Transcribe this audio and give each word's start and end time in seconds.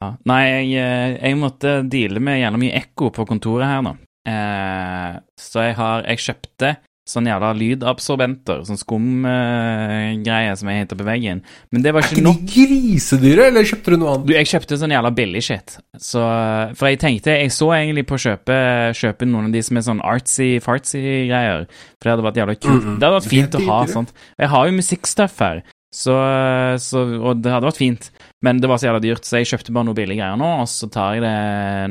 Ja. 0.00 0.14
Nei, 0.24 0.42
jeg, 0.48 0.68
eh, 0.80 1.16
jeg 1.28 1.36
måtte 1.40 1.74
deale 1.92 2.20
med 2.24 2.40
gjerne 2.40 2.60
mye 2.62 2.76
ekko 2.80 3.10
på 3.12 3.26
kontoret 3.28 3.68
her 3.68 3.82
nå. 3.84 3.96
Eh, 4.28 5.18
så 5.40 5.62
jeg 5.64 5.74
har 5.76 6.02
Jeg 6.06 6.18
kjøpte 6.18 6.76
sånn 7.10 7.26
jævla 7.26 7.48
lydabsorbenter, 7.58 8.60
sånn 8.68 8.78
skumgreie 8.78 10.52
som 10.56 10.68
jeg 10.70 10.84
heter 10.84 10.98
på 11.00 11.06
veggen. 11.08 11.40
Men 11.72 11.82
det 11.82 11.90
var 11.92 12.04
Er 12.04 12.06
ikke 12.06 12.20
ikke 12.20 12.26
nok. 12.28 12.44
de 12.44 12.52
grisedyre, 12.68 13.46
eller 13.50 13.66
kjøpte 13.66 13.90
du 13.90 13.96
noe 13.98 14.12
annet? 14.14 14.26
Du, 14.28 14.32
jeg 14.36 14.46
kjøpte 14.46 14.78
sånn 14.78 14.94
jævla 14.94 15.10
billig 15.16 15.42
shit. 15.42 15.74
Så, 15.98 16.22
for 16.78 16.86
jeg 16.88 17.00
tenkte 17.02 17.34
Jeg 17.34 17.50
så 17.56 17.72
egentlig 17.74 18.06
på 18.06 18.14
å 18.14 18.22
kjøpe, 18.22 18.56
kjøpe 18.94 19.26
noen 19.26 19.48
av 19.50 19.52
de 19.56 19.62
som 19.66 19.76
er 19.80 19.86
sånn 19.88 20.04
artsy-fartsy-greier. 20.06 21.66
For 21.98 22.06
det 22.06 22.14
hadde 22.14 22.26
vært 22.28 22.40
jævla 22.44 22.56
kult. 22.60 22.84
Mhm. 22.84 22.98
Det 23.00 23.08
hadde 23.08 23.18
vært 23.20 23.30
fint 23.34 23.54
er 23.54 23.60
å 23.60 23.70
ha 23.72 23.80
sånt. 23.90 24.12
Jeg 24.38 24.48
har 24.54 24.66
jo 24.70 24.78
musikkstuff 24.78 25.38
her, 25.42 25.62
så, 25.92 26.14
så 26.78 27.02
Og 27.20 27.42
det 27.42 27.50
hadde 27.52 27.66
vært 27.66 27.82
fint. 27.82 28.10
Men 28.44 28.60
det 28.60 28.70
var 28.70 28.80
så 28.80 28.88
jævla 28.88 29.02
dyrt, 29.04 29.26
så 29.28 29.40
jeg 29.40 29.50
kjøpte 29.50 29.74
bare 29.76 29.88
noe 29.90 29.96
billige 29.96 30.22
greier 30.22 30.38
nå, 30.40 30.48
og 30.62 30.68
så 30.70 30.88
tar 30.92 31.18
jeg 31.18 31.24
det 31.26 31.36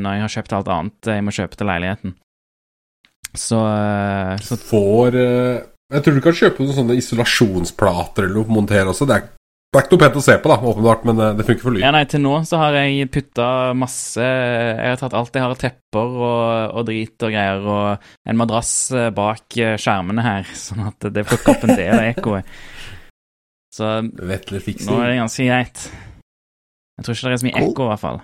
når 0.02 0.16
jeg 0.16 0.24
har 0.26 0.36
kjøpt 0.36 0.56
alt 0.58 0.72
annet 0.74 1.10
jeg 1.14 1.26
må 1.26 1.34
kjøpe 1.36 1.60
til 1.60 1.70
leiligheten. 1.70 2.16
Så, 3.38 3.60
så 4.42 4.56
Får 4.58 5.14
eh, 5.22 5.60
Jeg 5.94 6.02
tror 6.02 6.16
du 6.16 6.24
kan 6.26 6.38
kjøpe 6.40 6.64
noen 6.64 6.74
sånne 6.80 6.96
isolasjonsplater 6.98 8.26
eller 8.26 8.40
noe 8.40 8.56
montere 8.58 8.90
også. 8.90 9.06
Det 9.06 9.20
er, 9.20 9.28
det 9.70 9.78
er 9.78 9.86
ikke 9.86 9.94
noe 9.94 10.02
pent 10.02 10.18
å 10.18 10.24
se 10.26 10.38
på, 10.42 10.50
da, 10.50 10.58
åpenbart, 10.72 11.06
men 11.06 11.22
eh, 11.22 11.36
det 11.38 11.46
funker 11.46 11.68
for 11.68 11.78
lyd. 11.78 11.86
Ja, 11.86 11.94
nei, 11.94 12.04
til 12.10 12.26
nå 12.26 12.34
så 12.50 12.64
har 12.64 12.80
jeg 12.80 13.12
putta 13.14 13.52
masse 13.78 14.26
Jeg 14.26 14.90
har 14.96 15.00
tatt 15.04 15.18
alt 15.22 15.38
jeg 15.38 15.46
har 15.46 15.54
av 15.54 15.62
tepper 15.62 16.18
og, 16.18 16.74
og 16.82 16.90
drit 16.90 17.30
og 17.30 17.38
greier, 17.38 17.72
og 17.78 18.12
en 18.34 18.42
madrass 18.42 18.74
eh, 18.98 19.12
bak 19.14 19.62
eh, 19.62 19.78
skjermene 19.78 20.26
her, 20.26 20.50
sånn 20.66 20.88
at 20.90 21.12
det 21.14 21.28
plukker 21.30 21.54
opp 21.54 21.70
en 21.70 21.78
del 21.78 21.94
av 21.94 22.10
ekkoet. 22.10 22.60
Så 23.70 24.00
nå 24.02 24.96
er 24.98 25.12
det 25.12 25.20
ganske 25.22 25.46
greit. 25.46 25.90
Jeg 27.00 27.06
tror 27.06 27.16
ikke 27.16 27.30
det 27.32 27.38
er 27.38 27.42
så 27.42 27.48
mye 27.48 27.62
ekko, 27.64 27.86
i 27.86 27.92
hvert 27.94 28.04
fall. 28.04 28.20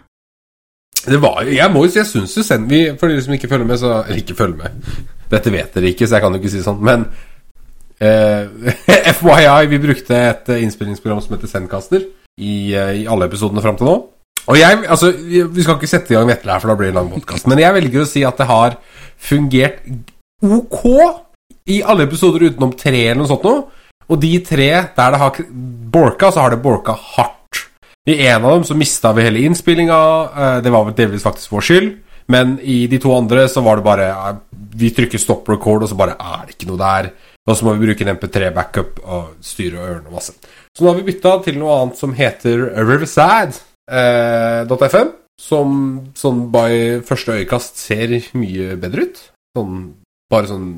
Det 1.05 1.19
var 1.21 1.43
jo 1.45 1.53
Jeg 1.53 1.71
må 1.71 1.83
jo 1.85 1.91
si, 1.91 1.99
jeg 1.99 2.09
syns 2.09 2.33
jo 2.33 2.41
selv 2.41 2.71
For 2.99 3.11
dere 3.11 3.21
som 3.21 3.35
ikke 3.35 3.49
følger 3.51 3.67
med, 3.69 3.77
så 3.77 3.91
Eller 4.07 4.23
ikke 4.23 4.37
følger 4.39 4.57
med. 4.63 4.89
Dette 5.31 5.53
vet 5.53 5.75
dere 5.75 5.91
ikke, 5.91 6.07
så 6.07 6.17
jeg 6.17 6.25
kan 6.25 6.35
jo 6.35 6.41
ikke 6.41 6.51
si 6.53 6.63
sånn, 6.65 6.81
men 6.85 7.05
eh, 7.97 8.45
FYI, 9.19 9.65
vi 9.71 9.79
brukte 9.81 10.17
et 10.17 10.51
eh, 10.53 10.61
innspillingsprogram 10.65 11.21
som 11.23 11.33
heter 11.33 11.49
Sendcaster 11.49 12.03
i, 12.05 12.75
eh, 12.77 12.91
i 13.01 13.07
alle 13.09 13.25
episodene 13.25 13.63
fram 13.63 13.79
til 13.79 13.89
nå. 13.89 13.95
Og 14.45 14.59
jeg, 14.59 14.83
altså, 14.85 15.09
vi 15.17 15.63
skal 15.65 15.79
ikke 15.79 15.89
sette 15.89 16.13
i 16.13 16.17
gang 16.17 16.29
Vetle 16.29 16.53
her, 16.53 16.61
for 16.61 16.69
da 16.69 16.75
blir 16.77 16.91
det 16.91 16.93
en 16.93 16.99
lang 16.99 17.09
podkast. 17.15 17.47
Men 17.49 17.63
jeg 17.63 17.73
velger 17.79 18.03
å 18.03 18.09
si 18.09 18.21
at 18.27 18.37
det 18.37 18.45
har 18.51 18.77
fungert 19.17 19.81
ok 20.45 20.83
i 21.73 21.79
alle 21.81 22.05
episoder 22.05 22.45
utenom 22.51 22.75
tre 22.77 23.07
eller 23.07 23.23
noe 23.23 23.31
sånt 23.31 23.47
noe. 23.47 23.63
Og 24.05 24.21
de 24.21 24.35
tre 24.45 24.69
der 24.69 25.15
det 25.15 25.21
har 25.23 25.41
borka, 25.95 26.29
så 26.29 26.43
har 26.43 26.53
det 26.53 26.61
borka 26.61 26.93
hardt. 27.15 27.34
I 28.07 28.27
en 28.27 28.43
av 28.45 28.51
dem 28.51 28.63
så 28.63 28.75
mista 28.77 29.13
vi 29.13 29.23
hele 29.25 29.39
innspillinga. 29.47 30.29
eh, 30.37 30.61
Det 30.61 30.71
var 30.71 30.85
vel 30.85 30.93
delvis 30.93 31.23
faktisk 31.23 31.49
vår 31.51 31.61
skyld. 31.61 31.95
Men 32.27 32.59
i 32.61 32.87
de 32.87 32.97
to 32.97 33.11
andre 33.17 33.47
så 33.47 33.61
var 33.63 33.75
det 33.77 33.83
bare 33.85 34.09
eh, 34.09 34.35
Vi 34.75 34.89
trykker 34.91 35.19
stop 35.19 35.47
record, 35.49 35.83
og 35.83 35.89
så 35.89 35.95
bare 35.97 36.15
er 36.19 36.45
det 36.47 36.55
ikke 36.57 36.67
noe 36.67 36.77
der. 36.77 37.11
Og 37.47 37.55
så 37.55 37.63
må 37.65 37.73
vi 37.77 37.85
bruke 37.87 38.01
en 38.01 38.15
MP3-backup 38.17 38.99
og 39.05 39.27
styre 39.41 39.77
og 39.79 39.87
ørene 39.89 40.11
masse. 40.11 40.33
Så 40.75 40.81
nå 40.83 40.89
har 40.91 40.97
vi 40.99 41.11
bytta 41.11 41.43
til 41.45 41.57
noe 41.61 41.75
annet 41.81 41.97
som 41.97 42.13
heter 42.13 42.73
Riverside.fm. 43.87 45.09
som 45.39 46.11
sånn 46.15 46.45
by 46.51 47.01
første 47.03 47.33
øyekast 47.35 47.77
ser 47.77 48.07
mye 48.39 48.75
bedre 48.79 49.01
ut. 49.09 49.17
Sånn, 49.57 49.93
bare 50.31 50.47
sånn 50.47 50.69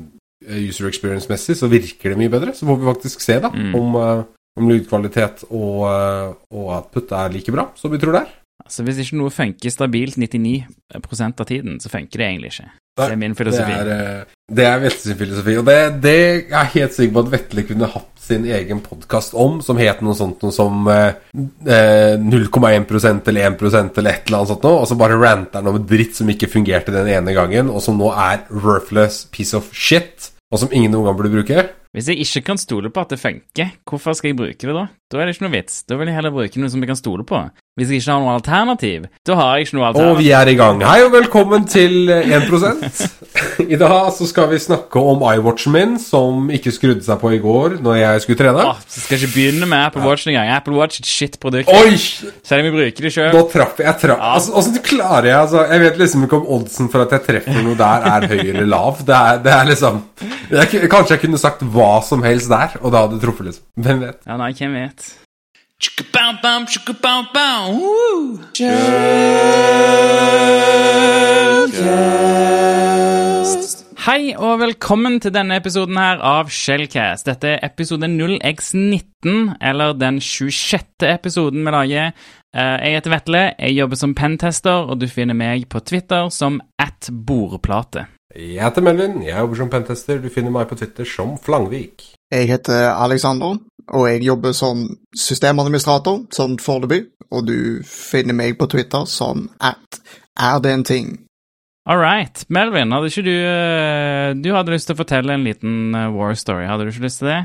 eh, 0.48 0.58
user 0.68 0.88
experience-messig 0.90 1.54
så 1.58 1.68
virker 1.70 2.10
det 2.10 2.18
mye 2.18 2.32
bedre. 2.32 2.54
Så 2.54 2.66
får 2.66 2.78
vi 2.80 2.88
faktisk 2.92 3.20
se 3.22 3.38
da 3.40 3.48
Mm. 3.50 3.74
om, 3.74 3.96
eh, 3.96 4.24
om 4.58 4.68
lydkvalitet 4.72 5.46
og, 5.50 5.86
og 5.86 6.68
at 6.74 6.88
output 6.88 7.12
er 7.12 7.32
like 7.34 7.52
bra 7.54 7.68
som 7.78 7.92
vi 7.94 7.98
tror 8.02 8.12
det 8.18 8.24
er. 8.26 8.34
Altså, 8.64 8.82
Hvis 8.84 8.98
ikke 9.04 9.16
noe 9.20 9.30
funker 9.32 9.70
stabilt 9.72 10.18
99% 10.18 11.40
av 11.40 11.46
tiden, 11.48 11.78
så 11.80 11.88
funker 11.92 12.18
det 12.20 12.26
egentlig 12.26 12.50
ikke. 12.52 12.68
Det 12.98 13.06
er 13.12 13.16
min 13.20 13.30
Det 13.30 13.38
filosofi. 13.38 13.72
er, 13.72 13.88
eh, 13.94 14.24
det 14.58 14.64
er 14.66 14.80
Vetle 14.82 15.00
sin 15.04 15.16
filosofi, 15.20 15.54
og 15.60 15.64
det, 15.68 15.76
det 16.02 16.14
er 16.18 16.40
jeg 16.50 16.72
helt 16.74 16.96
sikker 16.96 17.14
på 17.14 17.22
at 17.22 17.30
Vetle 17.36 17.62
kunne 17.68 17.86
hatt 17.92 18.24
sin 18.28 18.44
egen 18.44 18.80
podkast 18.84 19.36
om, 19.38 19.60
som 19.64 19.78
het 19.80 20.02
noe 20.04 20.16
sånt 20.18 20.42
noe 20.42 20.52
som 20.52 20.88
eh, 20.90 21.14
eh, 21.70 22.16
0,1% 22.18 23.30
eller 23.30 23.46
1% 23.54 24.00
eller 24.02 24.10
et 24.10 24.26
eller 24.26 24.40
annet 24.40 24.50
sånt 24.52 24.66
noe, 24.66 24.80
og 24.82 24.88
så 24.90 24.98
bare 24.98 25.20
ranter 25.22 25.62
han 25.62 25.70
om 25.70 25.78
dritt 25.86 26.18
som 26.18 26.28
ikke 26.28 26.50
fungerte 26.50 26.92
den 26.92 27.08
ene 27.14 27.32
gangen, 27.38 27.70
og 27.70 27.80
som 27.84 27.96
nå 28.02 28.10
er 28.12 28.42
worthless 28.50 29.22
piece 29.32 29.54
of 29.56 29.70
shit, 29.72 30.32
og 30.48 30.60
som 30.62 30.72
ingen 30.72 30.94
noen 30.94 31.08
gang 31.08 31.16
burde 31.18 31.32
bruke. 31.32 31.64
Hvis 31.92 32.08
jeg 32.08 32.22
ikke 32.24 32.44
kan 32.50 32.60
stole 32.60 32.90
på 32.92 33.02
at 33.04 33.12
det 33.12 33.20
funker, 33.20 33.72
hvorfor 33.88 34.16
skal 34.16 34.32
jeg 34.32 34.38
bruke 34.38 34.68
det 34.68 34.76
da? 34.76 34.84
Da 35.10 35.20
er 35.20 35.28
det 35.28 35.36
ikke 35.36 35.46
noe 35.46 35.56
vits. 35.56 35.82
Da 35.88 35.98
vil 36.00 36.08
jeg 36.08 36.16
heller 36.16 36.32
bruke 36.34 36.62
noe 36.62 36.72
som 36.72 36.84
jeg 36.84 36.90
kan 36.92 37.00
stole 37.00 37.26
på. 37.28 37.42
Hvis 37.78 37.92
jeg 37.92 38.00
ikke 38.00 38.10
har 38.10 38.22
noe 38.24 38.32
alternativ, 38.34 39.04
da 39.22 39.34
har 39.38 39.50
jeg 39.54 39.68
ikke 39.68 39.76
noe 39.76 39.84
alternativ. 39.86 40.16
Og 40.16 40.16
vi 40.18 40.30
er 40.34 40.48
i 40.50 40.54
gang. 40.58 40.80
Hei 40.82 40.96
og 41.04 41.12
velkommen 41.14 41.66
til 41.70 42.08
eh, 42.10 42.32
1 42.34 42.48
I 43.74 43.76
dag 43.78 44.08
så 44.16 44.26
skal 44.26 44.48
vi 44.50 44.58
snakke 44.58 44.98
om 44.98 45.22
iWatchen 45.22 45.76
min, 45.76 45.92
som 46.02 46.48
ikke 46.50 46.72
skrudde 46.74 47.06
seg 47.06 47.20
på 47.22 47.30
i 47.36 47.38
går 47.38 47.76
når 47.84 48.00
jeg 48.00 48.24
skulle 48.24 48.40
trene. 48.40 48.64
Åh, 48.72 48.80
så 48.82 49.04
skal 49.04 49.14
jeg 49.14 49.28
ikke 49.28 49.36
begynne 49.36 49.68
med 49.70 49.84
Apple 49.84 50.02
Watch 50.08 50.26
engang. 50.26 50.50
Apple 50.56 50.74
Watch 50.74 50.98
er 50.98 51.06
et 51.06 51.12
shit-produkt. 51.12 51.70
Oi! 51.70 51.94
Selv 52.00 52.64
om 52.64 52.66
vi 52.66 52.74
bruker 52.80 53.06
det 53.06 53.14
sjøl. 53.14 53.30
Nå 53.36 53.44
traff 53.54 53.78
jeg, 53.84 53.94
traff, 54.02 54.26
altså, 54.32 54.56
Åssen 54.58 54.82
klarer 54.90 55.30
jeg 55.30 55.38
altså, 55.44 55.62
Jeg 55.70 55.84
vet 55.84 56.02
liksom 56.02 56.26
ikke 56.26 56.42
om 56.42 56.50
oddsen 56.58 56.90
for 56.90 57.06
at 57.06 57.14
jeg 57.14 57.26
treffer 57.28 57.62
noe 57.62 57.78
der, 57.78 58.10
er 58.10 58.28
høy 58.34 58.42
eller 58.42 58.68
lav. 58.74 59.06
Det 59.06 59.20
er, 59.20 59.40
det 59.46 59.54
er 59.54 59.70
liksom 59.70 60.02
jeg, 60.50 60.82
Kanskje 60.90 61.14
jeg 61.14 61.24
kunne 61.28 61.44
sagt 61.46 61.62
hva 61.62 61.94
som 62.02 62.26
helst 62.26 62.50
der, 62.50 62.74
og 62.82 62.90
det 62.90 63.06
hadde 63.06 63.22
truffet, 63.22 63.52
liksom. 63.52 63.70
Hvem 63.86 64.06
vet? 64.08 64.22
Ja, 64.26 64.42
nei, 64.42 64.50
hvem 64.58 64.78
vet? 64.82 65.10
Woo! 67.78 68.38
Hei 74.08 74.32
og 74.34 74.58
velkommen 74.58 75.20
til 75.22 75.30
denne 75.34 75.60
episoden 75.60 75.94
her 76.00 76.18
av 76.24 76.50
Shellcast. 76.50 77.28
Dette 77.28 77.52
er 77.52 77.62
episode 77.68 78.08
0x19, 78.10 79.54
eller 79.62 79.94
den 80.00 80.18
26. 80.18 81.06
episoden 81.12 81.62
vi 81.62 81.70
lager. 81.76 82.10
Eh, 82.56 82.76
Jeg 82.88 82.98
heter 82.98 83.10
Vetle, 83.14 83.44
jeg 83.60 83.78
jobber 83.78 83.96
som 84.02 84.14
pentester, 84.18 84.90
og 84.90 84.98
du 85.00 85.06
finner 85.06 85.34
meg 85.38 85.68
på 85.70 85.78
Twitter 85.78 86.26
som 86.34 86.58
at 86.78 87.10
boreplate. 87.12 88.08
Jeg 88.34 88.58
heter 88.64 88.82
Melvin, 88.82 89.22
jeg 89.22 89.38
jobber 89.38 89.56
som 89.62 89.70
pentester. 89.70 90.18
Du 90.18 90.28
finner 90.28 90.50
meg 90.50 90.66
på 90.68 90.74
Twitter 90.74 91.04
som 91.04 91.38
Flangvik. 91.38 92.02
Jeg 92.32 92.48
heter 92.50 92.90
Alexander, 92.98 93.58
og 93.94 94.08
jeg 94.10 94.24
jobber 94.26 94.52
som 94.56 94.84
systemadministrator, 95.16 96.26
sånn 96.34 96.58
foreløpig, 96.62 97.04
og 97.32 97.46
du 97.48 97.80
finner 97.84 98.36
meg 98.36 98.56
på 98.60 98.68
Twitter 98.72 99.04
som 99.08 99.48
at 99.60 100.00
er 100.38 100.60
det 100.64 100.72
en 100.72 100.84
ting. 100.86 101.08
All 101.88 101.96
right. 102.00 102.42
Melvin, 102.52 102.92
hadde 102.92 103.08
ikke 103.08 103.22
du 103.24 103.32
eh, 103.32 104.34
Du 104.36 104.50
hadde 104.52 104.74
lyst 104.74 104.90
til 104.90 104.92
å 104.96 104.98
fortelle 104.98 105.32
en 105.32 105.46
liten 105.46 105.94
eh, 105.96 106.10
war 106.12 106.34
story, 106.36 106.66
hadde 106.68 106.84
du 106.84 106.90
ikke 106.92 107.06
lyst 107.06 107.22
til 107.22 107.30
det? 107.30 107.38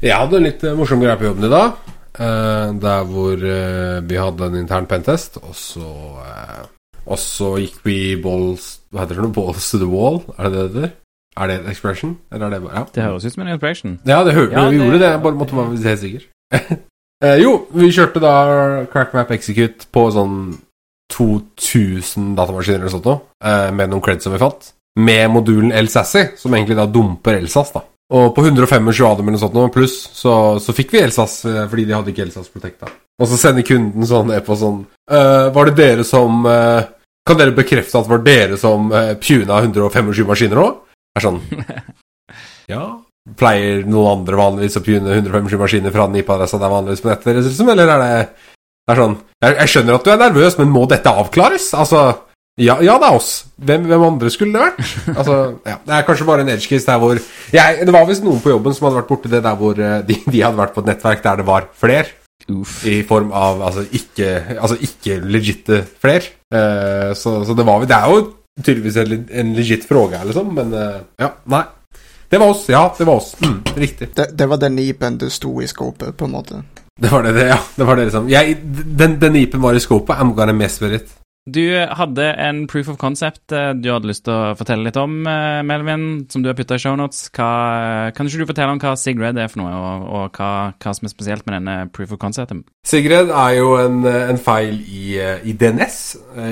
Jeg 0.00 0.16
hadde 0.16 0.38
en 0.40 0.46
litt 0.48 0.64
eh, 0.64 0.76
morsom 0.78 1.02
greie 1.04 1.18
på 1.20 1.26
jobben 1.28 1.44
i 1.44 1.52
dag. 1.52 1.74
eh, 2.16 2.72
der 2.80 3.04
hvor 3.12 3.44
vi 4.08 4.16
hadde 4.16 4.48
en 4.48 4.56
intern 4.62 4.88
pentest, 4.88 5.36
og 5.44 5.52
så 5.54 5.90
Og 7.10 7.18
så 7.18 7.54
gikk 7.60 7.78
vi 7.84 7.98
balls 8.20 8.80
Hva 8.92 9.04
heter 9.04 9.20
det? 9.20 9.32
Balls 9.36 9.70
to 9.70 9.78
the 9.78 9.88
wall? 9.88 10.22
Er 10.38 10.48
det 10.48 10.56
det 10.56 10.64
det 10.74 10.82
heter? 10.88 10.96
Er 11.38 11.46
det 11.46 11.60
en 11.60 11.70
expression? 11.70 12.16
Eller 12.32 12.46
er 12.46 12.50
det 12.50 12.62
bare 12.62 12.74
Ja. 12.74 12.84
Det 12.94 13.02
høres 13.04 13.24
ut 13.24 13.32
som 13.32 13.42
en 13.46 13.54
expression. 13.54 13.98
Ja, 14.06 14.24
det 14.24 14.34
hørte 14.34 14.52
Ja, 14.52 14.68
vi 14.68 14.78
det- 14.78 14.84
gjorde 14.84 14.98
det. 14.98 15.10
Jeg 15.10 15.22
bare 15.22 15.38
måtte 15.38 15.56
være 15.56 15.88
helt 15.88 16.00
sikker. 16.00 16.22
eh, 17.24 17.36
jo, 17.42 17.66
vi 17.72 17.90
kjørte 17.92 18.20
da 18.20 18.84
CrackMap 18.92 19.30
Execute 19.30 19.86
på 19.92 20.10
sånn 20.10 20.58
2000 21.12 22.34
datamaskiner 22.36 22.80
eller 22.80 22.88
sånt 22.92 23.04
noe, 23.04 23.20
eh, 23.44 23.70
med 23.70 23.90
noen 23.90 24.02
creds 24.02 24.24
som 24.24 24.32
vi 24.32 24.38
fant. 24.38 24.72
Med 24.98 25.30
modulen 25.30 25.72
El-Sassy, 25.72 26.36
som 26.36 26.54
egentlig 26.54 26.76
da 26.76 26.86
dumper 26.86 27.38
Elsas, 27.38 27.72
da. 27.72 27.82
Og 28.12 28.34
på 28.34 28.42
125 28.42 28.88
ADM 29.06 29.28
eller 29.28 29.38
sånt 29.38 29.54
noe 29.54 29.70
pluss, 29.70 30.08
så, 30.12 30.58
så 30.58 30.74
fikk 30.74 30.90
vi 30.96 31.02
Elsas 31.04 31.44
eh, 31.46 31.66
fordi 31.70 31.84
de 31.86 31.94
hadde 31.94 32.10
ikke 32.10 32.24
Elsas 32.26 32.50
da. 32.50 32.88
Og 33.20 33.28
så 33.28 33.38
sender 33.38 33.62
kunden 33.62 34.06
sånn 34.06 34.30
ned 34.32 34.42
på 34.46 34.56
sånn 34.58 34.80
eh, 35.10 35.50
Var 35.54 35.68
det 35.70 35.74
dere 35.76 36.04
som 36.08 36.40
eh, 36.48 36.88
Kan 37.28 37.38
dere 37.38 37.54
bekrefte 37.54 38.00
at 38.00 38.08
det 38.08 38.10
var 38.14 38.22
dere 38.24 38.56
som 38.58 38.88
uh, 38.90 39.12
puna 39.20 39.58
125 39.60 40.26
maskiner 40.26 40.58
òg? 41.10 41.18
Er 41.18 41.26
sånn 41.26 41.40
Ja. 42.72 42.84
Pleier 43.36 43.84
noen 43.88 44.20
andre 44.20 44.38
vanligvis 44.38 44.78
å 44.80 44.84
pune 44.84 45.18
157 45.18 45.58
maskiner 45.60 45.92
fra 45.94 46.06
den 46.08 46.22
IP-adressa 46.22 46.58
det 46.58 46.66
er 46.66 46.72
vanligvis 46.72 47.02
på 47.04 47.10
nettet, 47.10 47.36
liksom? 47.36 47.68
Eller 47.74 47.92
er 47.92 48.02
det, 48.02 48.14
det 48.86 48.94
er 48.94 49.00
sånn 49.02 49.16
jeg, 49.18 49.54
jeg 49.56 49.72
skjønner 49.74 49.96
at 49.96 50.06
du 50.06 50.10
er 50.12 50.20
nervøs, 50.20 50.58
men 50.60 50.72
må 50.72 50.86
dette 50.90 51.12
avklares? 51.22 51.70
Altså 51.76 52.04
Ja, 52.60 52.76
ja 52.84 52.96
det 53.00 53.08
er 53.08 53.16
oss. 53.16 53.30
Hvem, 53.56 53.84
hvem 53.88 54.06
andre 54.08 54.32
skulle 54.32 54.56
det 54.56 54.62
vært? 54.62 54.80
Altså, 55.18 55.36
ja, 55.66 55.76
Det 55.84 55.96
er 55.96 56.08
kanskje 56.08 56.28
bare 56.28 56.46
en 56.46 56.54
edge 56.54 56.70
case 56.70 56.88
der 56.88 57.02
hvor 57.02 57.18
jeg, 57.18 57.84
Det 57.86 57.94
var 57.94 58.08
visst 58.08 58.24
noen 58.26 58.42
på 58.42 58.54
jobben 58.54 58.76
som 58.76 58.88
hadde 58.88 59.00
vært 59.02 59.12
borti 59.12 59.32
det 59.32 59.44
der 59.46 59.60
hvor 59.60 59.78
eh, 59.78 60.00
de, 60.06 60.18
de 60.26 60.42
hadde 60.44 60.60
vært 60.60 60.74
på 60.76 60.84
et 60.84 60.90
nettverk 60.92 61.22
der 61.26 61.40
det 61.42 61.48
var 61.50 61.68
fler. 61.82 62.10
Uff. 62.50 62.80
I 62.88 63.02
form 63.06 63.34
av 63.36 63.60
altså 63.62 63.84
ikke, 63.94 64.30
altså 64.56 64.78
ikke 64.80 65.20
legitte 65.22 65.82
fler. 66.00 66.24
Uh, 66.50 67.12
så, 67.14 67.40
så 67.46 67.54
det 67.54 67.66
var 67.68 67.84
Det 67.86 67.94
er 67.94 68.10
jo 68.10 68.22
tydeligvis 68.62 68.96
en, 68.96 69.28
en 69.30 69.54
legit 69.56 69.84
fråga 69.88 70.24
liksom, 70.24 70.54
men 70.54 70.74
eh, 70.74 70.98
ja, 71.20 71.34
nei. 71.44 71.64
Det 72.30 72.38
var 72.38 72.52
oss. 72.52 72.68
Ja, 72.70 72.94
det 72.98 73.04
var 73.04 73.16
oss. 73.18 73.36
Mm, 73.42 73.62
riktig. 73.74 74.08
Det, 74.14 74.28
det 74.38 74.46
var 74.46 74.60
den 74.62 74.76
nipen 74.78 75.16
du 75.18 75.26
sto 75.30 75.56
i 75.62 75.66
skåpet, 75.66 76.16
på 76.16 76.28
en 76.28 76.30
måte. 76.30 76.62
Det 77.00 77.10
var 77.10 77.22
det, 77.22 77.32
det, 77.32 77.48
ja. 77.48 77.58
Det 77.76 77.84
var 77.84 77.96
det 77.96 78.04
liksom. 78.04 78.28
Jeg, 78.30 78.56
den, 78.84 79.16
den 79.20 79.36
IP-en 79.36 79.62
var 79.62 79.74
i 79.74 79.80
skopet. 79.80 80.16
I'm 80.16 80.34
gonna 80.34 80.52
mess 80.52 80.82
with 80.82 80.94
it. 80.94 81.16
Du 81.48 81.64
hadde 81.72 82.26
en 82.36 82.66
proof 82.68 82.88
of 82.92 82.98
concept 83.00 83.52
eh, 83.52 83.70
du 83.72 83.88
hadde 83.90 84.10
lyst 84.10 84.26
til 84.26 84.34
å 84.34 84.52
fortelle 84.58 84.84
litt 84.84 84.98
om, 85.00 85.14
eh, 85.26 85.62
Melvin, 85.66 86.04
som 86.30 86.44
du 86.44 86.50
har 86.50 86.56
putta 86.58 86.76
i 86.76 86.82
shownotes. 86.82 87.30
Kan 87.32 88.28
ikke 88.28 88.42
du 88.42 88.46
fortelle 88.46 88.74
om 88.74 88.82
hva 88.82 88.92
Sigred 89.00 89.40
er 89.40 89.48
for 89.48 89.62
noe, 89.62 89.72
og, 89.72 90.04
og 90.04 90.36
hva, 90.36 90.50
hva, 90.76 90.94
som 90.94 91.08
er 91.08 91.14
spesielt 91.14 91.48
med 91.48 91.56
denne 91.56 91.88
proof 91.96 92.12
of 92.12 92.20
concepten? 92.20 92.62
Sigred 92.86 93.32
er 93.32 93.56
jo 93.56 93.72
en, 93.80 94.04
en 94.04 94.38
feil 94.38 94.78
i, 94.84 95.16
i, 95.16 95.56
DNS 95.56 95.98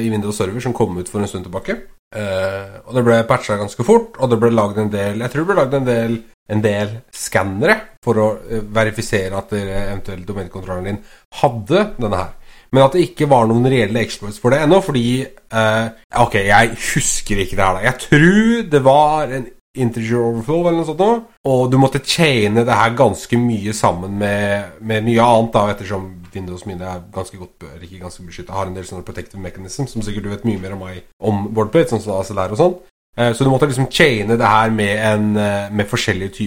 i 0.01 0.09
Windows 0.09 0.41
Server 0.41 0.65
som 0.65 0.75
kom 0.75 0.97
ut 0.99 1.13
for 1.13 1.23
en 1.23 1.31
stund 1.31 1.47
tilbake. 1.47 1.77
Uh, 2.09 2.81
og 2.89 2.95
det 2.97 3.05
ble 3.05 3.19
patcha 3.29 3.59
ganske 3.61 3.85
fort, 3.85 4.17
og 4.17 4.31
det 4.33 4.39
ble 4.41 4.49
lagd 4.55 4.79
en 4.81 4.89
del 4.89 5.21
Jeg 5.21 5.29
tror 5.29 5.43
det 5.43 5.49
ble 5.51 5.57
lagd 5.59 5.75
en 5.77 5.89
del, 5.89 6.15
en 6.49 6.63
del 6.65 6.95
skannere 7.13 7.75
for 8.05 8.21
å 8.23 8.29
verifisere 8.73 9.37
at 9.37 9.53
dere 9.53 9.83
eventuelt 9.91 10.25
domenekontrolleren 10.25 10.89
din 10.89 11.03
hadde 11.43 11.83
denne 11.99 12.23
her. 12.23 12.33
Men 12.73 12.85
at 12.85 12.97
det 12.97 13.05
ikke 13.07 13.29
var 13.29 13.45
noen 13.49 13.69
reelle 13.69 14.01
exploits 14.01 14.41
for 14.41 14.53
det 14.53 14.63
ennå, 14.65 14.81
fordi 14.85 15.05
uh, 15.25 15.87
Ok, 16.25 16.41
jeg 16.49 16.75
husker 16.95 17.45
ikke 17.45 17.57
det 17.57 17.65
her, 17.65 17.77
da. 17.77 17.85
Jeg 17.91 18.03
tror 18.07 18.67
det 18.73 18.83
var 18.85 19.37
en 19.37 19.47
integer 19.77 20.19
overflow 20.23 20.67
eller 20.67 20.81
noe 20.81 20.89
sånt 20.89 21.03
noe, 21.03 21.19
og 21.49 21.67
du 21.71 21.77
måtte 21.81 22.01
chaine 22.05 22.65
det 22.67 22.77
her 22.79 22.95
ganske 22.99 23.39
mye 23.41 23.75
sammen 23.77 24.17
med, 24.21 24.79
med 24.81 25.07
mye 25.07 25.25
annet, 25.25 25.53
da, 25.55 25.65
ettersom 25.75 26.09
Windows 26.35 26.65
mine 26.69 26.87
er 26.87 27.03
ganske 27.15 27.39
godt 27.39 27.55
bør, 27.61 27.79
ikke 27.83 28.01
ganske 28.03 28.25
beskytta, 28.27 28.57
har 28.57 28.69
en 28.69 28.77
del 28.77 28.87
sånne 28.89 29.07
protective 29.07 29.43
mechanism, 29.43 29.87
som 29.91 30.05
sikkert 30.05 30.27
du 30.27 30.33
vet 30.33 30.47
mye 30.49 30.63
mer 30.63 30.77
om 30.77 30.85
meg 30.87 31.03
om 31.21 31.49
Wordplate, 31.57 31.93
sånn 31.93 32.05
som 32.05 32.17
ACLR 32.19 32.57
og 32.57 32.63
sånn. 32.63 32.79
Eh, 33.19 33.33
så 33.35 33.45
du 33.45 33.51
måtte 33.51 33.67
liksom 33.67 33.89
chaine 33.91 34.37
det 34.39 34.47
her 34.47 34.71
med, 34.71 34.95
en, 35.13 35.37
eh, 35.37 35.71
med 35.75 35.89
forskjellige 35.91 36.35
ty 36.37 36.47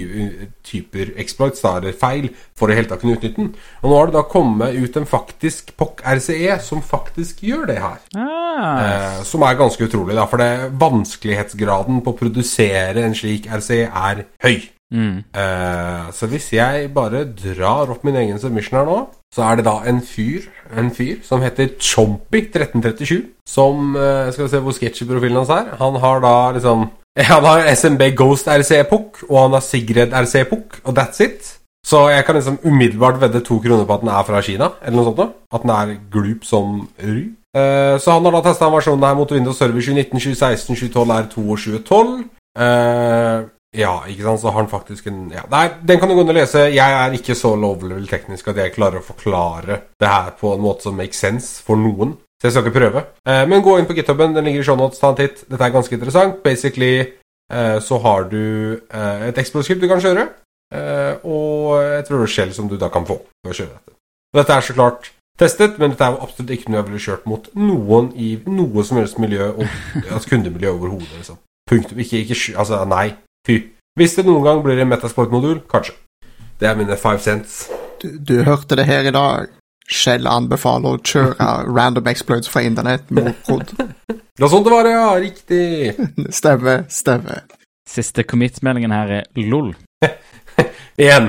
typer 0.63 1.11
exploits, 1.19 1.61
da, 1.61 1.75
eller 1.77 1.95
feil, 1.97 2.29
for 2.55 2.71
å 2.71 2.77
helt 2.77 2.87
tatt 2.91 3.01
kunne 3.03 3.17
utnytte 3.17 3.41
den. 3.41 3.53
Og 3.81 3.89
nå 3.89 3.97
har 3.97 4.07
det 4.07 4.15
da 4.15 4.23
kommet 4.23 4.77
ut 4.77 4.97
en 4.97 5.09
faktisk 5.09 5.73
POC 5.79 6.03
RCE 6.15 6.59
som 6.63 6.83
faktisk 6.85 7.43
gjør 7.43 7.65
det 7.73 7.79
her. 7.83 7.99
Ah. 8.15 8.83
Eh, 8.85 9.23
som 9.27 9.43
er 9.43 9.59
ganske 9.59 9.83
utrolig, 9.83 10.15
da, 10.15 10.27
for 10.31 10.39
det, 10.39 10.71
vanskelighetsgraden 10.79 12.03
på 12.05 12.13
å 12.13 12.19
produsere 12.21 13.03
en 13.03 13.17
slik 13.17 13.51
RCE 13.51 13.89
er 13.89 14.25
høy. 14.45 14.69
Mm. 14.91 15.23
Eh, 15.35 16.11
så 16.15 16.27
hvis 16.27 16.51
jeg 16.55 16.91
bare 16.93 17.25
drar 17.31 17.91
opp 17.91 18.03
min 18.03 18.17
egen 18.19 18.39
submission 18.39 18.79
her 18.79 18.87
nå 18.87 19.01
så 19.36 19.45
er 19.48 19.60
det 19.60 19.66
da 19.66 19.78
en 19.88 20.01
fyr, 20.04 20.50
en 20.78 20.89
fyr 20.92 21.22
som 21.24 21.44
heter 21.44 21.72
Chompy1337. 21.80 23.22
Som 23.48 23.95
uh, 23.95 24.28
Skal 24.31 24.45
vi 24.45 24.51
se 24.51 24.60
hvor 24.60 24.75
sketchy 24.75 25.07
profilen 25.07 25.39
hans 25.39 25.54
er. 25.56 25.72
Han 25.80 25.95
har 26.04 26.19
da 26.24 26.36
liksom 26.57 26.89
Han 27.18 27.44
har 27.44 27.75
SMB 27.75 28.01
Ghost 28.16 28.48
RC-pukk, 28.48 29.24
og 29.30 29.42
han 29.42 29.56
har 29.57 29.63
Sigred 29.63 30.13
RC-pukk, 30.16 30.80
og 30.83 30.95
that's 31.00 31.19
it. 31.24 31.57
Så 31.86 32.10
jeg 32.10 32.25
kan 32.25 32.36
liksom 32.36 32.60
umiddelbart 32.63 33.22
vedde 33.22 33.42
to 33.44 33.60
kroner 33.60 33.86
på 33.86 33.94
at 33.94 34.01
den 34.01 34.10
er 34.10 34.24
fra 34.24 34.42
Kina, 34.42 34.69
eller 34.86 34.95
noe 34.95 35.10
sånt. 35.10 35.18
Da. 35.18 35.28
At 35.54 35.63
den 35.66 35.74
er 35.75 35.95
glup 36.12 36.45
som 36.48 36.88
ry. 37.04 37.31
Uh, 37.57 38.00
så 38.00 38.16
han 38.16 38.24
har 38.24 38.38
da 38.38 38.44
testa 38.45 38.69
versjonen 38.72 39.04
her 39.04 39.18
mot 39.18 39.31
Windows 39.31 39.60
Server 39.60 39.81
2019, 39.81 40.19
2016, 40.19 40.75
2012, 40.75 41.12
R2 41.12 41.48
og 41.48 41.57
2012. 41.60 43.51
Ja, 43.77 44.01
ikke 44.09 44.25
sant, 44.25 44.41
så 44.41 44.51
har 44.51 44.59
han 44.59 44.68
faktisk 44.71 45.06
en 45.07 45.29
ja. 45.31 45.45
Nei, 45.51 45.63
den 45.88 46.00
kan 46.00 46.09
du 46.12 46.18
gå 46.18 46.25
inn 46.25 46.33
og 46.33 46.35
lese. 46.35 46.65
Jeg 46.73 46.95
er 46.97 47.13
ikke 47.15 47.38
så 47.39 47.53
low-level 47.56 48.03
teknisk 48.09 48.50
at 48.51 48.59
jeg 48.59 48.73
klarer 48.75 49.00
å 49.00 49.06
forklare 49.06 49.77
det 50.01 50.09
her 50.12 50.33
på 50.39 50.51
en 50.51 50.63
måte 50.63 50.89
som 50.89 50.97
makes 51.00 51.21
sense 51.23 51.63
for 51.63 51.79
noen. 51.79 52.18
Så 52.41 52.50
jeg 52.50 52.56
skal 52.56 52.68
ikke 52.68 52.79
prøve. 52.81 53.06
Eh, 53.29 53.45
men 53.47 53.63
gå 53.63 53.77
inn 53.79 53.88
på 53.88 53.95
GitHuben, 53.95 54.35
den 54.35 54.50
ligger 54.50 54.65
i 54.65 54.68
shownotes, 54.68 55.00
ta 55.00 55.13
en 55.13 55.19
titt. 55.21 55.45
Dette 55.47 55.63
er 55.63 55.75
ganske 55.75 55.95
interessant. 55.95 56.41
Basically 56.44 56.91
eh, 57.00 57.77
så 57.85 58.01
har 58.03 58.27
du 58.33 58.44
eh, 58.75 59.25
et 59.29 59.39
explosive 59.39 59.79
du 59.79 59.88
kan 59.88 60.03
kjøre, 60.03 60.27
eh, 60.75 61.23
og 61.23 61.79
et 62.01 62.12
rødskjell 62.12 62.51
som 62.57 62.68
du 62.68 62.75
da 62.81 62.91
kan 62.91 63.07
få 63.07 63.21
for 63.23 63.53
å 63.53 63.56
kjøre 63.56 63.71
dette. 63.71 63.95
Og 64.33 64.41
dette 64.41 64.57
er 64.57 64.68
så 64.68 64.75
klart 64.75 65.12
testet, 65.39 65.79
men 65.79 65.94
dette 65.94 66.12
er 66.12 66.19
absolutt 66.19 66.51
ikke 66.57 66.73
noe 66.73 66.81
jeg 66.81 66.89
ville 66.89 67.06
kjørt 67.07 67.27
mot 67.29 67.47
noen 67.56 68.12
i 68.19 68.33
noe 68.51 68.83
som 68.83 69.00
helst 69.00 69.21
miljø, 69.21 69.53
og, 69.53 69.81
altså 70.13 70.33
kundemiljø 70.33 70.75
overhodet. 70.75 71.13
Liksom. 71.21 71.39
Punktum. 71.71 72.03
Ikke, 72.03 72.25
ikke, 72.25 72.41
altså, 72.57 72.83
nei. 72.89 73.13
Fy. 73.47 73.57
Hvis 73.99 74.15
det 74.17 74.25
noen 74.27 74.45
gang 74.45 74.61
blir 74.63 74.79
en 74.81 74.91
Metasport-modul, 74.91 75.63
kanskje. 75.71 75.95
Det 76.61 76.69
er 76.69 76.77
mine 76.77 76.97
five 76.99 77.19
cents. 77.19 77.63
Du, 78.01 78.07
du 78.17 78.43
hørte 78.45 78.77
det 78.77 78.85
her 78.85 79.07
i 79.09 79.13
dag. 79.15 79.49
Shell 79.91 80.27
anbefaler 80.29 80.95
å 80.95 81.01
kjøre 81.03 81.47
random 81.77 82.07
exploits 82.11 82.49
fra 82.51 82.63
internett 82.63 83.09
mot 83.11 83.33
prod. 83.47 83.73
Det 84.31 84.45
var 84.47 84.49
sånn 84.53 84.63
det 84.65 84.71
var, 84.73 84.88
ja. 84.89 85.07
Riktig. 85.21 85.97
Stemmer, 86.39 86.85
stemmer. 86.89 87.43
Siste 87.85 88.23
commit-meldingen 88.25 88.93
her 88.95 89.11
er 89.19 89.27
lol. 89.51 89.73
Igjen. 90.97 91.27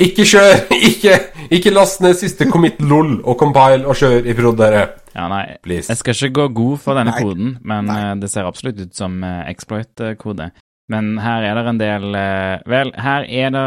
Ikke 0.00 0.26
kjør! 0.28 0.58
Ikke, 0.74 1.14
ikke 1.52 1.72
last 1.72 2.02
ned 2.04 2.18
siste 2.18 2.46
commit 2.50 2.78
lol 2.84 3.18
og 3.20 3.38
compile 3.40 3.84
og 3.88 3.96
kjør 3.96 4.28
i 4.28 4.34
prod, 4.36 4.58
dere. 4.60 4.82
Ja, 5.14 5.26
nei, 5.32 5.42
Please. 5.64 5.88
jeg 5.88 6.00
skal 6.00 6.16
ikke 6.16 6.30
gå 6.40 6.46
god 6.58 6.82
for 6.84 7.00
denne 7.00 7.14
nei. 7.14 7.22
koden, 7.22 7.54
men 7.64 7.88
nei. 7.88 7.98
Eh, 8.10 8.12
det 8.22 8.30
ser 8.32 8.48
absolutt 8.48 8.80
ut 8.80 8.96
som 8.96 9.18
eh, 9.24 9.42
exploit-kode. 9.52 10.50
Men 10.90 11.14
her 11.22 11.46
er 11.46 11.58
det 11.58 11.64
en 11.70 11.80
del 11.80 12.16
eh, 12.18 12.62
Vel, 12.70 12.92
her 12.98 13.26
er 13.28 13.52
det 13.54 13.66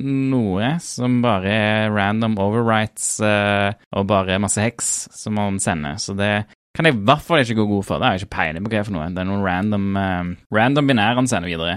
noe 0.00 0.74
som 0.82 1.20
bare 1.22 1.50
er 1.54 1.92
random 1.94 2.34
overwrites 2.42 3.20
uh, 3.22 3.70
og 3.94 4.08
bare 4.10 4.40
masse 4.42 4.58
heks 4.58 4.88
som 5.14 5.36
man 5.38 5.60
sender, 5.62 6.00
så 6.02 6.16
det 6.18 6.32
kan 6.74 6.88
jeg 6.88 6.96
i 6.96 7.04
hvert 7.06 7.22
fall 7.22 7.44
ikke 7.44 7.54
gå 7.60 7.68
god 7.70 7.84
for. 7.86 8.02
Det 8.02 8.08
har 8.08 8.16
jeg 8.16 8.24
ikke 8.24 8.34
peiling 8.34 8.64
på 8.64 8.72
hva 8.72 8.74
det 8.74 8.80
er 8.80 8.88
for 8.88 8.96
noe. 8.96 9.10
Det 9.14 9.22
er 9.22 9.28
noen 9.28 9.44
random, 9.46 9.84
uh, 9.94 10.56
random 10.58 10.90
binære 10.90 11.20
han 11.20 11.30
sender 11.30 11.52
videre. 11.52 11.76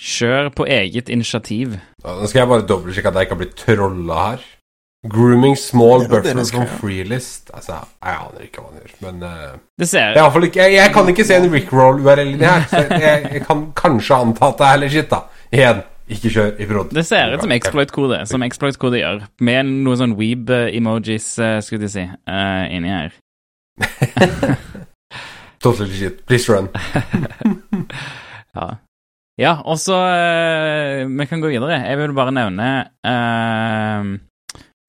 Kjør 0.00 0.48
på 0.56 0.64
eget 0.64 1.12
initiativ. 1.12 1.76
Nå 2.00 2.30
skal 2.30 2.40
jeg 2.40 2.52
bare 2.54 2.64
dobbeltsjekke 2.70 3.12
at 3.12 3.20
jeg 3.20 3.28
ikke 3.28 3.36
har 3.36 3.42
blitt 3.42 3.60
trolla 3.60 4.22
her. 4.30 4.48
Grooming 5.08 5.56
small 5.56 6.06
buffers 6.08 6.50
from 6.50 6.66
freelist 6.66 7.50
Altså, 7.54 7.78
jeg 8.04 8.16
aner 8.20 8.42
ikke 8.44 8.60
hva 8.60 8.66
han 8.68 8.82
gjør, 8.82 8.90
men 9.06 9.22
uh, 9.24 9.54
det 9.80 9.88
ser... 9.88 10.12
jeg, 10.12 10.42
ikke, 10.44 10.60
jeg, 10.60 10.74
jeg, 10.76 10.92
kan 10.92 11.08
ikke 11.08 11.24
se 11.24 11.38
en 11.40 11.48
Rickroll-URL 11.54 12.34
inni 12.34 12.44
her, 12.44 12.66
så 12.68 12.82
jeg, 12.84 13.22
jeg, 13.32 13.42
kan 13.46 13.62
kanskje 13.78 14.18
anta 14.18 14.50
at 14.50 14.60
det 14.60 14.66
er 14.66 14.76
heller 14.76 14.92
shit, 14.92 15.08
da. 15.08 15.22
Igjen, 15.56 15.82
ikke 16.16 16.34
kjør 16.36 16.52
i 16.52 16.68
prod. 16.68 16.92
Det 17.00 17.06
ser 17.08 17.32
ut 17.32 17.46
som 17.46 17.56
exploit-kode, 17.56 18.20
som 18.28 18.44
exploit-kode 18.44 19.00
gjør, 19.00 19.24
med 19.48 19.72
noen 19.72 20.02
sånn 20.02 20.14
weeb-emojis, 20.20 21.32
uh, 21.40 21.56
skulle 21.64 21.86
de 21.86 21.92
si, 21.96 22.04
uh, 22.04 22.62
inni 22.68 22.92
her. 22.92 23.16
totally 25.64 25.96
shit. 25.96 26.20
Please 26.28 26.44
run. 26.52 26.68
ja. 28.58 28.72
Ja, 29.40 29.60
og 29.64 29.78
så 29.80 29.96
Vi 31.08 31.24
kan 31.24 31.40
gå 31.40 31.48
videre. 31.48 31.78
Jeg 31.80 31.96
vil 31.96 32.12
bare 32.12 32.34
nevne 32.36 32.66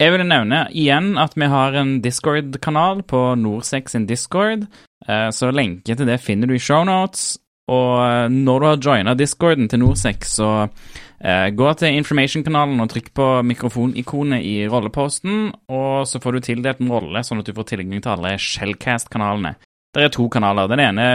jeg 0.01 0.15
vil 0.15 0.23
nevne 0.25 0.63
igjen 0.73 1.13
at 1.21 1.35
vi 1.37 1.47
har 1.51 1.75
en 1.77 1.99
Discord-kanal 2.01 3.03
på 3.05 3.19
Norsex 3.37 3.93
sin 3.93 4.07
Discord, 4.09 4.65
eh, 5.05 5.29
så 5.29 5.51
lenke 5.53 5.93
til 5.93 6.09
det 6.09 6.17
finner 6.23 6.49
du 6.49 6.55
i 6.57 6.61
shownotes. 6.61 7.35
Og 7.71 7.91
eh, 8.01 8.25
når 8.33 8.59
du 8.59 8.65
har 8.67 8.81
joina 8.81 9.13
discorden 9.15 9.69
til 9.69 9.83
Norsex, 9.83 10.33
så 10.39 10.49
eh, 10.65 11.51
gå 11.53 11.73
til 11.77 11.99
information-kanalen 11.99 12.81
og 12.81 12.89
trykk 12.91 13.11
på 13.17 13.27
mikrofonikonet 13.51 14.41
i 14.41 14.55
rolleposten, 14.71 15.51
og 15.69 16.07
så 16.09 16.21
får 16.23 16.37
du 16.37 16.47
tildelt 16.47 16.81
en 16.81 16.93
rolle, 16.95 17.21
sånn 17.23 17.43
at 17.43 17.51
du 17.51 17.53
får 17.57 17.69
tilgang 17.75 18.01
til 18.01 18.15
alle 18.15 18.33
Shellcast-kanalene. 18.41 19.53
Det 19.93 20.07
er 20.07 20.15
to 20.15 20.25
kanaler. 20.31 20.71
Den 20.71 20.81
ene, 20.81 21.05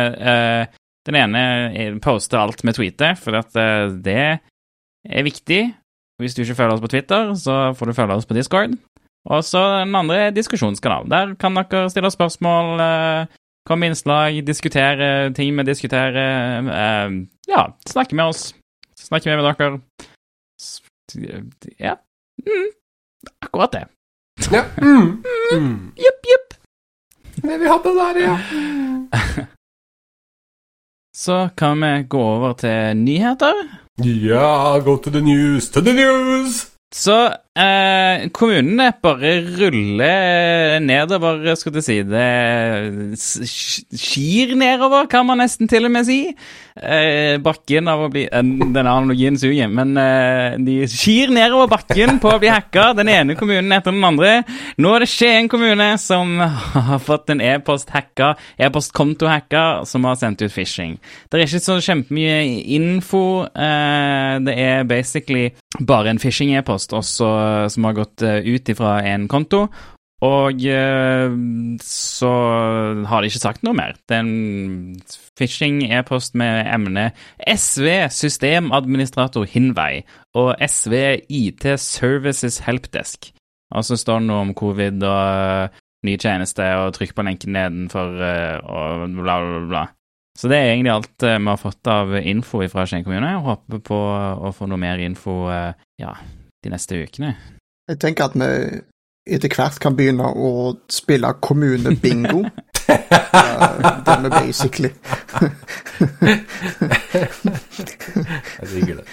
den 1.09 1.17
ene 1.17 1.43
poster 2.05 2.43
alt 2.43 2.61
med 2.63 2.77
tweeter, 2.77 3.17
for 3.17 3.41
det 4.05 4.21
er 4.37 5.25
viktig. 5.25 5.63
Hvis 6.21 6.35
du 6.35 6.43
ikke 6.43 6.55
følger 6.55 6.75
oss 6.77 6.81
på 6.85 6.89
Twitter, 6.89 7.35
så 7.35 7.57
får 7.77 7.87
du 7.87 7.93
følge 7.97 8.15
oss 8.15 8.27
på 8.27 8.35
Discord. 8.35 8.77
Og 9.27 9.43
så 9.45 9.61
den 9.83 9.95
andre 9.95 10.17
er 10.29 10.31
diskusjonskanal. 10.31 11.09
Der 11.11 11.35
kan 11.41 11.57
dere 11.59 11.91
stille 11.91 12.11
spørsmål, 12.11 12.81
eh, 12.81 13.27
komme 13.67 13.81
med 13.81 13.95
innslag, 13.95 14.39
diskutere 14.47 15.33
ting 15.35 15.57
vi 15.59 15.63
diskuterer. 15.67 16.63
Eh, 16.63 17.27
ja, 17.49 17.67
snakke 17.89 18.17
med 18.17 18.25
oss. 18.25 18.55
Snakke 18.97 19.37
med 19.37 19.45
dere. 19.45 19.81
Ja. 21.81 21.95
Mm. 22.47 22.71
Akkurat 23.43 23.73
det. 23.73 23.85
Ja. 24.53 24.65
Mm. 24.83 25.23
Mm. 25.53 25.93
Jepp, 25.97 26.31
jepp. 26.33 26.55
Det 27.43 27.61
vi 27.61 27.67
hadde 27.67 27.93
der, 28.01 28.21
ja. 28.25 29.47
Så 31.17 31.49
kan 31.57 31.81
vi 31.81 32.03
gå 32.09 32.21
over 32.21 32.53
til 32.53 32.97
nyheter. 32.97 33.55
Ja, 34.05 34.79
go 34.85 34.97
to 34.97 35.11
the 35.11 35.21
news, 35.21 35.71
to 35.71 35.81
the 35.81 35.93
news! 35.93 36.67
Så 36.95 37.37
eh, 37.57 38.27
kommunene 38.37 38.91
bare 39.03 39.33
ruller 39.59 40.79
nedover, 40.85 41.43
skal 41.57 41.75
du 41.75 41.81
si. 41.85 41.99
Det 42.07 43.19
skir 43.21 44.55
nedover, 44.59 45.09
kan 45.11 45.27
man 45.29 45.41
nesten 45.43 45.71
til 45.71 45.89
og 45.89 45.95
med 45.95 46.09
si. 46.09 46.21
Eh, 46.77 47.39
bakken 47.41 47.89
av 47.89 48.03
å 48.05 48.09
bli 48.13 48.27
eh, 48.29 48.43
Den 48.45 48.83
analogien 48.85 49.39
suger, 49.41 49.71
men 49.73 49.97
eh, 49.97 50.59
de 50.61 50.83
skir 50.93 51.33
nedover 51.33 51.71
bakken 51.73 52.21
på 52.21 52.35
å 52.35 52.41
bli 52.43 52.51
hacka, 52.53 52.91
den 52.99 53.09
ene 53.13 53.37
kommunen 53.39 53.73
etter 53.73 53.95
den 53.97 54.05
andre. 54.05 54.43
Nå 54.77 54.93
er 54.93 55.05
det 55.05 55.11
Skien 55.17 55.49
kommune 55.49 55.89
som 56.03 56.37
har 56.41 57.01
fått 57.01 57.33
en 57.33 57.41
e-post-hacka, 57.41 58.35
e-postkonto-hacka, 58.61 59.87
som 59.89 60.05
har 60.05 60.19
sendt 60.21 60.45
ut 60.45 60.53
phishing. 60.53 60.99
Det 61.31 61.41
er 61.41 61.47
ikke 61.47 61.65
så 61.65 61.79
kjempemye 61.81 62.43
info. 62.77 63.25
Eh, 63.49 64.37
det 64.45 64.59
er 64.61 64.85
basically 64.89 65.49
bare 65.81 66.13
en 66.13 66.21
phishing-e-post, 66.21 66.93
og 66.97 67.05
så 67.05 67.31
som 67.73 67.87
har 67.89 67.97
gått 67.97 68.23
eh, 68.25 68.41
ut 68.47 68.69
ifra 68.73 68.99
en 69.07 69.29
konto. 69.29 69.67
Og 70.25 70.63
eh, 70.65 71.33
så 71.85 72.33
har 73.05 73.21
de 73.21 73.29
ikke 73.29 73.43
sagt 73.43 73.65
noe 73.67 73.77
mer. 73.77 73.99
Det 74.09 74.17
er 74.17 74.23
en 74.25 75.01
phishing-e-post 75.37 76.37
med 76.41 76.71
emnet 76.73 77.19
SV 77.45 78.09
systemadministrator 78.17 79.45
Hinvei 79.51 80.07
og 80.39 80.55
SV 80.65 80.95
IT 81.29 81.69
Services 81.83 82.63
Helpdesk. 82.65 83.29
Og 83.77 83.85
så 83.85 83.99
står 84.01 84.23
det 84.23 84.31
noe 84.31 84.47
om 84.47 84.55
covid 84.57 85.05
og 85.05 85.69
uh, 85.69 85.83
ny 86.07 86.15
tjeneste, 86.23 86.65
og 86.79 86.95
trykk 86.95 87.17
på 87.17 87.25
lenken 87.27 87.51
nedenfor 87.57 88.13
og 88.63 89.17
bla, 89.19 89.35
bla, 89.43 89.63
bla. 89.67 89.83
Så 90.39 90.47
det 90.53 90.61
er 90.61 90.71
egentlig 90.71 90.93
alt 90.95 91.25
vi 91.25 91.49
har 91.51 91.59
fått 91.59 91.91
av 91.91 92.15
info 92.21 92.61
fra 92.71 92.85
Skien 92.87 93.03
kommune. 93.03 93.33
Jeg 93.35 93.43
håper 93.43 93.83
på 93.83 93.99
å 93.99 94.53
få 94.55 94.69
noe 94.71 94.79
mer 94.79 95.03
info 95.03 95.35
ja, 95.51 96.13
de 96.67 96.75
neste 96.75 96.99
ukene. 97.07 97.33
Jeg 97.87 98.01
tenker 98.03 98.27
at 98.27 98.35
vi 98.37 98.51
etter 99.27 99.51
hvert 99.55 99.79
kan 99.83 99.97
begynne 99.99 100.27
å 100.27 100.75
spille 100.93 101.33
kommunebingo. 101.43 102.45
det 102.87 104.15
er 104.15 104.29
basically 104.31 104.93
Jeg 108.61 108.69
digger 108.71 109.01
det. 109.01 109.07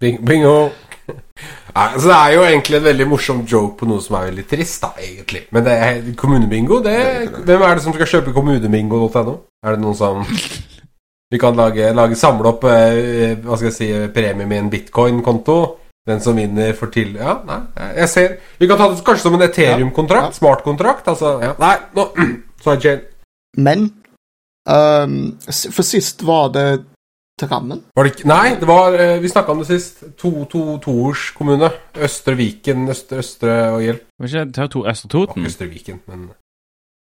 Bing, 0.00 0.18
bingo! 0.26 0.70
Altså, 1.76 2.08
det 2.08 2.16
er 2.16 2.32
jo 2.34 2.42
egentlig 2.46 2.76
en 2.78 2.84
veldig 2.84 3.06
morsom 3.10 3.40
joke 3.52 3.76
på 3.78 3.86
noe 3.86 4.02
som 4.02 4.16
er 4.18 4.30
veldig 4.30 4.46
trist, 4.50 4.82
da, 4.82 4.88
egentlig. 5.02 5.44
Men 5.54 5.66
det 5.66 5.74
er 5.86 6.12
kommunebingo, 6.18 6.80
det 6.82 6.96
Hvem 7.44 7.62
er 7.62 7.74
det 7.76 7.84
som 7.84 7.94
skal 7.94 8.10
kjøpe 8.10 8.34
kommunebingo.no? 8.34 9.34
Er 9.62 9.76
det 9.76 9.82
noen 9.82 9.98
som 9.98 10.24
Vi 11.30 11.38
kan 11.42 11.58
lage, 11.58 11.90
lage 11.94 12.16
samle 12.18 12.52
opp 12.52 12.64
eh, 12.70 13.34
hva 13.42 13.58
skal 13.58 13.70
jeg 13.70 13.76
si, 13.76 13.88
premie 14.14 14.46
med 14.46 14.58
en 14.60 14.70
bitcoin-konto. 14.70 15.56
Den 16.06 16.20
som 16.22 16.36
vinner, 16.38 16.72
får 16.78 16.90
til 16.94 17.14
Ja, 17.18 17.32
nei, 17.46 17.60
jeg 17.98 18.08
ser 18.12 18.34
Vi 18.60 18.66
kan 18.70 18.78
ta 18.78 18.86
det 18.92 19.02
kanskje 19.04 19.24
som 19.26 19.34
en 19.34 19.42
Ethereum-kontrakt. 19.48 20.28
Ja, 20.28 20.34
ja. 20.34 20.38
Smart-kontrakt. 20.38 21.08
Altså, 21.10 21.32
ja. 21.42 21.54
Nei, 21.58 21.76
nå 21.96 22.04
Sidechain. 22.64 23.00
Men 23.56 23.88
um, 24.68 25.16
For 25.50 25.82
sist 25.86 26.22
var 26.26 26.52
det 26.54 26.68
Drammen? 27.40 27.82
Var 27.96 28.06
det 28.06 28.12
ikke 28.14 28.28
Nei, 28.30 28.54
det 28.56 28.64
var 28.68 28.94
eh, 28.96 29.18
Vi 29.20 29.28
snakka 29.28 29.52
om 29.52 29.58
det 29.60 29.66
sist. 29.68 29.98
To, 30.16 30.30
to, 30.48 30.78
Toers 30.80 31.30
kommune. 31.36 31.68
Østre 32.00 32.32
Viken, 32.38 32.86
Østre, 32.88 33.18
Østre 33.20 33.56
og 33.74 33.82
Hjelp. 33.84 34.06
Var 34.22 34.30
ikke 34.30 34.44
det 34.56 34.68
to 34.72 34.84
Østre 34.88 35.10
Toten? 35.12 35.44
Østre 35.44 35.68
Viken, 35.68 36.00
men 36.08 36.30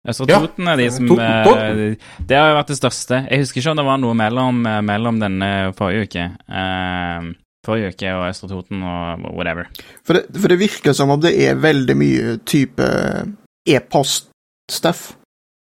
Østre 0.09 0.29
Toten 0.31 0.69
er 0.71 0.79
de 0.79 0.87
som 0.95 1.09
Toten. 1.11 1.27
eh, 1.51 1.97
Det 2.31 2.39
har 2.39 2.53
jo 2.53 2.61
vært 2.61 2.71
det 2.71 2.79
største. 2.79 3.25
Jeg 3.27 3.43
husker 3.43 3.61
ikke 3.65 3.73
om 3.75 3.81
det 3.83 3.89
var 3.91 3.99
noe 4.05 4.15
mellom, 4.23 4.63
eh, 4.71 4.81
mellom 4.93 5.19
denne 5.21 5.51
forrige 5.81 6.07
uke. 6.07 6.29
Uh, 6.47 7.33
forrige 7.67 7.93
uke 7.95 8.13
og 8.17 8.27
Østre 8.31 8.51
Toten 8.51 8.83
og 8.83 9.25
whatever. 9.37 9.71
For 10.07 10.19
det, 10.19 10.27
for 10.41 10.53
det 10.53 10.61
virker 10.61 10.97
som 10.97 11.13
om 11.13 11.21
det 11.23 11.35
er 11.45 11.61
veldig 11.61 11.97
mye 11.99 12.37
type 12.49 12.91
e-post-stuff. 13.69 15.11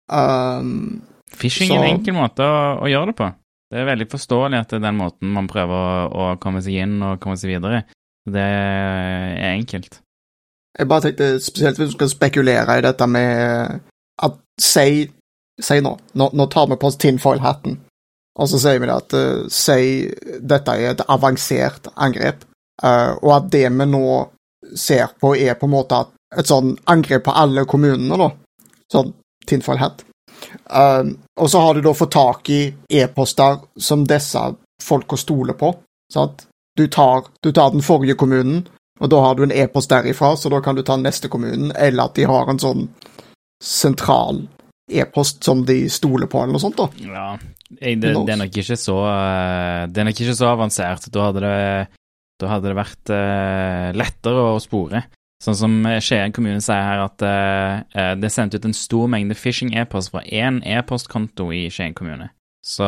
Um, 0.09 1.03
Phishing 1.37 1.73
er 1.73 1.83
en 1.83 1.99
enkel 1.99 2.17
måte 2.17 2.45
å, 2.45 2.59
å 2.85 2.91
gjøre 2.91 3.13
det 3.13 3.19
på. 3.19 3.31
Det 3.69 3.81
er 3.83 3.89
veldig 3.91 4.09
forståelig 4.09 4.63
at 4.63 4.71
det 4.73 4.79
er 4.79 4.87
den 4.87 5.01
måten 5.01 5.33
man 5.35 5.49
prøver 5.51 5.77
å, 5.77 6.05
å 6.09 6.29
komme 6.41 6.63
seg 6.65 6.81
inn 6.85 6.97
og 7.05 7.19
komme 7.21 7.37
seg 7.41 7.53
videre. 7.53 7.83
Det 8.29 8.45
er 8.45 9.53
enkelt. 9.53 10.01
Jeg 10.79 10.89
bare 10.89 11.09
tenkte 11.09 11.29
spesielt 11.43 11.81
hvis 11.81 11.93
du 11.93 11.97
skal 11.97 12.11
spekulere 12.13 12.79
i 12.79 12.85
dette 12.85 13.09
med 13.11 13.81
at 14.25 14.45
Si, 14.59 15.05
si 15.63 15.77
nå, 15.79 15.93
nå, 16.19 16.27
nå 16.35 16.45
tar 16.51 16.65
vi 16.67 16.77
på 16.83 16.89
oss 16.89 16.97
tinfoil-hatten, 16.99 17.77
og 18.39 18.49
så 18.51 18.61
sier 18.63 18.83
vi 18.83 18.91
at 18.93 19.15
uh, 19.19 19.47
si 19.51 20.09
dette 20.41 20.75
er 20.75 20.93
et 20.93 21.07
avansert 21.11 21.91
angrep, 21.97 22.45
uh, 22.85 23.17
og 23.23 23.33
at 23.35 23.49
det 23.53 23.67
vi 23.67 23.89
nå 23.91 24.05
ser 24.79 25.15
på, 25.21 25.35
er 25.37 25.59
på 25.59 25.67
en 25.67 25.75
måte 25.75 26.05
et 26.39 26.47
sånn 26.47 26.77
angrep 26.91 27.25
på 27.27 27.35
alle 27.35 27.65
kommunene, 27.69 28.19
da. 28.21 28.31
Sånn 28.93 29.13
tinfoil-hat. 29.49 30.05
Uh, 30.71 31.17
og 31.41 31.51
så 31.51 31.63
har 31.65 31.75
du 31.75 31.83
da 31.83 31.95
fått 31.97 32.15
tak 32.15 32.51
i 32.55 32.63
e-poster 33.01 33.63
som 33.75 34.07
disse 34.07 34.45
folka 34.83 35.19
stoler 35.19 35.59
på. 35.59 35.73
Sant? 36.13 36.47
Du 36.79 36.87
tar, 36.87 37.25
du 37.43 37.51
tar 37.53 37.73
den 37.75 37.83
forrige 37.83 38.15
kommunen, 38.15 38.69
og 39.01 39.11
da 39.11 39.23
har 39.25 39.35
du 39.35 39.43
en 39.47 39.55
e-post 39.55 39.91
derifra, 39.91 40.37
så 40.37 40.51
da 40.53 40.61
kan 40.63 40.79
du 40.79 40.85
ta 40.87 40.97
neste 40.97 41.31
kommunen, 41.33 41.73
eller 41.75 42.07
at 42.07 42.15
de 42.15 42.27
har 42.29 42.51
en 42.51 42.63
sånn 42.63 42.87
sentral 43.65 44.45
e-post 44.89 45.45
som 45.45 45.63
de 45.67 45.85
stoler 45.93 46.31
på, 46.31 46.41
eller 46.43 46.57
noe 46.57 46.63
sånt, 46.63 46.79
da. 46.79 46.89
Ja, 47.05 47.29
jeg, 47.77 48.01
det, 48.01 48.15
det, 48.17 48.33
er 48.33 48.41
nok 48.41 48.55
ikke 48.63 48.79
så 48.81 48.97
uh, 49.05 49.85
Det 49.93 50.01
er 50.01 50.07
nok 50.09 50.21
ikke 50.25 50.37
så 50.39 50.49
avansert. 50.49 51.09
Da 51.13 51.27
hadde 51.27 51.45
det, 51.45 52.01
da 52.41 52.51
hadde 52.55 52.71
det 52.71 52.79
vært 52.79 53.13
uh, 53.13 53.89
lettere 53.99 54.47
å 54.55 54.63
spore. 54.63 55.05
Sånn 55.39 55.59
som 55.59 55.75
Skien 56.03 56.33
kommune 56.35 56.63
sier 56.65 56.83
her, 56.83 57.05
at 57.05 57.23
uh, 57.23 58.15
det 58.19 58.27
er 58.27 58.35
sendt 58.35 58.57
ut 58.57 58.67
en 58.67 58.75
stor 58.75 59.07
mengde 59.13 59.37
phishing-e-post 59.39 60.11
fra 60.15 60.25
én 60.25 60.63
e-postkonto 60.67 61.53
i 61.55 61.69
Skien 61.71 61.95
kommune. 61.99 62.33
Så, 62.69 62.85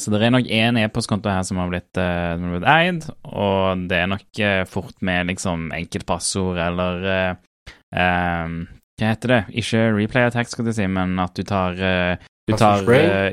så, 0.00 0.10
det 0.10 0.24
er 0.24 0.32
nok 0.32 0.48
én 0.48 0.78
e-postkonto 0.80 1.30
her 1.30 1.44
som 1.46 1.60
har 1.60 1.68
blitt, 1.70 1.90
uh, 1.98 2.32
som 2.38 2.46
har 2.48 2.56
blitt 2.56 2.70
eid, 2.72 3.04
og 3.28 3.84
det 3.90 3.98
er 3.98 4.10
nok 4.14 4.42
uh, 4.42 4.62
fort 4.70 4.96
med 5.06 5.28
liksom 5.34 5.68
enkeltpassord 5.76 6.58
eller 6.64 7.04
um, 7.92 8.62
Hva 9.00 9.14
heter 9.14 9.32
det? 9.32 9.40
Ikke 9.62 9.86
replay 9.96 10.28
attack, 10.28 10.50
skal 10.52 10.68
du 10.68 10.74
si, 10.76 10.84
men 10.86 11.16
at 11.22 11.32
du 11.34 11.42
tar 11.48 11.78
du 12.50 12.56
tar, 12.58 12.82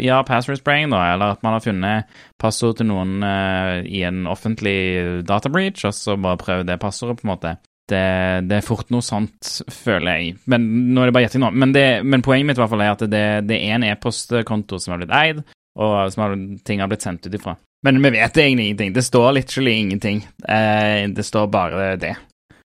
ja, 0.03 0.19
password 0.23 0.59
spraying, 0.59 0.91
da, 0.93 0.99
eller 1.13 1.33
at 1.33 1.41
man 1.43 1.55
har 1.55 1.63
funnet 1.63 2.19
passord 2.39 2.77
til 2.77 2.87
noen 2.87 3.17
i 3.19 4.03
en 4.05 4.27
offentlig 4.29 5.23
data 5.25 5.49
breach, 5.49 5.83
og 5.89 5.95
så 5.97 6.15
bare 6.21 6.37
prøvd 6.39 6.69
det 6.69 6.77
passordet, 6.83 7.17
på 7.19 7.25
en 7.25 7.33
måte 7.33 7.55
det, 7.87 8.47
det, 8.49 8.57
er 8.59 8.65
fort 8.65 8.89
noe 8.91 9.05
sånt, 9.05 9.61
føler 9.71 10.19
jeg. 10.19 10.33
Men 10.51 10.65
nå 10.91 11.03
er 11.03 11.09
det 11.09 11.15
bare 11.15 11.27
gjetting 11.27 11.43
nå. 11.45 11.53
Men, 11.55 11.73
det, 11.75 11.85
men, 12.03 12.23
poenget 12.25 12.49
mitt 12.49 12.59
i 12.59 12.63
hvert 12.63 12.73
fall 12.73 12.83
er 12.83 12.95
at 12.95 13.05
det, 13.07 13.23
det 13.47 13.59
er 13.61 13.77
en 13.77 13.87
e-postkonto 13.87 14.79
som 14.83 14.93
har 14.93 15.01
blitt 15.03 15.15
eid, 15.15 15.41
og 15.77 15.95
som 16.13 16.25
har, 16.25 16.35
ting 16.67 16.83
har 16.83 16.91
blitt 16.91 17.05
sendt 17.05 17.27
ut 17.27 17.37
ifra. 17.37 17.55
Men 17.85 18.01
vi 18.01 18.11
vet 18.17 18.39
egentlig 18.41 18.71
ingenting. 18.71 18.93
Det 18.95 19.05
står 19.05 19.35
literally 19.37 19.75
ingenting. 19.77 20.23
Eh, 20.49 21.05
det 21.13 21.23
står 21.23 21.47
bare 21.53 21.91
det. 22.01 22.15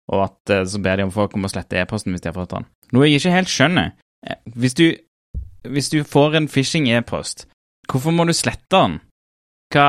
Og 0.08 0.24
at 0.24 0.54
eh, 0.54 0.64
så 0.68 0.80
ber 0.82 0.98
de 0.98 1.08
om 1.08 1.14
folk 1.14 1.36
om 1.36 1.44
å 1.44 1.52
slette 1.52 1.78
e-posten 1.80 2.14
hvis 2.14 2.24
de 2.24 2.30
har 2.32 2.38
fått 2.38 2.54
den. 2.54 2.68
Noe 2.96 3.08
jeg 3.08 3.20
ikke 3.20 3.36
helt 3.36 3.52
skjønner. 3.52 3.92
Eh, 4.26 4.40
hvis 4.58 4.76
du, 4.78 4.86
hvis 5.68 5.92
du 5.92 6.00
får 6.08 6.38
en 6.40 6.50
phishing-e-post, 6.50 7.46
hvorfor 7.90 8.14
må 8.14 8.28
du 8.28 8.34
slette 8.36 8.72
den? 8.72 9.00
Hva 9.74 9.88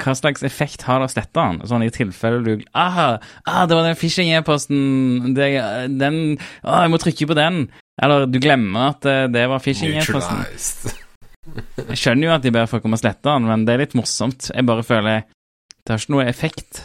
hva 0.00 0.14
slags 0.16 0.44
effekt 0.46 0.86
har 0.86 1.00
det 1.00 1.08
å 1.08 1.12
slette 1.12 1.36
den? 1.36 1.60
Sånn 1.68 1.84
i 1.84 1.90
tilfelle 1.92 2.40
du 2.44 2.64
ah, 2.72 3.18
ah, 3.44 3.62
det 3.68 3.76
var 3.76 3.86
den 3.86 3.98
phishing-e-posten 3.98 5.34
Den 5.36 6.18
ah, 6.62 6.82
jeg 6.84 6.92
må 6.92 7.00
trykke 7.02 7.28
på 7.28 7.36
den. 7.38 7.66
Eller 8.02 8.26
du 8.30 8.38
glemmer 8.42 8.92
at 8.94 9.08
eh, 9.08 9.26
det 9.32 9.44
var 9.50 9.62
phishing-e-posten. 9.62 10.96
Jeg 11.90 11.98
skjønner 11.98 12.28
jo 12.28 12.34
at 12.36 12.44
de 12.44 12.52
ber 12.54 12.70
folk 12.70 12.86
om 12.88 12.96
å 12.96 13.00
slette 13.00 13.26
den, 13.26 13.48
men 13.50 13.66
det 13.66 13.74
er 13.74 13.84
litt 13.84 13.96
morsomt. 13.98 14.48
Jeg 14.54 14.66
bare 14.68 14.86
føler 14.86 15.26
Det 15.82 15.90
har 15.90 16.00
ikke 16.00 16.14
noe 16.14 16.28
effekt 16.30 16.84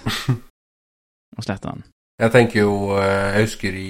å 1.38 1.46
slette 1.46 1.70
den. 1.70 1.86
Jeg 2.18 2.34
tenker 2.34 2.64
jo 2.64 2.96
eh, 2.98 3.36
Jeg 3.36 3.46
husker 3.46 3.76
i 3.78 3.90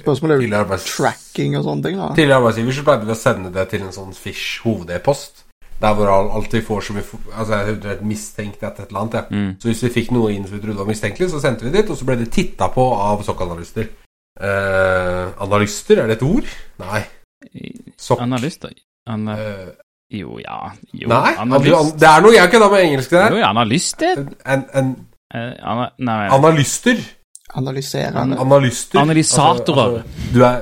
Spørsmålet 0.00 0.48
er 0.50 0.64
jo 0.66 0.78
tracking 0.82 1.54
og 1.58 1.66
sånne 1.66 1.84
ting. 1.86 1.98
da 2.00 2.08
Tidligere 2.16 2.40
arbeidsgiver 2.40 2.74
så 2.74 2.86
pleide 2.88 3.06
vi 3.06 3.14
å 3.14 3.18
sende 3.18 3.52
det 3.54 3.68
til 3.70 3.84
en 3.86 3.94
sånn 3.94 4.16
Fish 4.16 4.64
hoved-e-post. 4.64 5.44
Der 5.78 5.94
hvor 5.94 6.10
alt 6.10 6.54
vi 6.56 6.62
får 6.66 6.88
som 6.88 6.98
vi 6.98 7.04
Altså, 7.30 7.54
jeg 7.54 7.76
er 7.86 8.00
mistenkt 8.02 8.64
etter 8.66 8.82
et 8.82 8.90
eller 8.90 9.04
annet, 9.04 9.14
ja. 9.14 9.24
Mm. 9.30 9.52
Så 9.62 9.70
hvis 9.70 9.84
vi 9.86 9.92
fikk 9.94 10.10
noe 10.16 10.32
inn 10.34 10.46
som 10.48 10.56
vi 10.56 10.62
trodde 10.64 10.80
var 10.80 10.90
mistenkelig, 10.90 11.30
så 11.30 11.42
sendte 11.42 11.66
vi 11.66 11.70
det 11.70 11.84
dit, 11.84 11.92
og 11.94 12.00
så 12.00 12.08
ble 12.08 12.16
det 12.18 12.32
titta 12.34 12.66
på 12.74 12.86
av 12.98 13.22
sokkanalyster. 13.26 13.86
Eh, 14.38 15.26
analyster, 15.46 16.00
er 16.02 16.10
det 16.10 16.16
et 16.18 16.24
ord? 16.26 16.50
Nei. 16.82 17.04
Sokk. 17.94 18.24
Analyster? 18.26 18.74
An 19.08 19.30
uh, 19.30 19.70
jo, 20.12 20.34
ja 20.42 20.72
jo, 20.92 21.06
Nei, 21.08 21.30
analyst. 21.40 21.94
det 22.00 22.08
er 22.10 22.24
noe 22.26 22.34
jeg 22.34 22.50
kødda 22.52 22.68
med 22.74 22.82
engelsk 22.88 23.14
der. 23.14 23.36
Jo, 23.38 23.44
analyster. 23.46 24.24
En, 24.42 24.66
en, 24.74 24.90
uh, 25.30 25.54
ana, 25.62 25.86
nei, 26.02 26.18
Analyster. 26.34 27.06
Analyserende. 27.54 28.38
Analyster. 28.38 29.00
Analysatorer. 29.00 29.84
Altså, 29.84 30.08
altså, 30.16 30.34
du 30.34 30.42
er 30.44 30.60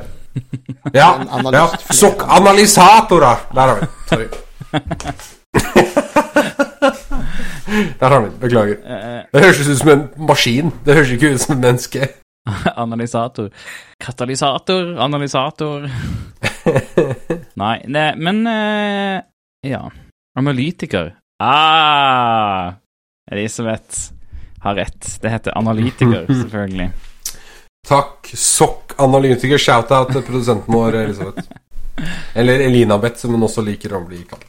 Ja, 0.95 1.09
ja 1.53 1.67
sokkanalysatorer. 1.91 3.37
Der 3.55 3.61
har 3.61 3.81
vi 3.81 3.87
Sorry. 4.09 4.27
Der 8.01 8.09
har 8.09 8.21
vi 8.21 8.27
den. 8.29 8.39
Beklager. 8.41 8.77
Eh, 8.85 9.17
eh. 9.17 9.23
Det 9.33 9.43
høres 9.45 9.69
ut 9.69 9.79
som 9.79 9.89
en 9.91 10.09
maskin. 10.29 10.73
Det 10.85 10.95
høres 10.95 11.11
ikke 11.11 11.35
ut 11.35 11.41
som 11.41 11.57
et 11.57 11.61
menneske. 11.61 12.09
Analysator. 12.85 13.51
Katalysator, 14.01 14.99
analysator 15.03 15.89
Nei, 17.63 17.77
ne, 17.89 18.15
men 18.17 18.47
uh, 18.47 19.21
Ja. 19.67 19.89
Analytiker. 20.37 21.15
Ah! 21.41 22.77
Elisabeth 23.33 24.16
har 24.67 24.81
rett. 24.83 25.09
Det 25.23 25.33
heter 25.33 25.59
analytiker, 25.59 26.27
selvfølgelig. 26.43 26.91
Takk. 27.87 28.33
Sokk-analytiker. 28.35 29.63
Shout-out 29.63 30.13
til 30.13 30.27
produsenten 30.27 30.75
vår, 30.75 31.01
Elisabeth. 31.05 31.49
Eller 32.37 32.67
Elinabeth, 32.67 33.23
som 33.23 33.35
hun 33.37 33.47
også 33.47 33.65
liker 33.65 33.95
å 33.97 34.03
bli 34.05 34.25
kalt. 34.29 34.49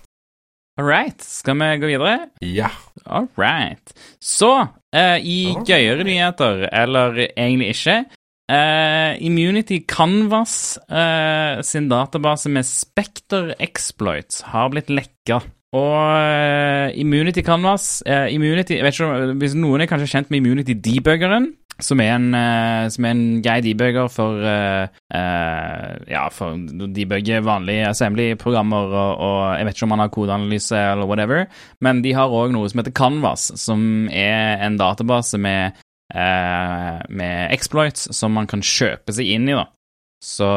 All 0.77 0.85
right. 0.85 1.21
Skal 1.23 1.57
vi 1.57 1.71
gå 1.81 1.89
videre? 1.89 2.29
Ja. 2.45 2.69
All 3.05 3.29
right. 3.39 3.93
Så, 4.21 4.51
uh, 4.67 5.17
i 5.17 5.39
oh. 5.55 5.63
gøyere 5.65 6.05
nyheter, 6.05 6.67
eller 6.69 7.23
egentlig 7.29 7.71
ikke 7.73 8.01
uh, 8.51 9.13
Immunity 9.23 9.79
Canvas 9.87 10.77
uh, 10.91 11.61
sin 11.65 11.89
database 11.89 12.49
med 12.49 12.65
Spectre 12.65 13.57
Exploits 13.59 14.43
har 14.53 14.69
blitt 14.73 14.91
lekka. 14.93 15.41
Og 15.75 15.95
eh, 16.15 16.95
Immunity 17.01 17.43
Canvas 17.43 18.01
eh, 18.07 18.29
Immunity, 18.31 18.77
jeg 18.77 18.85
vet 18.85 18.95
ikke, 18.95 19.33
Hvis 19.41 19.55
noen 19.57 19.83
er 19.83 19.89
kanskje 19.91 20.07
kjent 20.13 20.29
med 20.31 20.39
Immunity 20.39 20.77
Debuggeren, 20.79 21.49
som 21.83 21.99
er 22.01 22.13
en, 22.15 22.29
eh, 22.33 22.87
som 22.89 23.05
er 23.05 23.13
en 23.13 23.41
grei 23.45 23.57
debugger 23.61 24.07
for 24.09 24.41
eh, 24.41 24.87
eh, 25.13 25.97
Ja, 26.09 26.23
for 26.33 26.55
å 26.55 26.87
debugge 26.93 27.43
vanlige 27.45 27.91
assembly-programmer, 27.91 28.93
og, 28.93 29.25
og 29.27 29.41
jeg 29.59 29.67
vet 29.67 29.77
ikke 29.77 29.87
om 29.89 29.93
man 29.93 30.03
har 30.05 30.13
kodeanalyse 30.13 30.83
eller 30.93 31.09
whatever, 31.09 31.45
men 31.85 32.01
de 32.05 32.15
har 32.17 32.33
òg 32.33 32.55
noe 32.55 32.69
som 32.71 32.81
heter 32.81 32.95
Canvas, 32.97 33.51
som 33.61 34.07
er 34.09 34.63
en 34.65 34.79
database 34.79 35.37
med, 35.41 35.77
eh, 36.15 36.95
med 37.09 37.53
exploits 37.53 38.09
som 38.15 38.33
man 38.39 38.49
kan 38.49 38.63
kjøpe 38.65 39.13
seg 39.13 39.35
inn 39.35 39.51
i, 39.51 39.57
da. 39.57 39.67
Så, 40.23 40.47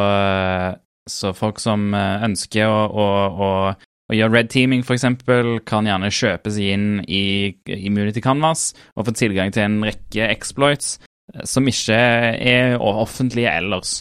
så 1.04 1.34
folk 1.36 1.58
som 1.60 1.90
ønsker 1.92 2.64
å, 2.64 2.80
å, 2.88 3.08
å, 3.28 3.50
å 4.10 4.16
gjøre 4.16 4.34
red 4.34 4.50
teaming, 4.50 4.82
eksempel, 4.96 5.60
kan 5.66 5.86
gjerne 5.86 6.10
kjøpe 6.14 6.50
seg 6.52 6.74
inn 6.74 6.88
i 7.06 7.22
Immunity 7.76 8.22
Canvas 8.24 8.70
og 8.96 9.06
få 9.06 9.14
tilgang 9.14 9.54
til 9.54 9.66
en 9.68 9.78
rekke 9.86 10.26
exploits 10.32 10.98
eh, 11.34 11.46
som 11.46 11.68
ikke 11.70 11.96
er 11.96 12.76
offentlige 12.80 13.52
ellers. 13.54 14.00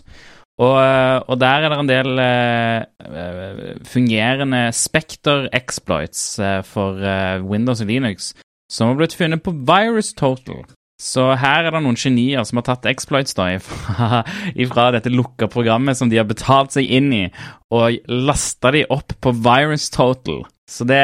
Og, 0.60 0.76
eh, 0.82 1.18
og 1.30 1.40
der 1.40 1.64
er 1.64 1.72
det 1.72 1.80
en 1.80 1.92
del 1.92 2.24
eh, 2.26 3.70
fungerende 3.88 4.66
Spekter-exploits 4.76 6.26
for 6.68 7.00
uh, 7.00 7.40
Windows 7.46 7.84
og 7.86 7.94
Linux 7.94 8.34
som 8.70 8.92
har 8.92 9.00
blitt 9.00 9.16
funnet 9.18 9.42
på 9.46 9.54
Virus 9.66 10.12
Total. 10.14 10.66
Så 11.00 11.30
her 11.40 11.64
er 11.64 11.72
det 11.72 11.80
noen 11.86 11.98
genier 12.00 12.44
som 12.44 12.60
har 12.60 12.68
tatt 12.68 12.88
exploits 12.92 13.38
da 13.38 13.54
ifra, 13.56 14.90
dette 14.92 15.14
lukka 15.14 15.48
programmet 15.52 15.96
som 15.96 16.12
de 16.12 16.20
har 16.20 16.28
betalt 16.28 16.76
seg 16.76 16.92
inn 16.92 17.12
i, 17.16 17.26
og 17.72 18.02
lasta 18.12 18.74
de 18.76 18.84
opp 18.92 19.16
på 19.24 19.32
Virus 19.40 19.88
Total. 19.96 20.44
Så 20.70 20.86
det 20.86 21.04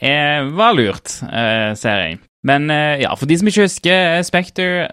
er, 0.00 0.46
var 0.54 0.76
lurt, 0.78 1.18
eh, 1.26 1.72
ser 1.76 2.04
jeg. 2.06 2.20
Men 2.46 2.70
eh, 2.74 3.02
ja, 3.04 3.10
for 3.18 3.30
de 3.30 3.36
som 3.38 3.50
ikke 3.50 3.66
husker 3.66 4.16
eh, 4.16 4.22
Spectre, 4.26 4.86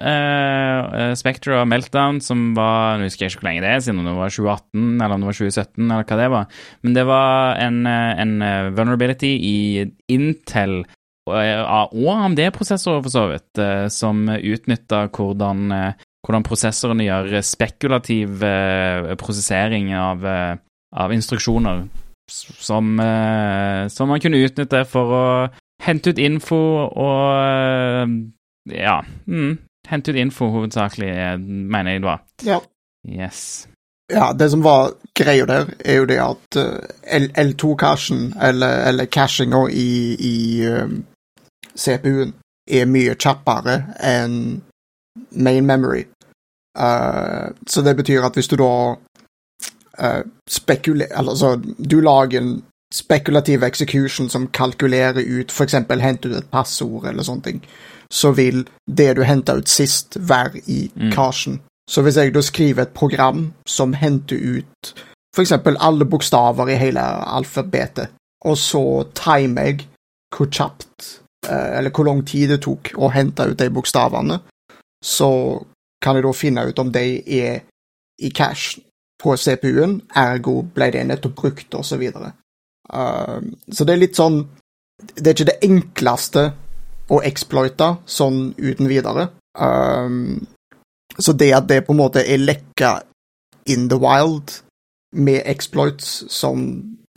Spectre 1.18 1.62
og 1.62 1.70
Meltdown, 1.70 2.20
som 2.22 2.51
var 2.58 3.00
Nå 3.00 3.08
husker 3.08 3.25
jeg 3.25 3.34
ikke 3.34 3.41
hvor 3.41 3.50
lenge 3.50 3.63
det 3.65 3.72
er 3.72 3.86
siden, 3.86 4.03
det 4.06 4.18
var 4.18 4.34
2018 4.34 4.84
eller 5.00 5.15
om 5.15 5.24
det 5.24 5.29
var 5.29 5.39
2017, 5.39 5.86
eller 5.88 6.10
hva 6.10 6.20
det 6.20 6.29
var. 6.36 6.62
Men 6.86 6.98
det 6.98 7.06
var 7.10 7.62
en, 7.70 7.79
en 7.89 8.36
vulnerability 8.77 9.34
i 9.38 9.60
Intel 10.13 10.82
AMD-prosessorer, 11.33 13.03
for 13.05 13.13
så 13.13 13.25
vidt, 13.31 13.62
eh, 13.62 13.88
som 13.93 14.25
utnytta 14.29 15.05
hvordan, 15.07 15.71
eh, 15.71 15.93
hvordan 16.25 16.45
prosessorene 16.48 17.07
gjør 17.07 17.41
spekulativ 17.45 18.43
eh, 18.43 19.15
prosessering 19.19 19.93
av, 19.95 20.25
eh, 20.25 20.57
av 20.95 21.13
instruksjoner, 21.13 21.88
som, 22.29 23.00
eh, 23.00 23.88
som 23.88 24.09
man 24.09 24.19
kunne 24.19 24.43
utnytte 24.45 24.86
for 24.89 25.15
å 25.15 25.25
hente 25.83 26.12
ut 26.13 26.19
info 26.19 26.59
og 26.89 27.24
eh, 27.45 28.19
Ja. 28.69 29.00
Mm, 29.27 29.57
hente 29.88 30.12
ut 30.12 30.17
info, 30.17 30.50
hovedsakelig, 30.53 31.09
eh, 31.09 31.38
mener 31.39 31.91
jeg 31.91 32.01
det 32.01 32.09
var. 32.12 32.21
Ja. 32.45 32.59
Yes. 33.07 33.67
Ja, 34.13 34.33
det 34.33 34.50
som 34.50 34.63
var 34.63 34.91
greia 35.19 35.45
der, 35.45 35.69
er 35.86 36.00
jo 36.01 36.05
det 36.09 36.17
at 36.21 36.57
eh, 36.57 37.19
L2-cashen, 37.43 38.33
eller, 38.41 38.88
eller 38.89 39.05
cashinga 39.05 39.67
i, 39.69 40.15
i 40.19 40.36
eh, 40.65 40.95
CPU-en, 41.79 42.33
er 42.69 42.86
mye 42.86 43.15
kjappere 43.17 43.79
enn 44.05 44.62
main 45.31 45.65
memory. 45.65 46.03
Uh, 46.77 47.50
så 47.67 47.81
det 47.81 47.95
betyr 47.98 48.24
at 48.24 48.36
hvis 48.38 48.48
du 48.48 48.55
da 48.62 48.95
uh, 50.00 50.21
spekulerer 50.48 51.15
Altså, 51.17 51.55
du 51.91 52.00
lager 52.00 52.41
en 52.41 52.63
spekulativ 52.93 53.63
execution 53.63 54.29
som 54.29 54.48
kalkulerer 54.48 55.21
ut 55.21 55.51
f.eks. 55.51 55.74
henter 55.74 56.29
ut 56.29 56.38
et 56.38 56.51
passord 56.51 57.06
eller 57.06 57.23
sånne 57.23 57.41
ting, 57.45 57.60
så 58.13 58.32
vil 58.32 58.63
det 58.88 59.15
du 59.17 59.23
henta 59.23 59.58
ut 59.58 59.69
sist, 59.69 60.17
være 60.19 60.62
i 60.67 60.91
Mm. 60.95 61.12
cashen. 61.12 61.60
Så 61.89 62.01
hvis 62.01 62.17
jeg 62.17 62.34
da 62.34 62.41
skriver 62.41 62.82
et 62.82 62.93
program 62.93 63.54
som 63.67 63.93
henter 63.93 64.38
ut 64.38 64.93
f.eks. 65.36 65.51
alle 65.80 66.06
bokstaver 66.06 66.67
i 66.67 66.75
hele 66.75 67.01
alfabetet, 67.36 68.08
og 68.45 68.58
så 68.58 69.04
timer 69.13 69.62
jeg 69.62 69.88
hvor 70.38 70.45
kjapt 70.45 70.86
eh, 71.01 71.29
eller 71.47 71.93
hvor 71.95 72.08
lang 72.08 72.25
tid 72.28 72.49
det 72.52 72.62
tok 72.65 72.91
å 72.99 73.12
hente 73.13 73.45
ut 73.47 73.60
de 73.60 73.69
bokstavene, 73.73 74.39
så 75.04 75.32
kan 76.04 76.17
jeg 76.17 76.25
da 76.25 76.34
finne 76.36 76.65
ut 76.67 76.80
om 76.80 76.91
de 76.91 77.06
er 77.39 77.62
i 78.19 78.32
cash 78.36 78.80
på 79.19 79.36
CPU-en, 79.36 79.99
ergo 80.15 80.62
ble 80.75 80.89
det 80.95 81.04
nettopp 81.08 81.36
brukt, 81.36 81.75
og 81.75 81.86
så 81.86 81.99
videre. 81.99 82.34
Uh, 82.89 83.39
så 83.71 83.86
det 83.86 83.93
er 83.93 84.02
litt 84.02 84.17
sånn 84.17 84.39
Det 84.97 85.28
er 85.28 85.36
ikke 85.36 85.45
det 85.52 85.62
enkleste 85.67 86.41
å 87.13 87.19
exploite 87.23 87.89
sånn 88.10 88.49
uten 88.58 88.89
videre. 88.89 89.30
Uh, 89.56 90.39
så 91.19 91.36
det 91.36 91.52
at 91.56 91.69
det 91.69 91.84
på 91.86 91.95
en 91.95 92.02
måte 92.02 92.23
er 92.23 92.41
lekka 92.41 92.99
in 93.69 93.88
the 93.91 93.99
wild 93.99 94.60
med 95.15 95.43
exploits 95.45 96.25
som 96.32 96.65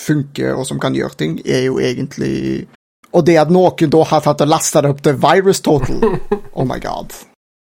funker 0.03 0.55
og 0.55 0.67
som 0.67 0.81
kan 0.83 0.95
gjøre 0.95 1.19
ting, 1.19 1.35
er 1.45 1.67
jo 1.67 1.81
egentlig 1.83 2.69
Og 3.13 3.27
det 3.29 3.37
at 3.41 3.53
noen 3.53 3.93
da 3.93 4.03
har 4.09 4.25
tatt 4.25 4.45
og 4.45 4.51
lasta 4.51 4.83
opp 4.89 5.03
til 5.05 5.19
Virus 5.21 5.61
Total 5.65 6.01
Oh 6.59 6.67
my 6.69 6.79
god. 6.83 7.13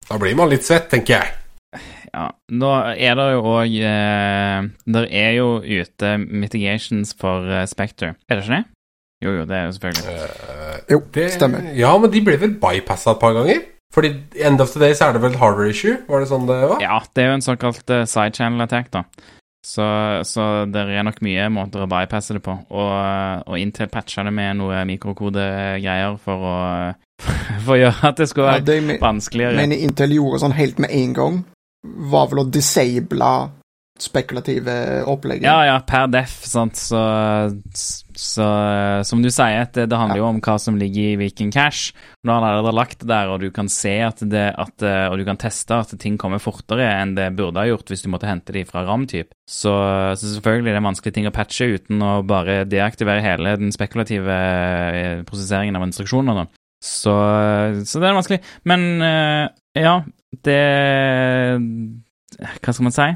Da 0.08 0.18
blir 0.18 0.34
man 0.38 0.50
litt 0.50 0.66
svett, 0.66 0.88
tenker 0.90 1.18
jeg. 1.18 1.36
Ja, 2.10 2.26
nå 2.50 2.70
er 2.98 3.14
det 3.14 3.26
jo 3.36 3.42
òg 3.46 3.74
eh, 3.86 4.64
Der 4.90 5.04
er 5.06 5.30
jo 5.36 5.60
ute 5.62 6.16
mitigations 6.18 7.14
for 7.14 7.46
eh, 7.46 7.66
Spectre. 7.70 8.16
Er 8.26 8.38
det 8.40 8.46
ikke 8.46 8.56
det? 8.56 8.64
Jo, 9.20 9.34
jo, 9.36 9.44
det 9.44 9.56
er 9.56 9.66
jo 9.68 9.74
selvfølgelig. 9.76 10.14
Uh, 10.16 10.78
Jo, 10.90 10.98
det, 11.14 11.26
stemmer. 11.36 11.66
Ja, 11.76 11.92
men 12.00 12.10
de 12.10 12.22
ble 12.24 12.38
vel 12.40 12.56
bypassa 12.58 13.12
et 13.12 13.20
par 13.20 13.36
ganger? 13.36 13.60
Fordi 13.94 14.14
end 14.38 14.62
of 14.62 14.70
the 14.72 14.80
day 14.80 14.94
så 14.96 15.10
er 15.10 15.12
det 15.18 15.22
vel 15.22 15.36
hardware 15.36 15.70
issue? 15.70 15.98
Var 16.08 16.22
det 16.22 16.30
sånn 16.30 16.46
det 16.48 16.56
var? 16.62 16.80
Ja, 16.82 16.98
det 17.14 17.22
er 17.22 17.28
jo 17.28 17.36
en 17.36 17.44
såkalt 17.44 17.92
uh, 17.92 18.06
side 18.08 18.38
channel 18.38 18.64
attack, 18.64 18.88
da. 18.94 19.04
Så, 19.66 19.84
så 20.24 20.64
det 20.72 20.86
er 20.88 21.04
nok 21.04 21.18
mye 21.24 21.50
måter 21.52 21.84
å 21.84 21.90
bypasse 21.90 22.36
det 22.36 22.40
på. 22.44 22.54
Og, 22.72 22.92
og 23.44 23.58
Intel 23.60 23.90
patcha 23.92 24.24
det 24.24 24.32
med 24.32 24.56
noe 24.62 24.80
mikrokodegreier 24.88 26.16
for 26.22 26.50
å 26.50 26.58
For 27.66 27.74
å 27.74 27.76
gjøre 27.76 28.08
at 28.08 28.20
det 28.20 28.30
skulle 28.30 28.46
Ja, 28.48 28.56
være 28.56 28.64
det 28.64 28.76
jeg 28.78 29.00
vanskeligere. 29.02 29.58
Men 29.60 29.74
Intel 29.76 30.14
gjorde 30.16 30.40
sånn 30.40 30.56
helt 30.56 30.78
med 30.80 30.94
en 30.96 31.10
gang, 31.18 31.34
var 32.12 32.30
vel 32.30 32.40
å 32.40 32.48
disable 32.48 33.32
spekulative 34.04 34.74
opplegg. 35.08 35.44
Ja, 35.44 35.58
ja, 35.68 35.76
per 35.86 36.08
def, 36.12 36.32
sant, 36.48 36.78
så, 36.78 37.00
så 38.16 38.46
Som 39.06 39.24
du 39.24 39.30
sier, 39.32 39.66
det, 39.74 39.86
det 39.90 39.98
handler 39.98 40.20
jo 40.20 40.28
om 40.28 40.40
hva 40.44 40.56
som 40.62 40.78
ligger 40.80 41.12
i 41.12 41.18
Viking 41.20 41.52
cash. 41.54 41.94
Nå 42.24 42.32
har 42.32 42.40
han 42.40 42.48
allerede 42.48 42.76
lagt 42.76 43.02
det 43.02 43.10
der, 43.10 43.32
og 43.32 43.44
du 43.44 43.50
kan 43.54 43.70
se 43.72 43.94
at 44.04 44.22
det 44.24 44.46
at, 44.54 44.86
Og 45.10 45.18
du 45.20 45.24
kan 45.28 45.40
teste 45.40 45.76
at 45.76 45.94
ting 46.00 46.18
kommer 46.20 46.42
fortere 46.42 46.88
enn 47.00 47.16
det 47.18 47.30
burde 47.38 47.60
ha 47.60 47.68
gjort 47.68 47.92
hvis 47.92 48.04
du 48.04 48.10
måtte 48.12 48.28
hente 48.30 48.54
de 48.56 48.64
fra 48.68 48.84
RAM-typ. 48.88 49.34
Så, 49.48 49.72
så 50.14 50.34
selvfølgelig 50.36 50.70
er 50.70 50.78
det 50.78 50.82
en 50.82 50.90
vanskelig 50.90 51.14
ting 51.16 51.28
å 51.28 51.34
patche 51.34 51.70
uten 51.74 52.02
å 52.04 52.12
bare 52.26 52.62
deaktivere 52.68 53.24
hele 53.24 53.56
den 53.60 53.74
spekulative 53.74 54.36
eh, 54.36 55.22
prosesseringen 55.28 55.78
av 55.78 55.86
instruksjoner. 55.88 56.46
Så, 56.80 57.12
så 57.84 58.00
det 58.00 58.08
er 58.08 58.16
vanskelig. 58.16 58.40
Men 58.68 58.86
eh, 59.04 59.46
ja, 59.82 60.00
det 60.46 60.60
Hva 62.62 62.72
skal 62.72 62.86
man 62.86 62.96
si? 62.96 63.08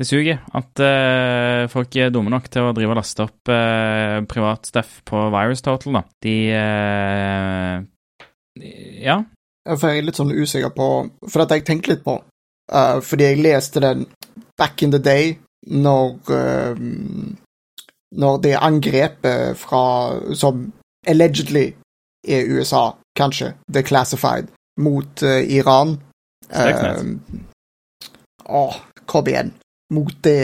Det 0.00 0.06
suger 0.08 0.38
at 0.56 0.80
uh, 0.80 1.68
folk 1.68 1.96
er 2.00 2.12
dumme 2.12 2.32
nok 2.32 2.46
til 2.48 2.64
å 2.64 2.72
drive 2.72 2.94
og 2.94 2.96
laste 3.02 3.26
opp 3.26 3.50
uh, 3.52 4.22
privatstuff 4.24 5.02
på 5.04 5.26
VirusTotal, 5.34 5.98
da. 5.98 6.02
De 6.24 6.36
uh, 6.56 7.84
Ja. 9.04 9.18
For 9.68 9.92
jeg 9.92 10.00
er 10.00 10.06
litt 10.08 10.16
sånn 10.16 10.32
usikker 10.32 10.72
på 10.72 10.86
For 11.28 11.44
at 11.44 11.52
jeg 11.52 11.66
tenkte 11.68 11.92
litt 11.92 12.00
på 12.02 12.14
uh, 12.16 12.96
Fordi 13.04 13.26
jeg 13.28 13.42
leste 13.44 13.82
den 13.84 14.06
back 14.58 14.80
in 14.82 14.90
the 14.90 14.98
day 14.98 15.34
når 15.68 16.16
Når 18.16 18.40
det 18.40 18.56
angrepet 18.56 19.60
fra 19.60 19.84
Som 20.34 20.70
allegedly 21.06 21.66
er 22.24 22.48
USA, 22.48 22.96
kanskje, 23.16 23.52
The 23.72 23.82
Classified, 23.84 24.48
mot 24.80 25.22
Iran 25.22 25.98
Stuxnet. 26.48 27.20
Å, 28.48 28.64
kom 29.08 29.28
igjen. 29.28 29.52
Mot 29.90 30.22
det 30.22 30.42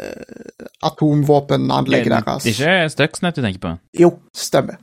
uh, 0.00 0.62
atomvåpenanlegget 0.80 2.12
deres. 2.12 2.44
Det 2.44 2.52
er 2.52 2.84
ikke 2.84 2.92
Stuxnet 2.92 3.38
du 3.38 3.42
tenker 3.42 3.62
på? 3.62 3.74
Jo, 3.98 4.12
stemmer. 4.36 4.80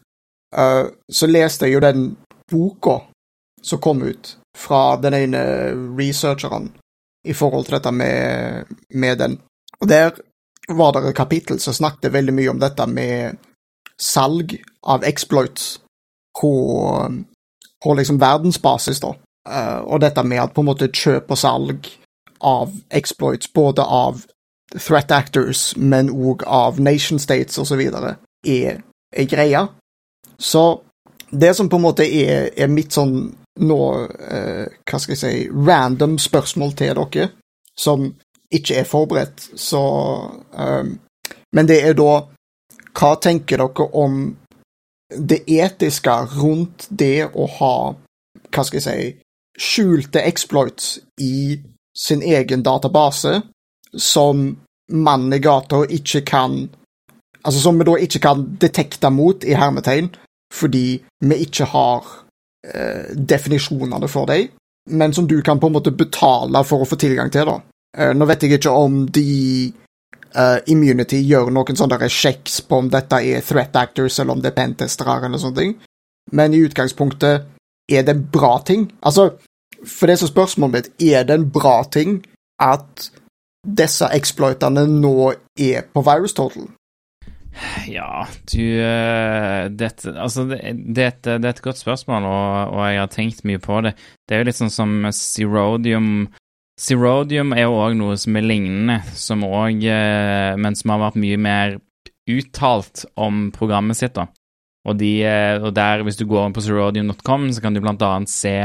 Uh, 0.55 0.89
så 1.11 1.29
leste 1.29 1.67
jeg 1.67 1.77
jo 1.77 1.83
den 1.85 2.07
boka 2.49 2.99
som 3.61 3.81
kom 3.83 4.01
ut 4.03 4.37
fra 4.57 4.97
den 4.97 5.13
ene 5.13 5.43
researcheren 5.99 6.71
i 7.27 7.33
forhold 7.33 7.67
til 7.67 7.77
dette 7.77 7.91
med, 7.91 8.65
med 8.93 9.17
den. 9.17 9.37
Og 9.79 9.87
der 9.87 10.17
var 10.69 10.93
det 10.93 11.09
et 11.09 11.15
kapittel 11.15 11.59
som 11.59 11.73
snakket 11.73 12.13
veldig 12.13 12.33
mye 12.33 12.49
om 12.53 12.59
dette 12.61 12.85
med 12.87 13.37
salg 13.99 14.55
av 14.87 15.03
exploits 15.03 15.79
på, 16.39 16.51
på 17.83 17.95
liksom 17.99 18.19
verdensbasis, 18.21 19.01
da. 19.03 19.13
Uh, 19.49 19.79
og 19.85 20.01
dette 20.01 20.23
med 20.23 20.41
at 20.43 20.53
på 20.53 20.63
en 20.63 20.69
måte 20.69 20.91
kjøp 20.93 21.31
og 21.33 21.39
salg 21.39 21.89
av 22.39 22.73
exploits, 22.89 23.53
både 23.53 23.83
av 23.83 24.25
threat 24.77 25.11
actors, 25.11 25.73
men 25.77 26.09
òg 26.09 26.43
av 26.45 26.79
nation 26.79 27.19
states 27.19 27.57
osv., 27.57 27.81
er, 28.45 28.81
er 29.11 29.29
greia. 29.29 29.67
Så 30.37 30.81
det 31.29 31.55
som 31.55 31.69
på 31.69 31.77
en 31.77 31.85
måte 31.85 32.05
er, 32.05 32.49
er 32.57 32.71
mitt 32.71 32.95
sånn 32.95 33.35
nå 33.59 33.79
eh, 34.07 34.65
Hva 34.87 34.99
skal 35.01 35.15
jeg 35.15 35.19
si 35.19 35.47
random 35.51 36.17
spørsmål 36.21 36.73
til 36.79 36.95
dere, 36.95 37.29
som 37.77 38.07
ikke 38.51 38.79
er 38.81 38.87
forberedt, 38.87 39.49
så 39.59 39.81
um, 40.55 40.93
Men 41.53 41.67
det 41.67 41.81
er 41.85 41.97
da 41.97 42.23
Hva 42.95 43.11
tenker 43.21 43.61
dere 43.61 43.89
om 43.93 44.21
det 45.09 45.43
etiske 45.49 46.15
rundt 46.37 46.87
det 46.89 47.27
å 47.33 47.49
ha 47.59 47.75
Hva 48.49 48.63
skal 48.65 48.79
jeg 48.79 48.85
si 48.87 49.09
skjulte 49.59 50.21
exploits 50.23 50.93
i 51.19 51.59
sin 51.97 52.21
egen 52.21 52.63
database, 52.63 53.41
som 53.97 54.57
mannen 54.91 55.33
i 55.33 55.39
gata 55.39 55.83
ikke 55.89 56.21
kan 56.25 56.67
Altså 57.39 57.61
som 57.63 57.77
vi 57.79 57.85
da 57.87 57.93
ikke 57.95 58.19
kan 58.19 58.41
detekte 58.59 59.07
mot, 59.15 59.45
i 59.47 59.55
hermetegn, 59.55 60.09
fordi 60.51 60.99
vi 61.23 61.35
ikke 61.39 61.69
har 61.71 62.07
eh, 62.67 63.15
definisjonene 63.15 64.09
for 64.11 64.27
dem, 64.27 64.49
men 64.91 65.13
som 65.15 65.27
du 65.27 65.37
kan 65.41 65.59
på 65.59 65.69
en 65.69 65.77
måte 65.77 65.93
betale 65.95 66.63
for 66.67 66.83
å 66.83 66.89
få 66.89 66.97
tilgang 66.99 67.31
til, 67.31 67.47
da. 67.47 67.61
Eh, 67.97 68.11
nå 68.11 68.27
vet 68.27 68.43
jeg 68.43 68.59
ikke 68.59 68.73
om 68.75 69.05
de 69.07 69.71
uh, 70.35 70.59
Immunity 70.67 71.21
gjør 71.23 71.53
noen 71.55 71.79
sånne 71.79 72.09
sjekks 72.11 72.59
på 72.67 72.81
om 72.83 72.91
dette 72.91 73.21
er 73.23 73.45
threat 73.45 73.79
actors, 73.79 74.19
eller 74.19 74.35
om 74.35 74.43
det 74.43 74.51
er 74.51 74.59
pentestere, 74.59 75.21
eller 75.25 75.41
sånne 75.41 75.61
ting, 75.61 75.75
men 76.35 76.53
i 76.53 76.63
utgangspunktet 76.67 77.47
er 77.89 78.03
det 78.05 78.15
en 78.15 78.25
bra 78.31 78.57
ting. 78.65 78.89
Altså, 79.01 79.31
for 79.85 80.11
det 80.11 80.19
som 80.19 80.31
spørsmålet 80.31 80.75
mitt, 80.75 80.91
er 81.11 81.23
det 81.27 81.37
en 81.37 81.49
bra 81.51 81.83
ting 81.91 82.19
at 82.59 83.09
disse 83.63 84.07
exploitene 84.15 84.85
nå 84.87 85.31
er 85.59 85.87
på 85.93 86.03
Virus 86.07 86.35
Total? 86.37 86.67
Ja, 87.89 88.27
du 88.51 88.61
eh, 88.61 89.67
dette, 89.73 90.13
Altså, 90.13 90.45
det, 90.47 90.59
det, 90.95 91.07
det, 91.25 91.39
er 91.43 91.49
et 91.49 91.61
godt 91.61 91.81
spørsmål, 91.81 92.23
og, 92.23 92.75
og, 92.75 92.83
jeg 92.87 92.99
har 93.01 93.11
tenkt 93.11 93.43
mye 93.47 93.59
på 93.59 93.81
det. 93.83 93.95
Det 94.27 94.35
er 94.35 94.43
jo 94.43 94.49
litt 94.49 94.59
sånn 94.59 94.73
som 94.73 95.09
Zerodium 95.15 96.29
Zerodium 96.79 97.51
er 97.57 97.65
jo 97.65 97.79
òg 97.81 97.97
noe 97.99 98.15
som 98.21 98.37
er 98.39 98.45
lignende, 98.45 98.99
som 99.19 99.43
òg 99.43 99.83
eh, 99.83 100.55
Men 100.55 100.77
som 100.79 100.93
har 100.93 101.01
vært 101.09 101.19
mye 101.19 101.39
mer 101.41 101.79
uttalt 102.29 103.07
om 103.19 103.49
programmet 103.51 103.97
sitt, 103.97 104.13
da. 104.15 104.29
Og, 104.87 104.95
de, 105.01 105.09
eh, 105.27 105.57
og 105.59 105.73
der, 105.75 106.05
hvis 106.05 106.19
du 106.19 106.27
går 106.29 106.47
inn 106.47 106.55
på 106.55 106.63
zerodium.com, 106.63 107.49
så 107.51 107.63
kan 107.65 107.75
du 107.75 107.81
blant 107.83 108.05
annet 108.05 108.31
se 108.31 108.55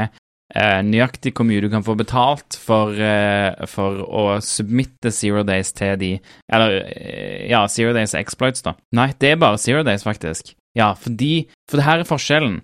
nøyaktig 0.87 1.33
hvor 1.35 1.47
mye 1.49 1.63
du 1.65 1.69
kan 1.73 1.83
få 1.83 1.97
betalt 1.99 2.55
for, 2.63 2.95
eh, 2.95 3.67
for 3.67 4.05
å 4.07 4.25
submitte 4.45 5.11
Zero 5.11 5.43
Days 5.43 5.73
til 5.75 5.97
de 5.99 6.13
Eller, 6.53 6.85
eh, 6.95 7.49
ja, 7.51 7.67
Zero 7.67 7.93
Days 7.93 8.15
Exploits, 8.15 8.63
da. 8.63 8.75
Nei, 8.93 9.13
det 9.19 9.33
er 9.33 9.37
bare 9.37 9.59
Zero 9.59 9.83
Days, 9.83 10.05
faktisk. 10.05 10.55
Ja, 10.77 10.95
fordi 10.95 11.49
For 11.69 11.79
det 11.79 11.85
her 11.85 11.99
er 11.99 12.05
forskjellen. 12.05 12.61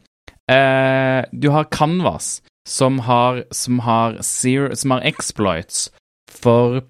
Eh, 0.51 1.25
du 1.33 1.51
har 1.51 1.65
Canvas, 1.65 2.43
som 2.67 2.99
har, 3.01 3.45
som 3.53 3.79
har, 3.81 4.19
zero, 4.23 4.75
som 4.75 4.91
har 4.91 5.01
exploits 5.01 5.91
for 6.29 6.83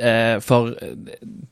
eh, 0.00 0.38
for 0.40 0.74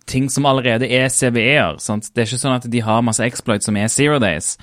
ting 0.06 0.28
som 0.30 0.46
allerede 0.46 0.88
er 0.88 1.08
CVE-er. 1.08 1.78
Det 1.78 2.18
er 2.18 2.26
ikke 2.26 2.38
sånn 2.38 2.56
at 2.56 2.70
de 2.70 2.80
har 2.80 3.02
masse 3.02 3.24
exploits 3.24 3.66
som 3.66 3.76
er 3.76 3.88
zero 3.88 4.18
days. 4.18 4.56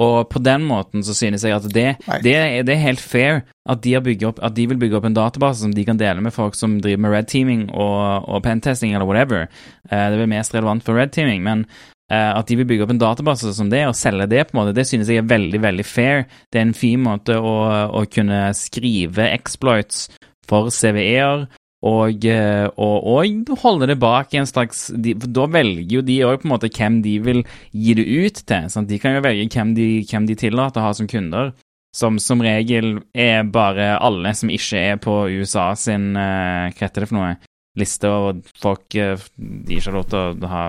Og 0.00 0.30
på 0.32 0.40
den 0.40 0.64
måten 0.64 1.04
så 1.04 1.14
synes 1.16 1.44
jeg 1.44 1.52
at 1.52 1.66
det, 1.74 1.86
det, 2.24 2.34
er, 2.34 2.62
det 2.64 2.74
er, 2.74 2.82
helt 2.86 3.02
fair 3.02 3.42
at 3.68 3.82
de, 3.84 3.96
opp, 3.98 4.40
at 4.40 4.56
de, 4.56 4.66
vil 4.70 4.80
bygge 4.80 4.96
opp 4.96 5.06
en 5.08 5.16
database 5.16 5.60
som 5.60 5.74
de 5.76 5.84
kan 5.84 6.00
dele 6.00 6.24
med 6.24 6.34
folk 6.34 6.56
som 6.56 6.78
driver 6.80 7.04
med 7.04 7.14
red 7.14 7.28
teaming 7.30 7.66
og, 7.70 8.24
og 8.24 8.42
pentesting 8.46 8.94
eller 8.94 9.08
whatever. 9.08 9.48
Uh, 9.90 10.08
det 10.08 10.16
er 10.16 10.22
vel 10.22 10.32
mest 10.32 10.56
relevant 10.56 10.86
for 10.86 10.96
red 10.96 11.12
teaming, 11.12 11.44
men 11.44 11.66
uh, 12.12 12.32
at 12.38 12.48
de 12.48 12.56
vil 12.60 12.68
bygge 12.70 12.86
opp 12.86 12.94
en 12.94 13.02
database 13.02 13.52
som 13.56 13.68
det 13.72 13.84
og 13.90 13.98
selge 13.98 14.30
det, 14.32 14.46
på 14.48 14.56
en 14.56 14.62
måte, 14.62 14.76
det 14.78 14.88
synes 14.88 15.10
jeg 15.10 15.20
er 15.20 15.30
veldig, 15.30 15.60
veldig 15.66 15.86
fair. 15.86 16.24
Det 16.48 16.62
er 16.62 16.68
en 16.70 16.76
fin 16.76 17.04
måte 17.04 17.36
å, 17.36 17.56
å 18.00 18.06
kunne 18.08 18.46
skrive 18.56 19.28
exploits 19.34 20.08
for 20.48 20.72
CVE-er 20.74 21.44
og, 21.80 22.24
eh, 22.28 22.66
og, 22.76 23.06
og, 23.08 23.52
holde 23.62 23.88
det 23.88 23.96
bak 24.00 24.34
i 24.34 24.40
en 24.42 24.48
slags 24.48 24.90
de, 24.92 25.14
Da 25.16 25.46
velger 25.48 25.94
jo 25.94 26.02
de 26.04 26.18
òg 26.28 26.44
hvem 26.44 27.00
de 27.00 27.14
vil 27.24 27.40
gi 27.72 27.94
det 27.96 28.04
ut 28.04 28.42
til. 28.44 28.68
Sant? 28.68 28.88
De 28.88 28.98
kan 29.00 29.16
jo 29.16 29.24
velge 29.24 29.48
hvem 29.48 29.72
de, 29.74 29.88
hvem 30.04 30.26
de 30.28 30.36
tillater 30.36 30.80
å 30.80 30.90
ha 30.90 30.92
som 30.94 31.08
kunder. 31.08 31.54
Som 31.96 32.20
som 32.22 32.38
regel 32.44 33.00
er 33.16 33.48
bare 33.50 33.96
alle 33.98 34.30
som 34.38 34.52
ikke 34.52 34.78
er 34.92 35.00
på 35.02 35.24
USA 35.40 35.72
sin 35.74 36.12
uh, 36.14 36.70
Hva 36.70 36.84
heter 36.84 37.02
det 37.02 37.08
for 37.10 37.18
noe? 37.18 37.32
Liste 37.80 38.06
og 38.06 38.44
folk 38.60 38.94
uh, 38.94 39.16
de 39.40 39.74
ikke 39.74 39.88
har 39.88 39.96
lov 39.96 40.06
til 40.12 40.20
å 40.46 40.52
ha 40.52 40.68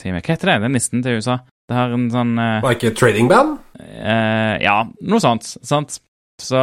time. 0.00 0.22
Hva 0.22 0.32
heter 0.32 0.52
det? 0.54 0.56
Den 0.62 0.78
listen 0.78 1.04
til 1.04 1.18
USA? 1.18 1.40
Det 1.66 1.76
har 1.76 1.92
en 1.92 2.08
sånn 2.14 2.38
uh, 2.38 2.64
Like 2.64 2.88
a 2.88 2.94
trading 2.94 3.28
band? 3.28 3.58
Ja, 4.62 4.78
noe 4.86 5.20
sånt. 5.20 5.58
Sant? 5.66 5.98
Så 6.40 6.62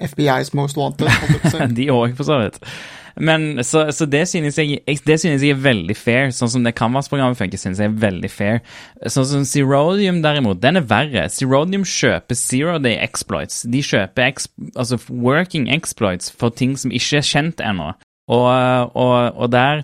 FBI's 0.00 0.54
Most 0.54 0.76
Wanted. 0.76 1.08
de 1.78 1.88
òg, 1.94 2.16
for 2.18 2.26
så 2.26 2.40
vidt. 2.42 2.60
Men 3.16 3.64
så, 3.64 3.92
så, 3.92 4.06
det, 4.06 4.28
synes 4.28 4.58
jeg, 4.58 4.80
det 5.06 5.20
synes 5.20 5.42
jeg 5.42 5.54
er 5.54 5.60
veldig 5.62 5.94
fair. 5.96 6.32
Sånn 6.34 6.50
som 6.50 6.64
det 6.66 6.74
Canvas-programmet 6.78 7.38
funker, 7.38 7.60
synes 7.60 7.78
jeg 7.78 7.92
er 7.92 7.98
veldig 8.02 8.30
fair. 8.30 8.62
Sånn 9.06 9.28
som 9.30 9.44
Zerodium, 9.46 10.18
derimot, 10.24 10.62
den 10.62 10.80
er 10.80 10.88
verre. 10.90 11.28
Zerodium 11.30 11.86
kjøper 11.86 12.38
Zero 12.38 12.78
Day 12.82 12.98
Exploits. 13.04 13.62
De 13.70 13.82
kjøper 13.86 14.32
ex, 14.32 14.48
altså 14.74 14.98
working 15.10 15.68
exploits 15.72 16.32
for 16.34 16.54
ting 16.54 16.74
som 16.80 16.94
ikke 16.94 17.20
er 17.20 17.28
kjent 17.28 17.62
ennå. 17.62 17.92
Og, 18.32 18.48
og, 18.96 19.36
og, 19.36 19.50
der 19.52 19.82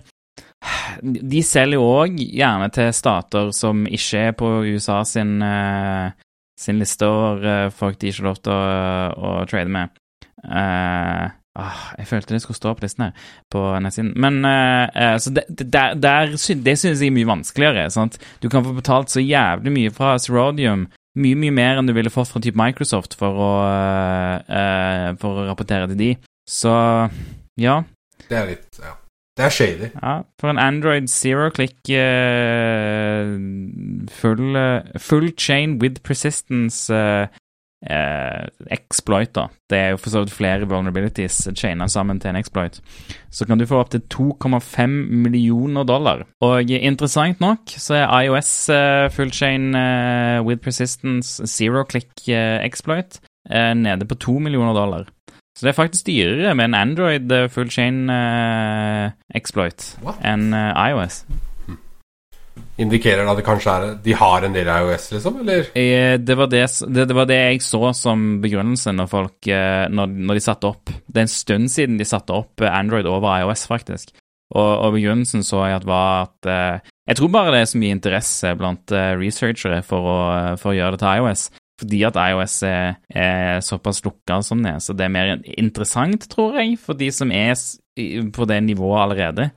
De 1.01 1.43
selger 1.45 1.77
jo 1.77 1.85
òg 1.85 2.17
gjerne 2.17 2.67
til 2.73 2.89
stater 2.93 3.51
som 3.53 3.85
ikke 3.85 4.25
er 4.27 4.35
på 4.37 4.49
USA 4.65 5.03
sin, 5.05 5.35
uh, 5.45 6.09
sin 6.57 6.81
liste 6.81 7.05
over 7.05 7.45
uh, 7.45 7.73
folk 7.73 8.01
de 8.01 8.09
ikke 8.09 8.23
har 8.23 8.29
lov 8.31 8.41
til 8.41 8.53
å, 8.53 8.61
å 9.15 9.33
trade 9.49 9.71
med. 9.73 10.00
Uh, 10.43 11.29
ah, 11.59 11.81
jeg 11.99 12.07
følte 12.09 12.33
det 12.33 12.41
skulle 12.41 12.57
stå 12.57 12.73
på 12.73 12.85
listen 12.85 13.05
her, 13.07 13.27
på 13.51 13.61
nettsiden. 13.83 14.13
Men 14.21 14.39
uh, 14.45 14.87
uh, 14.95 15.17
så 15.21 15.33
det, 15.35 15.45
det, 15.49 15.67
der, 15.73 15.93
der, 15.93 16.33
det 16.65 16.77
synes 16.79 17.01
jeg 17.01 17.11
er 17.11 17.15
mye 17.15 17.29
vanskeligere. 17.29 17.89
Sant? 17.93 18.17
Du 18.43 18.49
kan 18.49 18.65
få 18.65 18.73
betalt 18.77 19.13
så 19.13 19.23
jævlig 19.23 19.71
mye 19.75 19.93
fra 19.93 20.17
Serodium. 20.19 20.87
Mye 21.19 21.35
mye 21.35 21.51
mer 21.51 21.77
enn 21.77 21.89
du 21.89 21.93
ville 21.93 22.13
fått 22.13 22.31
fra 22.31 22.39
type 22.39 22.55
Microsoft 22.55 23.17
for 23.19 23.35
å, 23.35 23.51
for 25.19 25.41
å 25.41 25.47
rapportere 25.49 25.89
til 25.91 25.99
de. 25.99 26.11
Så 26.47 26.71
ja. 27.59 27.81
Det 28.29 28.37
er 28.37 28.51
litt 28.53 28.79
Ja. 28.79 28.95
Det 29.35 29.45
er 29.45 29.53
shady. 29.55 29.87
Ja, 29.95 30.13
for 30.39 30.51
en 30.51 30.59
Android 30.59 31.07
zero 31.07 31.49
click 31.55 31.87
full, 34.11 34.57
full 34.99 35.29
chain 35.39 35.79
with 35.81 36.03
persistence 36.03 36.91
eh, 37.89 38.47
exploit, 38.71 39.31
da. 39.35 39.47
Det 39.69 39.77
er 39.77 39.89
jo 39.93 39.99
for 40.01 40.13
så 40.13 40.23
vidt 40.23 40.33
flere 40.35 40.67
vulnerabilities 40.69 41.47
chaina 41.57 41.87
sammen 41.89 42.19
til 42.19 42.31
en 42.31 42.39
exploit. 42.39 42.79
Så 43.31 43.47
kan 43.47 43.59
du 43.59 43.65
få 43.65 43.81
opptil 43.81 44.03
2,5 44.13 44.87
millioner 45.25 45.83
dollar. 45.87 46.25
Og 46.41 46.69
interessant 46.71 47.41
nok 47.41 47.73
så 47.77 48.01
er 48.01 48.25
IOS 48.25 48.69
eh, 48.69 49.09
full 49.11 49.31
chain 49.31 49.75
eh, 49.75 50.41
with 50.45 50.61
persistence 50.61 51.47
zero 51.47 51.83
click 51.83 52.27
eh, 52.27 52.59
exploit 52.65 53.19
eh, 53.49 53.73
nede 53.73 54.05
på 54.05 54.15
2 54.15 54.39
millioner 54.39 54.73
dollar. 54.73 55.09
Så 55.57 55.65
det 55.67 55.73
er 55.73 55.81
faktisk 55.83 56.07
dyrere 56.07 56.55
med 56.55 56.65
en 56.65 56.73
Android 56.73 57.31
eh, 57.31 57.49
full 57.49 57.69
chain 57.69 58.09
exploit 59.35 59.95
enn 60.23 60.53
iOS 60.55 61.25
indikerer 62.81 63.27
at 63.29 63.39
det 63.39 63.45
kanskje 63.45 63.73
er 63.73 63.93
De 64.03 64.15
har 64.17 64.45
en 64.45 64.55
del 64.55 64.69
IOS, 64.69 65.09
liksom, 65.15 65.39
eller? 65.43 65.69
Eh, 65.77 66.15
det 66.19 66.37
var 66.37 66.49
det, 66.51 66.63
det, 66.87 67.05
det 67.09 67.17
var 67.17 67.29
det, 67.29 67.39
jeg 67.53 67.63
så 67.65 67.91
som 67.97 68.25
begrunnelse 68.43 68.93
når 68.95 69.11
folk 69.11 69.51
eh, 69.51 69.85
når, 69.91 70.11
når, 70.17 70.39
de 70.39 70.43
satte 70.45 70.69
opp 70.69 70.91
Det 70.91 71.21
er 71.21 71.27
en 71.27 71.35
stund 71.35 71.71
siden 71.73 71.99
de 71.99 72.07
satte 72.07 72.35
opp 72.35 72.63
Android 72.65 73.09
over 73.09 73.41
IOS, 73.41 73.67
faktisk. 73.69 74.13
Og, 74.51 74.71
og 74.85 74.97
begrunnelsen 74.97 75.45
så 75.47 75.63
jeg 75.69 75.79
at 75.79 75.87
var 75.87 76.27
at 76.27 76.51
eh, 76.51 76.91
Jeg 77.09 77.19
tror 77.19 77.33
bare 77.33 77.55
det 77.55 77.63
er 77.63 77.71
så 77.71 77.81
mye 77.81 77.97
interesse 77.97 78.53
blant 78.59 78.93
researchere 79.19 79.81
for 79.83 80.07
å, 80.07 80.19
for 80.61 80.71
å 80.71 80.77
gjøre 80.77 80.95
det 80.95 81.03
til 81.03 81.21
IOS. 81.21 81.49
Fordi 81.81 82.03
at 82.05 82.17
IOS 82.29 82.55
er, 82.69 82.99
er 83.09 83.63
såpass 83.65 84.03
lukka 84.05 84.37
som 84.45 84.61
det 84.61 84.75
er. 84.75 84.83
Så 84.85 84.93
det 84.93 85.07
er 85.07 85.15
mer 85.15 85.31
interessant, 85.57 86.27
tror 86.29 86.59
jeg, 86.61 86.77
for 86.79 86.97
de 86.97 87.09
som 87.13 87.33
er 87.33 87.55
på 88.31 88.45
det 88.47 88.59
nivået 88.67 89.01
allerede. 89.01 89.49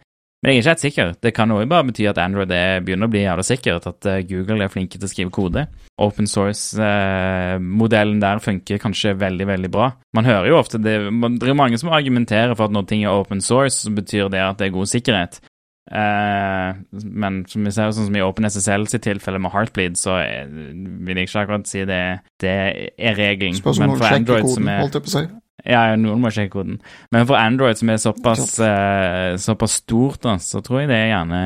Men 0.45 0.53
jeg 0.53 0.59
er 0.59 0.61
ikke 0.61 0.73
helt 0.75 0.83
sikker. 0.83 1.13
Det 1.25 1.31
kan 1.33 1.49
jo 1.49 1.57
bare 1.65 1.87
bety 1.89 2.05
at 2.11 2.19
Android 2.21 2.51
er, 2.53 2.83
begynner 2.85 3.09
å 3.09 3.13
bli 3.15 3.23
jævlig 3.23 3.47
sikkert, 3.49 3.87
at 3.89 4.09
uh, 4.11 4.19
Google 4.29 4.67
er 4.67 4.73
flinke 4.73 4.99
til 4.99 5.09
å 5.09 5.09
skrive 5.09 5.33
kode. 5.33 5.63
Open 6.05 6.29
source-modellen 6.29 8.21
uh, 8.21 8.25
der 8.27 8.43
funker 8.45 8.83
kanskje 8.83 9.15
veldig, 9.17 9.47
veldig 9.49 9.71
bra. 9.73 9.89
Man 10.13 10.29
hører 10.29 10.51
jo 10.51 10.59
ofte 10.61 10.83
det, 10.85 10.99
det 11.41 11.49
er 11.49 11.57
mange 11.57 11.81
som 11.81 11.89
argumenterer 11.97 12.53
for 12.59 12.69
at 12.69 12.77
når 12.77 12.85
ting 12.91 13.07
er 13.07 13.17
open 13.17 13.41
source, 13.41 13.87
så 13.87 13.95
betyr 13.97 14.29
det 14.35 14.45
at 14.45 14.61
det 14.61 14.69
er 14.69 14.77
god 14.77 14.93
sikkerhet. 14.93 15.41
Eh, 15.85 16.77
men 17.05 17.43
som 17.49 17.65
vi 17.65 17.73
ser, 17.73 17.93
sånn 17.93 18.09
som 18.09 18.17
i 18.17 18.25
OpenSSL 18.25 18.87
sitt 18.89 19.05
tilfelle 19.05 19.41
med 19.41 19.53
Heartbleed, 19.53 19.99
så 20.01 20.17
vil 20.49 21.21
jeg 21.21 21.29
ikke 21.29 21.43
akkurat 21.45 21.69
si 21.69 21.85
det, 21.89 22.03
det 22.41 22.55
er 22.97 23.19
regelen. 23.19 23.59
Spørs 23.61 23.81
om 23.81 23.85
Men 23.85 23.93
noen 23.93 24.05
sjekker 24.05 24.47
koden, 24.47 24.71
holdt 24.81 25.01
jeg 25.01 25.05
på 25.05 25.13
å 25.13 25.17
si. 25.17 25.25
Ja, 25.63 25.83
noen 26.01 26.23
må 26.23 26.33
sjekke 26.35 26.57
koden. 26.57 26.81
Men 27.15 27.29
for 27.29 27.39
Android, 27.39 27.79
som 27.79 27.93
er 27.93 28.01
såpass, 28.03 28.57
uh, 28.59 29.37
såpass 29.41 29.79
stort, 29.85 30.21
da, 30.27 30.37
så 30.43 30.61
tror 30.65 30.83
jeg 30.83 30.91
det 30.91 31.03
gjerne, 31.13 31.43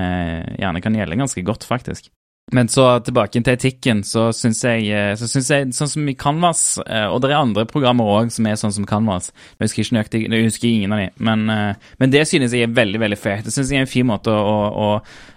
gjerne 0.58 0.82
kan 0.84 0.96
gjelde 0.96 1.20
ganske 1.20 1.44
godt, 1.46 1.68
faktisk. 1.68 2.10
Men 2.52 2.68
så 2.72 2.84
tilbake 3.04 3.42
til 3.42 3.52
etikken, 3.52 4.00
så 4.06 4.28
syns 4.32 4.62
jeg, 4.64 4.86
eh, 4.88 5.12
så 5.20 5.28
synes 5.28 5.50
jeg 5.52 5.72
Sånn 5.76 5.90
som 5.92 6.06
i 6.08 6.14
Canvas, 6.16 6.78
eh, 6.86 7.04
og 7.04 7.20
det 7.20 7.30
er 7.30 7.42
andre 7.42 7.66
programmer 7.68 8.08
òg 8.08 8.30
som 8.32 8.46
er 8.48 8.56
sånn 8.56 8.72
som 8.72 8.86
Canvas 8.88 9.30
Jeg 9.58 9.66
husker 9.66 9.82
ikke 9.82 9.96
nøyaktig, 9.98 10.22
jeg 10.24 10.46
husker 10.46 10.68
ingen 10.68 10.94
av 10.96 11.02
dem, 11.02 11.10
men, 11.28 11.44
eh, 11.52 11.90
men 12.00 12.14
det 12.14 12.24
synes 12.28 12.54
jeg 12.56 12.64
er 12.64 12.72
veldig 12.72 13.00
veldig 13.02 13.18
fair. 13.18 13.42
Det 13.44 13.52
synes 13.52 13.70
jeg 13.70 13.82
er 13.82 13.84
en 13.84 13.90
fin 13.90 14.08
måte 14.08 14.32
å, 14.32 14.56
å, 14.72 14.88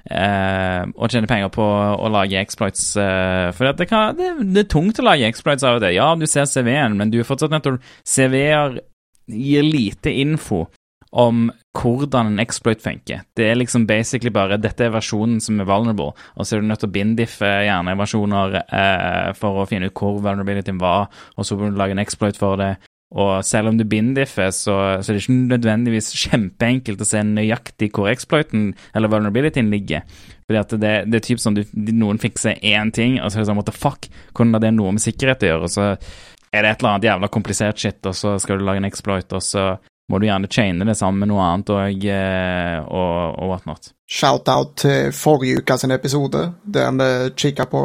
å, 0.08 1.10
tjene 1.12 1.28
penger 1.28 1.52
på 1.54 1.64
å 1.64 2.12
lage 2.12 2.40
exploits. 2.40 2.94
for 2.96 3.74
det, 3.78 3.88
kan, 3.90 4.16
det, 4.16 4.32
det 4.54 4.66
er 4.66 4.72
tungt 4.72 5.00
å 5.00 5.06
lage 5.06 5.28
exploits 5.28 5.64
av 5.68 5.80
og 5.80 5.84
til. 5.84 5.98
Ja, 5.98 6.14
du 6.16 6.26
ser 6.28 6.48
CV-en, 6.48 6.98
men 6.98 7.12
du 7.12 7.20
er 7.20 7.28
fortsatt 7.28 7.52
nødt 7.52 7.68
til 7.68 7.80
CV-er 8.08 8.80
gir 9.28 9.68
lite 9.68 10.14
info 10.24 10.66
om 11.12 11.50
hvordan 11.78 12.34
en 12.34 12.44
exploit 12.44 12.82
funker. 12.84 13.24
Det 13.38 13.48
er 13.48 13.58
liksom 13.60 13.86
basically 13.88 14.32
bare 14.34 14.60
dette 14.60 14.86
er 14.86 14.94
versjonen 14.94 15.40
som 15.44 15.60
er 15.62 15.70
vulnerable, 15.70 16.12
og 16.36 16.46
så 16.46 16.58
er 16.58 16.62
du 16.62 16.68
nødt 16.68 16.84
til 16.84 16.92
å 16.92 16.96
bindiffe 16.98 17.52
gjerne 17.66 17.98
versjoner 18.00 18.58
eh, 18.62 19.32
for 19.40 19.62
å 19.62 19.68
finne 19.70 19.92
ut 19.92 19.98
hvor 19.98 20.20
vulnerabilityen 20.20 20.82
var, 20.82 21.12
og 21.38 21.48
så 21.48 21.58
må 21.58 21.72
du 21.72 21.80
lage 21.80 21.96
en 21.96 22.04
exploit 22.04 22.40
for 22.40 22.60
det. 22.60 22.74
Og 23.12 23.44
selv 23.44 23.68
om 23.68 23.78
du 23.78 23.84
bindiffer, 23.84 24.54
så, 24.56 24.76
så 25.04 25.12
er 25.12 25.18
det 25.18 25.24
ikke 25.26 25.40
nødvendigvis 25.52 26.14
kjempeenkelt 26.16 27.02
å 27.04 27.08
se 27.08 27.24
nøyaktig 27.28 27.90
hvor 27.92 28.08
exploiten 28.08 28.70
eller 28.96 29.12
vulnerabilityen 29.12 29.72
ligger. 29.72 30.06
Fordi 30.48 30.62
at 30.62 30.76
det, 30.80 30.94
det 31.12 31.20
er 31.20 31.26
typ 31.26 31.42
sånn 31.44 31.58
du, 31.60 31.66
noen 31.92 32.22
fikser 32.24 32.62
én 32.64 32.94
ting, 32.96 33.20
og 33.20 33.28
så 33.28 33.40
er 33.40 33.44
det 33.44 33.50
sånn 33.52 33.60
what 33.60 33.68
the 33.68 33.76
fuck, 33.76 34.08
hvordan 34.32 34.56
har 34.56 34.64
det 34.64 34.72
noe 34.78 34.96
med 34.96 35.04
sikkerhet 35.04 35.44
å 35.44 35.52
gjøre? 35.52 35.68
Og 35.68 35.76
så 35.76 35.90
er 35.92 36.64
det 36.64 36.72
et 36.72 36.82
eller 36.84 36.94
annet 36.94 37.10
jævla 37.10 37.32
komplisert 37.32 37.84
shit, 37.84 38.00
og 38.08 38.16
så 38.16 38.38
skal 38.44 38.60
du 38.60 38.66
lage 38.68 38.84
en 38.84 38.88
exploit, 38.88 39.36
og 39.36 39.44
så 39.44 39.66
må 40.10 40.20
du 40.20 40.26
gjerne 40.28 40.50
chaine 40.52 40.88
det 40.88 40.98
sammen 41.00 41.24
med 41.24 41.32
noe 41.32 41.44
annet 41.46 41.70
og, 41.72 42.06
eh, 42.06 42.78
og, 42.82 43.38
og 43.38 43.52
whatnot. 43.54 43.92
Shout-out 44.10 44.76
til 44.82 45.12
forrige 45.16 45.62
ukas 45.62 45.84
episode, 45.84 46.54
der 46.64 46.92
vi 46.92 47.32
kikka 47.36 47.66
på 47.72 47.84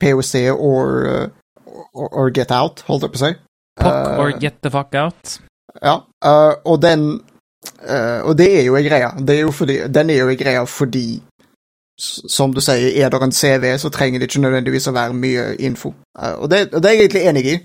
POC 0.00 0.34
or, 0.52 1.06
uh, 1.06 1.28
or, 1.94 2.08
or 2.12 2.30
Get 2.30 2.50
Out, 2.52 2.84
holdt 2.88 3.06
jeg 3.06 3.14
på 3.14 3.22
å 3.22 3.24
si. 3.24 3.32
Fuck 3.80 3.94
Eh, 3.94 4.18
or 4.20 4.32
get 4.40 4.60
the 4.62 4.70
fuck 4.70 4.94
out. 4.94 5.38
Ja, 5.82 6.00
uh, 6.24 6.54
og 6.64 6.80
den 6.82 7.20
uh, 7.84 8.20
Og 8.24 8.38
det 8.38 8.60
er 8.60 8.62
jo 8.64 8.76
en 8.76 8.84
greie. 8.84 9.10
Det 9.20 9.36
er 9.36 9.42
jo 9.42 9.52
fordi, 9.52 9.80
den 9.88 10.10
er 10.10 10.22
jo 10.22 10.28
en 10.32 10.38
greie 10.40 10.66
fordi 10.66 11.22
som 12.28 12.54
du 12.54 12.60
sier, 12.60 12.92
er 13.04 13.10
det 13.10 13.22
en 13.22 13.32
CV, 13.32 13.78
så 13.78 13.88
trenger 13.88 14.20
det 14.20 14.28
ikke 14.28 14.42
nødvendigvis 14.44 14.88
å 14.90 14.92
være 14.96 15.16
mye 15.16 15.44
info. 15.64 15.94
Eh, 16.18 16.34
og, 16.34 16.50
det, 16.52 16.66
og 16.74 16.82
det 16.82 16.90
er 16.90 16.94
jeg 16.94 17.06
egentlig 17.06 17.22
enig 17.30 17.44
i. 17.46 17.56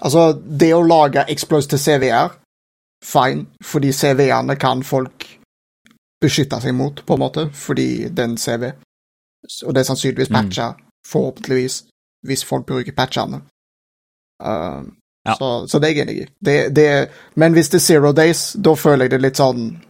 Altså, 0.00 0.32
det 0.60 0.70
å 0.74 0.84
lage 0.86 1.24
exploits 1.28 1.66
til 1.66 1.80
CV-er, 1.82 2.36
fine, 3.04 3.46
fordi 3.64 3.92
CV-ene 3.92 4.56
kan 4.56 4.82
folk 4.82 5.26
beskytte 6.20 6.60
seg 6.60 6.74
mot, 6.74 7.02
på 7.06 7.14
en 7.14 7.20
måte, 7.20 7.46
fordi 7.52 8.08
den 8.08 8.36
CV. 8.36 8.72
Og 9.66 9.74
det 9.74 9.80
er 9.80 9.88
sannsynligvis 9.88 10.30
Mm. 10.30 10.36
patcha, 10.36 10.72
forhåpentligvis, 11.08 11.84
hvis 12.26 12.44
folk 12.44 12.66
bruker 12.66 12.92
patchene. 12.92 13.40
Uh, 14.44 14.82
Ja. 15.26 15.34
så, 15.34 15.66
så 15.68 15.78
det 15.78 15.88
er 15.90 15.94
jeg 15.94 16.02
enig 16.08 16.22
i. 16.22 16.26
Det, 16.44 16.76
det, 16.76 17.08
men 17.36 17.52
hvis 17.52 17.68
det 17.68 17.76
er 17.76 17.84
zero 17.84 18.12
days, 18.12 18.52
da 18.56 18.72
føler 18.74 19.04
jeg 19.04 19.10
det 19.10 19.20
litt 19.20 19.36
sånn 19.36 19.80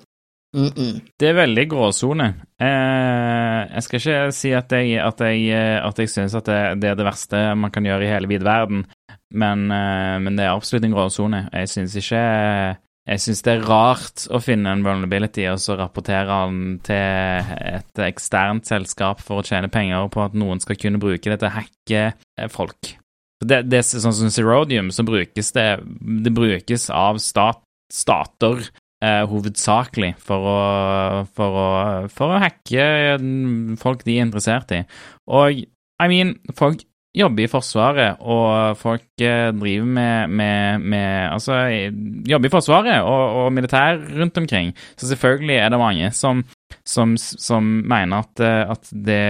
mm 0.56 0.68
-mm. 0.68 1.00
Det 1.18 1.28
er 1.28 1.32
veldig 1.34 1.68
gråsone. 1.70 2.34
Eh, 2.60 3.74
jeg 3.74 3.82
skal 3.82 3.96
ikke 4.00 4.32
si 4.32 4.50
at 4.52 4.72
jeg, 4.72 4.98
at 4.98 5.20
jeg, 5.20 5.54
at 5.84 5.98
jeg 5.98 6.08
syns 6.08 6.34
at 6.34 6.46
det, 6.46 6.82
det 6.82 6.90
er 6.90 6.94
det 6.94 7.04
verste 7.06 7.54
man 7.54 7.70
kan 7.70 7.84
gjøre 7.84 8.04
i 8.04 8.08
hele 8.12 8.28
vide 8.28 8.44
verden, 8.44 8.86
men, 9.30 9.70
eh, 9.70 10.18
men 10.18 10.36
det 10.36 10.44
er 10.44 10.50
absolutt 10.56 10.84
en 10.84 10.92
gråsone. 10.92 11.48
Jeg 11.52 11.68
syns 11.68 11.94
ikke 11.96 12.76
Jeg 13.10 13.22
syns 13.24 13.40
det 13.42 13.52
er 13.56 13.64
rart 13.66 14.26
å 14.30 14.38
finne 14.38 14.70
en 14.70 14.84
vulnerability 14.86 15.42
og 15.50 15.58
så 15.58 15.74
rapportere 15.80 16.30
den 16.30 16.76
til 16.86 17.48
et 17.72 18.02
eksternt 18.06 18.68
selskap 18.70 19.22
for 19.24 19.40
å 19.40 19.46
tjene 19.46 19.70
penger 19.72 20.06
på 20.14 20.22
at 20.22 20.36
noen 20.38 20.62
skal 20.62 20.78
kunne 20.78 21.00
bruke 21.02 21.26
det 21.26 21.40
til 21.40 21.48
å 21.48 21.56
hacke 21.56 22.02
eh, 22.12 22.50
folk. 22.52 22.92
Det, 23.40 23.64
det 23.66 23.80
er 23.80 23.88
sånn 23.88 24.14
som 24.14 24.30
Zerodium, 24.30 24.92
så 24.92 25.02
brukes 25.08 25.48
det 25.56 25.66
Det 26.26 26.32
brukes 26.36 26.90
av 26.92 27.18
stat, 27.24 27.62
stater 27.90 28.62
eh, 29.02 29.24
hovedsakelig 29.26 30.12
for 30.22 30.46
å, 30.52 30.60
for, 31.34 31.58
å, 31.64 31.68
for 32.14 32.36
å 32.36 32.42
hacke 32.44 33.16
mm, 33.18 33.80
folk 33.80 34.04
de 34.06 34.20
er 34.20 34.28
interessert 34.28 34.76
i. 34.76 34.84
Og 35.26 35.64
I 36.00 36.08
mean, 36.08 36.36
folk 36.56 36.84
jobber 37.16 37.42
i 37.42 37.50
Forsvaret, 37.50 38.20
og 38.22 38.76
folk 38.78 39.02
eh, 39.22 39.48
driver 39.56 39.86
med, 39.86 40.28
med, 40.30 40.84
med 40.92 41.32
Altså, 41.32 41.56
jobber 42.28 42.50
i 42.50 42.52
Forsvaret 42.52 43.00
og, 43.02 43.44
og 43.44 43.52
militær 43.52 43.98
rundt 44.20 44.38
omkring. 44.38 44.74
Så 44.96 45.10
selvfølgelig 45.10 45.56
er 45.56 45.72
det 45.72 45.80
mange 45.82 46.10
som, 46.14 46.44
som, 46.86 47.16
som 47.18 47.66
mener 47.90 48.22
at, 48.22 48.44
eh, 48.46 48.70
at 48.76 48.92
det 49.08 49.24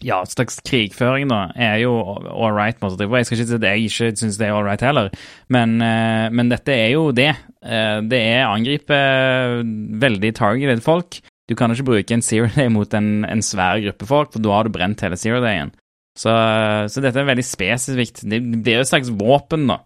ja, 0.00 0.22
et 0.22 0.32
slags 0.32 0.56
krigføring, 0.64 1.28
da, 1.28 1.50
er 1.60 1.82
jo 1.82 1.92
all 2.00 2.54
right. 2.56 2.78
måte 2.80 2.96
å 2.96 3.00
drive. 3.02 3.20
Jeg 3.20 3.28
skal 3.28 3.36
ikke 3.36 3.50
si 3.50 3.58
at 3.58 3.66
jeg 3.68 3.84
ikke 3.84 4.12
syns 4.22 4.38
det 4.40 4.46
er 4.48 4.54
all 4.56 4.64
right 4.64 4.84
heller, 4.84 5.10
men, 5.52 5.76
eh, 5.84 6.30
men 6.32 6.52
dette 6.52 6.72
er 6.72 6.94
jo 6.94 7.10
det. 7.12 7.34
Eh, 7.60 7.98
Det 8.08 8.22
er 8.30 8.48
angripe 8.48 8.96
veldig 10.00 10.32
targeted 10.40 10.80
folk. 10.86 11.20
Du 11.50 11.56
kan 11.58 11.72
ikke 11.74 11.88
bruke 11.88 12.14
en 12.14 12.22
zero 12.22 12.48
day 12.54 12.70
mot 12.72 12.92
en, 12.94 13.26
en 13.26 13.42
svær 13.44 13.82
gruppe 13.82 14.06
folk, 14.08 14.32
for 14.32 14.40
da 14.40 14.54
har 14.54 14.64
du 14.64 14.72
brent 14.72 15.02
hele 15.04 15.18
zero 15.20 15.42
dayen. 15.44 15.74
Så, 16.20 16.32
så 16.92 17.00
dette 17.00 17.16
er 17.22 17.28
veldig 17.30 17.44
spesifikt. 17.46 18.22
Det, 18.28 18.40
det 18.64 18.74
er 18.74 18.80
jo 18.82 18.84
et 18.84 18.90
slags 18.92 19.08
våpen, 19.16 19.62
da. 19.70 19.78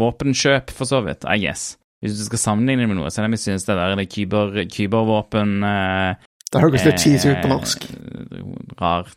Våpenkjøp, 0.00 0.70
for 0.72 0.88
så 0.88 1.02
vidt, 1.04 1.26
I 1.28 1.36
guess. 1.42 1.74
Hvis 2.02 2.16
du 2.18 2.24
skal 2.26 2.40
sammenligne 2.40 2.82
det 2.86 2.88
med 2.90 2.96
noe, 2.98 3.10
selv 3.12 3.28
om 3.28 3.34
jeg 3.36 3.42
synes 3.44 3.66
det 3.68 3.76
der 3.78 3.92
det 4.00 4.08
kyber, 4.10 4.56
kybervåpen 4.72 5.52
eh, 5.68 6.14
Det 6.50 6.62
høres 6.64 6.86
litt 6.88 7.02
cheesy 7.04 7.28
ut 7.34 7.42
på 7.44 7.50
norsk. 7.52 7.84
eh, 7.92 8.48
Rar 8.80 9.12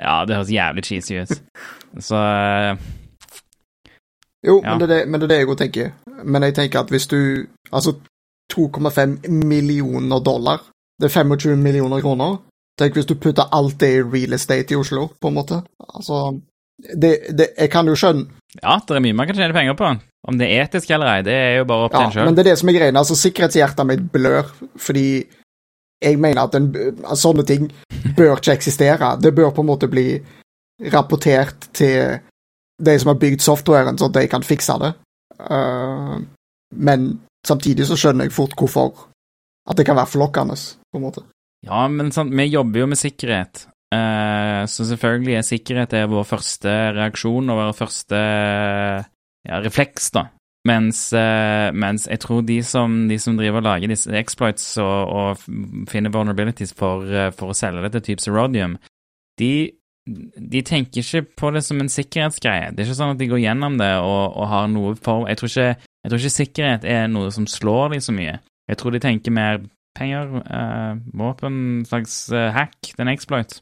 Ja, 0.00 0.14
det 0.26 0.38
høres 0.38 0.52
jævlig 0.54 0.84
cheesy 0.86 1.18
ut. 1.24 1.34
Så 2.00 2.16
eh, 2.22 2.76
Jo, 4.46 4.60
Ja. 4.64 4.70
men, 4.76 4.80
det 4.80 4.88
det, 4.88 5.00
men 5.08 5.20
det 5.20 5.26
er 5.26 5.34
det 5.34 5.38
jeg 5.42 5.48
òg 5.52 5.58
tenker. 5.60 5.92
Men 6.24 6.42
jeg 6.46 6.54
tenker 6.54 6.80
at 6.86 6.90
hvis 6.94 7.06
du 7.10 7.18
Altså, 7.72 7.94
2,5 8.52 9.28
millioner 9.32 10.20
dollar, 10.20 10.60
det 11.00 11.08
er 11.08 11.14
25 11.24 11.56
millioner 11.56 12.00
kroner. 12.04 12.38
Tenk 12.78 12.96
hvis 12.96 13.08
du 13.08 13.14
putter 13.20 13.50
alt 13.52 13.78
det 13.80 13.90
i 13.96 14.02
real 14.02 14.32
estate 14.32 14.72
i 14.72 14.78
Oslo, 14.78 15.08
på 15.20 15.28
en 15.28 15.36
måte. 15.36 15.60
Altså 15.92 16.38
det, 16.78 17.12
det, 17.36 17.52
Jeg 17.58 17.70
kan 17.70 17.86
jo 17.86 17.94
skjønne 17.98 18.30
ja, 18.60 18.76
det 18.84 18.96
er 18.96 19.00
mye 19.00 19.16
man 19.16 19.28
kan 19.28 19.38
tjene 19.38 19.54
penger 19.56 19.76
på. 19.78 19.90
Om 20.28 20.38
det 20.38 20.48
er 20.52 20.66
etisk 20.66 20.90
eller 20.92 21.08
ei, 21.08 21.22
det 21.24 21.32
er 21.34 21.54
jo 21.56 21.68
bare 21.70 21.86
opp 21.86 21.94
til 21.94 22.02
Ja, 22.02 22.08
en 22.08 22.12
sjøl. 22.12 22.26
men 22.28 22.36
det 22.36 22.42
er 22.42 22.50
det 22.50 22.58
som 22.60 22.68
er 22.68 22.76
greia. 22.76 22.92
Altså, 23.00 23.16
sikkerhetshjertet 23.16 23.88
mitt 23.88 24.02
blør, 24.12 24.50
fordi 24.76 25.06
jeg 26.02 26.18
mener 26.20 26.42
at, 26.42 26.58
en, 26.58 26.68
at 27.08 27.18
sånne 27.18 27.46
ting 27.48 27.70
bør 28.16 28.36
ikke 28.36 28.52
eksistere. 28.58 29.14
Det 29.22 29.32
bør 29.34 29.54
på 29.56 29.64
en 29.64 29.70
måte 29.70 29.88
bli 29.88 30.06
rapportert 30.92 31.68
til 31.72 32.18
de 32.82 32.98
som 32.98 33.12
har 33.12 33.20
bygd 33.22 33.40
softwaren, 33.40 33.98
så 33.98 34.10
de 34.12 34.26
kan 34.28 34.44
fikse 34.44 34.76
det. 34.82 34.92
Uh, 35.40 36.20
men 36.76 37.08
samtidig 37.46 37.86
så 37.88 37.96
skjønner 37.96 38.28
jeg 38.28 38.36
fort 38.36 38.56
hvorfor 38.58 39.06
at 39.70 39.78
det 39.78 39.86
kan 39.86 39.96
være 39.96 40.10
forlokkende, 40.12 40.58
på 40.92 41.00
en 41.00 41.06
måte. 41.06 41.24
Ja, 41.66 41.86
men 41.88 42.10
sant, 42.14 42.34
vi 42.34 42.48
jobber 42.50 42.82
jo 42.82 42.90
med 42.90 42.98
sikkerhet. 42.98 43.66
Eh, 43.94 44.62
så 44.66 44.86
selvfølgelig 44.88 45.34
er 45.36 45.46
sikkerhet 45.46 45.96
er 45.96 46.10
vår 46.10 46.24
første 46.26 46.70
reaksjon 46.96 47.52
og 47.52 47.58
vår 47.60 47.74
første 47.76 48.20
ja, 48.20 49.58
refleks, 49.62 50.10
da. 50.14 50.26
Mens, 50.68 51.08
eh, 51.18 51.68
mens 51.74 52.06
jeg 52.06 52.20
tror 52.22 52.42
de 52.46 52.60
som, 52.62 53.08
de 53.10 53.18
som 53.18 53.36
driver 53.38 53.58
og 53.58 53.66
lager 53.66 53.90
disse 53.90 54.10
exploits 54.14 54.76
og, 54.78 55.10
og 55.10 55.88
finner 55.90 56.12
vulnerabilities 56.14 56.74
for, 56.78 57.06
eh, 57.10 57.32
for 57.34 57.50
å 57.50 57.56
selge 57.58 57.82
det 57.82 57.92
til 57.96 58.04
types 58.12 58.30
Erodium, 58.30 58.76
de, 59.40 59.72
de 60.06 60.62
tenker 60.66 61.02
ikke 61.02 61.24
på 61.38 61.50
det 61.54 61.64
som 61.66 61.82
en 61.82 61.90
sikkerhetsgreie. 61.90 62.70
Det 62.70 62.84
er 62.84 62.90
ikke 62.90 63.00
sånn 63.00 63.16
at 63.16 63.22
de 63.22 63.30
går 63.32 63.42
gjennom 63.42 63.78
det 63.82 63.92
og, 63.98 64.38
og 64.38 64.50
har 64.54 64.70
noe 64.70 64.94
form 65.02 65.26
jeg 65.30 65.40
tror, 65.40 65.52
ikke, 65.52 65.90
jeg 66.02 66.12
tror 66.12 66.22
ikke 66.22 66.38
sikkerhet 66.38 66.88
er 66.94 67.10
noe 67.10 67.34
som 67.34 67.50
slår 67.50 67.96
dem 67.96 68.06
så 68.06 68.14
mye. 68.14 68.38
Jeg 68.70 68.78
tror 68.78 68.94
de 68.94 69.02
tenker 69.02 69.34
mer 69.34 69.64
penger, 69.98 70.40
uh, 70.46 70.96
våpen, 71.18 71.82
slags 71.88 72.24
uh, 72.32 72.50
hack, 72.54 72.78
det 72.82 72.98
er 72.98 73.06
en 73.06 73.12
exploit. 73.12 73.60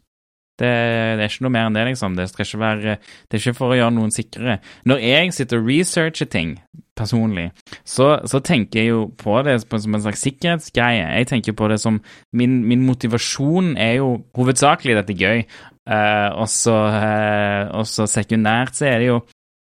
Det, 0.61 0.69
det 1.16 1.25
er 1.25 1.31
ikke 1.31 1.47
noe 1.47 1.55
mer 1.55 1.71
enn 1.71 1.77
det, 1.79 1.87
liksom. 1.88 2.16
Det, 2.19 2.27
skal 2.29 2.45
ikke 2.45 2.61
være, 2.61 2.99
det 3.01 3.38
er 3.38 3.40
ikke 3.40 3.57
for 3.57 3.73
å 3.73 3.79
gjøre 3.79 3.95
noen 3.97 4.12
sikrere. 4.12 4.59
Når 4.88 5.01
jeg 5.07 5.33
sitter 5.33 5.62
og 5.62 5.71
researcher 5.71 6.29
ting 6.29 6.53
personlig, 7.01 7.47
så, 7.88 8.11
så 8.29 8.43
tenker 8.45 8.83
jeg 8.83 8.90
jo 8.90 9.07
på 9.16 9.38
det 9.47 9.57
som 9.64 9.97
en 9.97 10.05
slags 10.05 10.27
sikkerhetsgreie. 10.27 11.07
Jeg 11.16 11.31
tenker 11.33 11.57
på 11.57 11.71
det 11.73 11.81
som 11.81 12.03
Min, 12.37 12.61
min 12.69 12.85
motivasjon 12.85 13.73
er 13.81 13.97
jo 14.03 14.12
hovedsakelig 14.37 14.99
dette 15.01 15.16
gøy, 15.16 15.47
uh, 15.88 16.29
og 16.37 16.49
så 16.53 16.77
uh, 16.93 18.05
sekundært 18.05 18.77
så 18.77 18.90
er 18.93 19.01
det 19.01 19.12
jo 19.14 19.21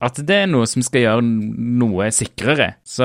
at 0.01 0.17
det 0.25 0.37
er 0.47 0.49
noe 0.49 0.65
som 0.69 0.81
skal 0.81 1.05
gjøre 1.05 1.25
noe 1.25 2.09
sikrere. 2.17 2.71
Så 2.89 3.05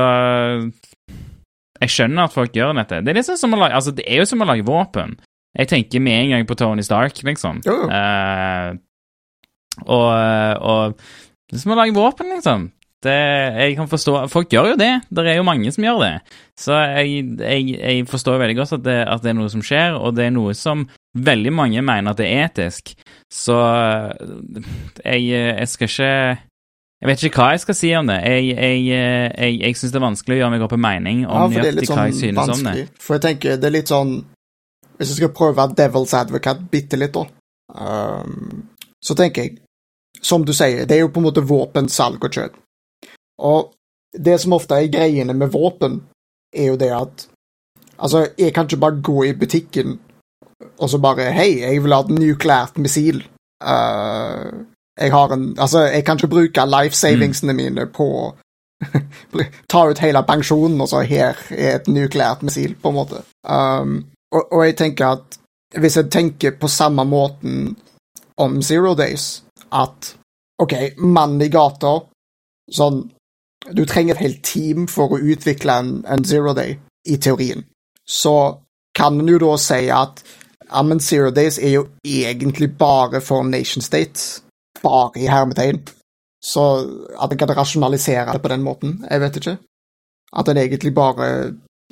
jeg 1.86 1.93
skjønner 1.93 2.28
at 2.28 2.36
folk 2.36 2.56
gjør 2.56 2.76
dette. 2.80 3.02
Det 3.06 3.13
er, 3.13 3.19
liksom 3.21 3.39
som 3.39 3.56
å 3.56 3.62
lage, 3.62 3.78
altså 3.78 3.93
det 3.95 4.06
er 4.08 4.21
jo 4.21 4.30
som 4.30 4.43
å 4.43 4.50
lage 4.50 4.67
våpen. 4.67 5.15
Jeg 5.56 5.71
tenker 5.71 6.04
med 6.04 6.19
en 6.19 6.34
gang 6.36 6.48
på 6.50 6.58
Tony 6.60 6.84
Stark, 6.84 7.21
liksom. 7.24 7.62
Oh. 7.63 7.71
jo. 7.71 7.89
Eh, 7.95 8.76
og, 9.86 10.10
og 10.60 10.98
det 11.50 11.58
er 11.58 11.62
som 11.62 11.76
å 11.76 11.80
lage 11.80 11.95
våpen, 11.95 12.34
liksom. 12.36 12.69
Det, 13.06 13.13
jeg 13.60 13.76
kan 13.78 13.89
forstå 13.91 14.13
Folk 14.34 14.54
gjør 14.54 14.71
jo 14.71 14.78
det. 14.80 14.89
Det 15.13 15.26
er 15.30 15.38
jo 15.38 15.45
mange 15.45 15.69
som 15.74 15.86
gjør 15.86 16.00
det. 16.02 16.13
Så 16.58 16.74
jeg, 16.74 17.36
jeg, 17.38 17.76
jeg 17.76 18.08
forstår 18.10 18.39
veldig 18.41 18.58
godt 18.58 18.78
at 18.80 18.86
det, 18.88 18.98
at 19.13 19.24
det 19.24 19.32
er 19.32 19.38
noe 19.38 19.52
som 19.54 19.63
skjer, 19.65 19.98
og 20.00 20.15
det 20.17 20.26
er 20.26 20.34
noe 20.34 20.56
som 20.58 20.88
veldig 21.15 21.54
mange 21.54 21.84
mener 21.86 22.15
at 22.15 22.19
det 22.19 22.32
er 22.32 22.48
etisk. 22.48 22.95
Så 23.32 23.60
jeg, 25.04 25.21
jeg 25.30 25.69
skal 25.71 25.91
ikke 25.91 26.12
Jeg 27.04 27.10
vet 27.10 27.24
ikke 27.28 27.42
hva 27.44 27.50
jeg 27.54 27.62
skal 27.66 27.76
si 27.78 27.90
om 27.98 28.08
det. 28.08 28.16
Jeg, 28.24 28.46
jeg, 28.56 28.84
jeg, 28.88 29.58
jeg 29.62 29.78
syns 29.78 29.92
det 29.94 30.00
er 30.00 30.06
vanskelig 30.06 30.36
å 30.36 30.40
gjøre 30.40 30.54
meg 30.54 30.64
opp 30.66 30.76
en 30.78 30.84
mening 30.86 31.26
om 31.26 31.36
Ja, 31.36 31.48
nøyaktig 31.52 31.74
litt 31.76 31.92
hva 31.92 32.06
jeg 32.08 32.16
sånn 32.22 32.40
vanskelig. 32.40 32.72
om 32.72 32.80
det. 32.80 33.04
For 33.04 33.18
jeg 33.18 33.26
tenker, 33.26 33.60
det 33.60 33.70
er 33.70 33.76
litt 33.76 33.92
sånn 33.92 34.14
Hvis 34.96 35.12
jeg 35.12 35.20
skal 35.20 35.34
prøve 35.36 35.54
å 35.54 35.60
være 35.60 35.78
devil's 35.82 36.16
advocate 36.16 36.66
bitte 36.72 37.00
litt, 37.00 37.18
da, 37.18 37.26
um, 37.76 38.64
så 39.04 39.18
tenker 39.20 39.44
jeg 39.44 39.58
Som 40.24 40.48
du 40.48 40.54
sier, 40.56 40.88
det 40.88 40.96
er 40.96 41.04
jo 41.04 41.12
på 41.14 41.22
en 41.22 41.28
måte 41.28 41.44
våpen, 41.46 41.90
salg 41.92 42.24
og 42.24 42.34
kjøp. 42.34 42.56
Og 43.44 43.74
det 44.16 44.40
som 44.42 44.56
ofte 44.56 44.78
er 44.80 44.88
greiene 44.88 45.36
med 45.36 45.52
våpen, 45.52 46.00
er 46.56 46.72
jo 46.72 46.80
det 46.80 46.94
at 46.96 47.28
Altså, 47.96 48.26
jeg 48.40 48.52
kan 48.56 48.66
ikke 48.68 48.82
bare 48.82 49.04
gå 49.04 49.22
i 49.24 49.36
butikken 49.40 50.00
og 50.80 50.90
så 50.90 51.00
bare 51.00 51.30
Hei, 51.36 51.60
jeg 51.62 51.84
vil 51.84 51.94
ha 51.96 52.02
et 52.04 52.12
nukleært 52.12 52.80
missil. 52.82 53.22
Uh, 53.64 54.64
jeg 55.00 55.12
har 55.12 55.34
en 55.34 55.56
Altså, 55.60 55.80
jeg 55.80 56.06
kan 56.06 56.18
ikke 56.18 56.28
bruke 56.28 56.66
life 56.66 56.96
savingsene 56.96 57.54
mine 57.54 57.88
på 57.88 58.36
ta 59.70 59.88
ut 59.90 60.00
hele 60.00 60.24
pensjonen, 60.28 60.82
og 60.82 60.90
så 60.90 61.02
her 61.02 61.38
er 61.50 61.76
et 61.76 61.88
nukleært 61.88 62.44
missil, 62.44 62.76
på 62.76 62.90
en 62.90 62.96
måte. 62.96 63.22
Um, 63.44 64.06
og, 64.32 64.52
og 64.52 64.66
jeg 64.66 64.78
tenker 64.78 65.08
at 65.08 65.40
hvis 65.80 65.98
jeg 65.98 66.12
tenker 66.12 66.58
på 66.60 66.68
samme 66.68 67.04
måten 67.04 67.76
om 68.38 68.62
Zero 68.62 68.94
Days, 68.96 69.44
at 69.72 70.16
OK, 70.60 70.74
mannen 70.98 71.42
i 71.42 71.50
gata 71.52 72.00
Sånn 72.72 73.04
Du 73.78 73.84
trenger 73.86 74.16
et 74.16 74.22
helt 74.22 74.44
team 74.46 74.86
for 74.88 75.14
å 75.14 75.20
utvikle 75.20 75.74
en, 75.82 75.90
en 76.06 76.24
Zero 76.26 76.54
Day, 76.54 76.78
i 77.06 77.18
teorien. 77.18 77.64
Så 78.06 78.62
kan 78.98 79.20
en 79.20 79.30
jo 79.30 79.40
da 79.42 79.56
si 79.58 79.88
at 79.90 80.22
ja, 80.70 80.82
men 80.86 81.00
Zero 81.00 81.32
Days 81.34 81.58
er 81.58 81.74
jo 81.74 81.84
egentlig 82.06 82.72
bare 82.78 83.22
for 83.22 83.44
nation 83.44 83.82
states. 83.82 84.45
Bare 84.86 85.21
i 85.21 85.30
hermetegn. 85.30 85.82
Så 86.45 86.63
at 87.17 87.32
en 87.34 87.41
kan 87.41 87.54
rasjonalisere 87.58 88.36
det 88.36 88.43
på 88.43 88.52
den 88.54 88.63
måten, 88.65 89.00
jeg 89.10 89.24
vet 89.24 89.41
ikke. 89.41 89.58
At 90.36 90.50
en 90.52 90.62
egentlig 90.62 90.93
bare 90.93 91.28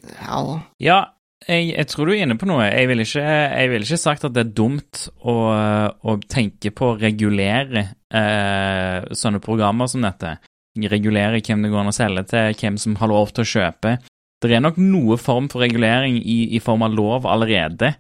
Ja. 0.04 0.40
Ja, 0.84 1.00
jeg, 1.48 1.74
jeg 1.74 1.88
tror 1.90 2.08
du 2.08 2.14
er 2.14 2.24
inne 2.26 2.38
på 2.40 2.48
noe. 2.50 2.66
Jeg 2.68 2.90
ville 2.90 3.06
ikke, 3.06 3.26
vil 3.72 3.86
ikke 3.86 4.00
sagt 4.02 4.26
at 4.28 4.34
det 4.36 4.46
er 4.46 4.56
dumt 4.58 5.08
å, 5.22 5.36
å 5.96 6.16
tenke 6.30 6.72
på 6.76 6.92
å 6.92 6.98
regulere 7.00 7.86
eh, 8.14 9.12
sånne 9.16 9.42
programmer 9.44 9.90
som 9.92 10.06
dette. 10.06 10.38
Regulere 10.90 11.42
hvem 11.44 11.66
det 11.66 11.72
går 11.72 11.84
an 11.84 11.92
å 11.92 11.96
selge 11.96 12.26
til, 12.32 12.58
hvem 12.60 12.80
som 12.82 12.98
har 13.02 13.12
lov 13.12 13.34
til 13.34 13.46
å 13.46 13.52
kjøpe. 13.54 13.98
Det 14.44 14.58
er 14.58 14.64
nok 14.64 14.80
noe 14.82 15.16
form 15.22 15.48
for 15.52 15.64
regulering 15.64 16.18
i, 16.20 16.56
i 16.58 16.60
form 16.64 16.84
av 16.84 16.96
lov 16.96 17.28
allerede. 17.30 17.94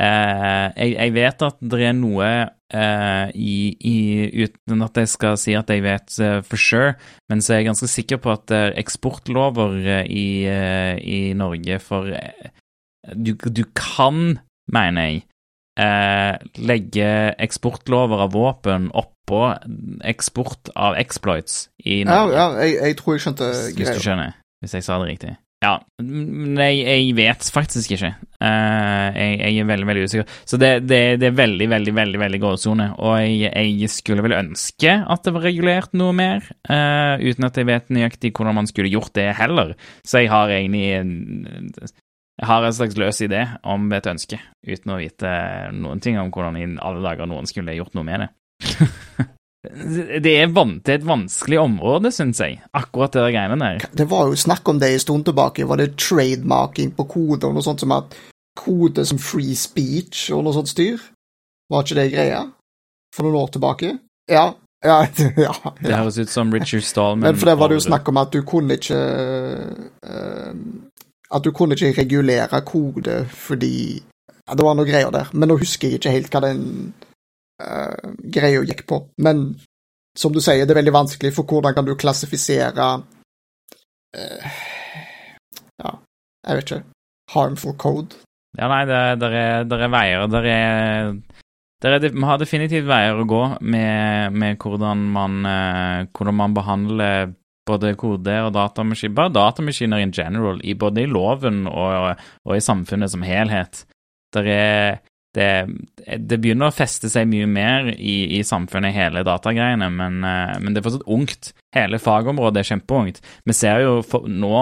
Eh, 0.00 0.66
jeg, 0.80 0.94
jeg 0.96 1.12
vet 1.12 1.42
at 1.44 1.58
det 1.60 1.80
er 1.84 1.96
noe 1.96 2.28
eh, 2.72 3.32
i, 3.36 3.56
i, 3.84 3.96
uten 4.46 4.84
at 4.86 5.00
jeg 5.02 5.10
skal 5.12 5.36
si 5.40 5.52
at 5.58 5.68
jeg 5.68 5.84
vet 5.84 6.14
eh, 6.24 6.38
for 6.46 6.60
sure, 6.60 6.94
men 7.28 7.44
så 7.44 7.54
er 7.54 7.60
jeg 7.60 7.68
ganske 7.68 7.90
sikker 7.92 8.22
på 8.24 8.32
at 8.32 8.54
er 8.56 8.76
eksportlover 8.80 9.76
i, 10.06 10.28
i 11.04 11.20
Norge 11.36 11.80
for 11.84 12.08
du, 13.12 13.34
du 13.34 13.64
kan, 13.76 14.38
mener 14.72 15.10
jeg, 15.10 15.26
legge 16.60 17.10
eksportlover 17.40 18.26
av 18.26 18.34
våpen 18.34 18.90
oppå 18.96 19.44
eksport 20.04 20.72
av 20.76 20.96
exploits 21.00 21.62
i 21.84 22.02
Norge. 22.04 22.34
ja 22.36 22.48
jeg, 22.64 22.74
jeg 22.80 22.98
tror 22.98 23.16
jeg 23.16 23.24
skjønte 23.24 23.52
Hvis 23.52 23.76
du 23.76 23.84
greia. 23.84 24.02
skjønner, 24.04 24.34
hvis 24.60 24.76
jeg 24.76 24.84
sa 24.84 24.98
det 25.00 25.12
riktig. 25.14 25.36
Ja, 25.60 25.74
men 26.00 26.56
jeg, 26.56 26.78
jeg 26.86 27.08
vet 27.18 27.48
faktisk 27.52 27.92
ikke. 27.92 28.14
Eh, 28.40 29.08
jeg, 29.12 29.32
jeg 29.42 29.60
er 29.60 29.66
veldig, 29.68 29.88
veldig 29.90 30.04
usikker. 30.08 30.36
Så 30.48 30.56
det, 30.60 30.70
det, 30.88 31.00
det 31.20 31.28
er 31.28 31.34
veldig, 31.36 31.66
veldig, 31.68 31.92
veldig 31.98 32.20
veldig 32.22 32.40
gråsone, 32.40 32.86
og 32.96 33.18
jeg, 33.20 33.50
jeg 33.52 33.90
skulle 33.92 34.24
vel 34.24 34.38
ønske 34.38 34.94
at 35.04 35.26
det 35.26 35.34
var 35.36 35.44
regulert 35.44 35.92
noe 36.00 36.14
mer, 36.16 36.46
uh, 36.70 37.20
uten 37.20 37.44
at 37.44 37.60
jeg 37.60 37.68
vet 37.68 37.92
nøyaktig 37.92 38.32
hvordan 38.32 38.56
man 38.56 38.70
skulle 38.70 38.92
gjort 38.92 39.12
det 39.20 39.28
heller. 39.36 39.74
Så 40.00 40.22
jeg 40.22 40.32
har 40.32 40.54
egentlig 40.54 40.86
en, 40.96 41.12
jeg 41.76 42.48
har 42.48 42.64
en 42.64 42.78
slags 42.80 42.96
løs 42.96 43.20
idé 43.28 43.44
om 43.60 43.84
et 43.92 44.08
ønske, 44.08 44.40
uten 44.64 44.94
å 44.94 45.00
vite 45.02 45.34
noen 45.76 46.00
ting 46.00 46.16
om 46.22 46.32
hvordan 46.32 46.56
i 46.56 46.70
alle 46.80 47.04
dager 47.04 47.28
noen 47.28 47.48
skulle 47.50 47.76
gjort 47.76 47.92
noe 48.00 48.08
med 48.08 48.24
det. 48.24 48.32
det, 49.60 50.04
er 50.16 50.20
det 50.24 50.32
er 50.38 50.94
et 50.96 51.04
vanskelig 51.04 51.58
område, 51.60 52.12
syns 52.14 52.40
jeg, 52.40 52.62
akkurat 52.72 53.12
det 53.12 53.26
greiene 53.34 53.58
der. 53.60 53.84
Det 53.92 54.06
var 54.08 54.30
jo 54.30 54.38
snakk 54.38 54.68
om 54.72 54.80
det 54.80 54.88
en 54.94 55.02
stund 55.02 55.26
tilbake. 55.28 55.66
Var 55.68 55.82
det 55.82 55.98
trademarking 56.00 56.94
på 56.96 57.04
kode 57.10 57.48
og 57.48 57.56
noe 57.56 57.64
sånt 57.64 57.84
som 57.84 57.92
at 57.92 58.16
kode 58.56 59.04
som 59.06 59.20
free 59.20 59.56
speech 59.56 60.30
og 60.32 60.46
noe 60.46 60.56
sånt 60.56 60.72
styr? 60.72 61.02
Var 61.70 61.84
ikke 61.84 61.98
det 62.00 62.08
greia? 62.14 62.40
For 63.14 63.26
noen 63.26 63.40
år 63.42 63.52
tilbake? 63.58 63.94
Ja. 64.30 64.50
Ja, 64.80 65.02
ja, 65.36 65.52
Det 65.76 65.92
høres 65.92 66.16
ut 66.16 66.30
som 66.32 66.52
Richard 66.52 66.86
Stallman. 66.88 67.26
Men 67.28 67.36
for 67.36 67.50
det 67.50 67.58
var 67.60 67.68
det 67.68 67.76
jo 67.76 67.84
snakk 67.84 68.08
om 68.08 68.16
at 68.16 68.32
du 68.32 68.40
kunne 68.48 68.78
ikke 68.78 68.96
uh, 68.96 70.54
At 71.36 71.44
du 71.44 71.50
kunne 71.52 71.76
ikke 71.76 71.92
regulere 71.98 72.62
kode 72.64 73.26
fordi 73.28 74.00
ja, 74.00 74.56
Det 74.56 74.64
var 74.64 74.78
noe 74.78 74.88
greier 74.88 75.12
der. 75.12 75.28
Men 75.36 75.52
nå 75.52 75.58
husker 75.60 75.90
jeg 75.90 76.00
ikke 76.00 76.14
helt 76.16 76.32
hva 76.32 76.42
den 76.46 76.64
uh, 77.60 78.14
greia 78.32 78.64
gikk 78.66 78.86
på. 78.88 79.02
Men 79.22 79.50
som 80.18 80.32
du 80.34 80.40
sier, 80.42 80.66
det 80.66 80.74
er 80.74 80.80
veldig 80.80 80.96
vanskelig, 80.96 81.34
for 81.36 81.48
hvordan 81.48 81.76
kan 81.76 81.86
du 81.86 81.94
klassifisere 81.98 82.88
uh, 84.16 84.56
Ja, 85.80 85.94
jeg 86.48 86.56
vet 86.58 86.70
ikke. 86.70 86.82
Harmful 87.30 87.76
code. 87.78 88.18
Ja, 88.58 88.66
nei, 88.66 88.84
det, 88.88 89.00
der 89.22 89.36
er, 89.36 89.66
der 89.68 89.84
er 89.86 89.92
veier. 89.92 90.24
det 90.26 90.40
er, 90.50 92.08
Vi 92.10 92.26
har 92.26 92.40
definitivt 92.40 92.88
veier 92.88 93.20
å 93.20 93.28
gå 93.28 93.42
med, 93.60 94.34
med 94.34 94.58
hvordan, 94.58 95.04
man, 95.14 95.44
eh, 95.46 96.08
hvordan 96.10 96.36
man 96.40 96.56
behandler 96.56 97.30
både 97.70 97.94
kode 97.94 98.34
og 98.42 98.50
datamaskiner, 98.56 99.14
bare 99.14 99.32
datamaskiner 99.36 100.02
in 100.02 100.12
general, 100.16 100.58
i, 100.64 100.74
både 100.74 101.04
i 101.04 101.10
loven 101.10 101.66
og, 101.70 102.18
og 102.44 102.56
i 102.56 102.64
samfunnet 102.64 103.12
som 103.12 103.22
helhet. 103.22 103.84
Der 104.34 104.50
er, 104.50 104.98
det, 105.36 105.50
det 106.18 106.38
begynner 106.42 106.70
å 106.70 106.74
feste 106.74 107.10
seg 107.12 107.28
mye 107.30 107.46
mer 107.46 107.92
i, 107.94 108.38
i 108.38 108.42
samfunnet, 108.46 108.94
hele 108.96 109.22
datagreiene, 109.26 109.90
men, 109.94 110.20
eh, 110.26 110.56
men 110.58 110.74
det 110.74 110.82
er 110.82 110.88
fortsatt 110.88 111.10
ungt. 111.10 111.52
Hele 111.76 112.00
fagområdet 112.02 112.64
er 112.64 112.70
kjempeungt. 112.72 113.20
Vi 113.46 113.54
ser 113.54 113.84
jo 113.84 114.00
for, 114.02 114.26
nå, 114.26 114.54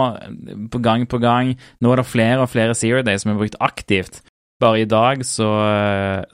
på 0.72 0.82
gang 0.84 1.06
på 1.08 1.20
gang, 1.22 1.54
nå 1.80 1.92
er 1.92 2.02
det 2.02 2.08
flere 2.10 2.44
og 2.44 2.52
flere 2.52 2.76
Zero 2.76 3.00
Days 3.06 3.24
som 3.24 3.32
er 3.32 3.40
brukt 3.40 3.56
aktivt. 3.64 4.20
Bare 4.60 4.82
i 4.82 4.88
dag 4.90 5.22
så, 5.24 5.48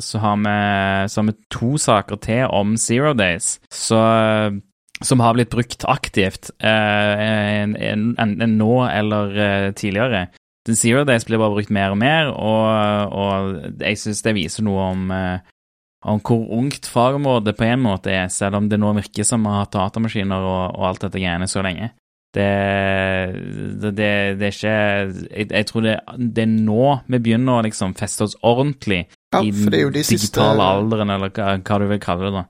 så, 0.01 0.21
har 0.23 0.39
vi, 0.41 0.55
så 1.13 1.21
har 1.21 1.27
vi 1.29 1.35
to 1.53 1.75
saker 1.79 2.23
til 2.25 2.47
om 2.49 2.73
Zero 2.81 3.13
Days 3.13 3.59
så, 3.69 4.01
som 5.05 5.21
har 5.21 5.37
blitt 5.37 5.53
brukt 5.53 5.85
aktivt, 5.91 6.51
eh, 6.65 7.25
en, 7.61 7.77
en, 7.77 8.15
en, 8.19 8.57
nå 8.59 8.79
eller 8.89 9.37
eh, 9.37 9.69
tidligere. 9.77 10.29
The 10.65 10.77
Zero 10.79 11.05
Days 11.05 11.27
blir 11.29 11.41
bare 11.41 11.53
brukt 11.53 11.73
mer 11.75 11.93
og 11.93 11.99
mer, 12.01 12.31
og, 12.33 13.13
og 13.13 13.83
jeg 13.83 14.01
syns 14.01 14.23
det 14.25 14.33
viser 14.37 14.65
noe 14.65 14.87
om, 14.95 15.11
eh, 15.13 15.43
om 16.09 16.23
hvor 16.25 16.47
ungt 16.57 16.89
fagområdet 16.89 17.57
på 17.59 17.67
en 17.69 17.83
måte 17.85 18.13
er, 18.13 18.31
selv 18.33 18.61
om 18.61 18.71
det 18.71 18.81
nå 18.81 18.95
virker 18.97 19.29
som 19.29 19.45
vi 19.45 19.53
har 19.53 19.67
hatt 19.67 19.75
datamaskiner 19.77 20.41
og, 20.49 20.79
og 20.79 20.89
alt 20.89 21.05
dette 21.05 21.21
greiene 21.21 21.49
så 21.51 21.65
lenge. 21.65 21.91
Det, 22.35 22.49
det, 23.79 23.93
det, 23.95 24.09
det 24.41 24.47
er 24.49 24.55
ikke 24.57 24.71
Jeg, 25.31 25.45
jeg 25.53 25.67
tror 25.69 25.85
det, 25.85 25.93
det 26.19 26.43
er 26.43 26.49
nå 26.51 26.89
vi 27.07 27.21
begynner 27.23 27.61
å 27.61 27.63
liksom 27.63 27.93
feste 27.95 28.27
oss 28.27 28.35
ordentlig 28.43 29.05
Ja, 29.07 29.39
i 29.39 29.53
den 29.53 29.69
digitale 29.71 30.03
siste 30.03 30.43
alderen, 30.43 31.13
eller 31.15 31.31
hva, 31.31 31.53
hva 31.61 31.79
du 31.79 31.87
vil 31.93 32.01
kalle 32.03 32.27
det, 32.27 32.33
da, 32.41 32.43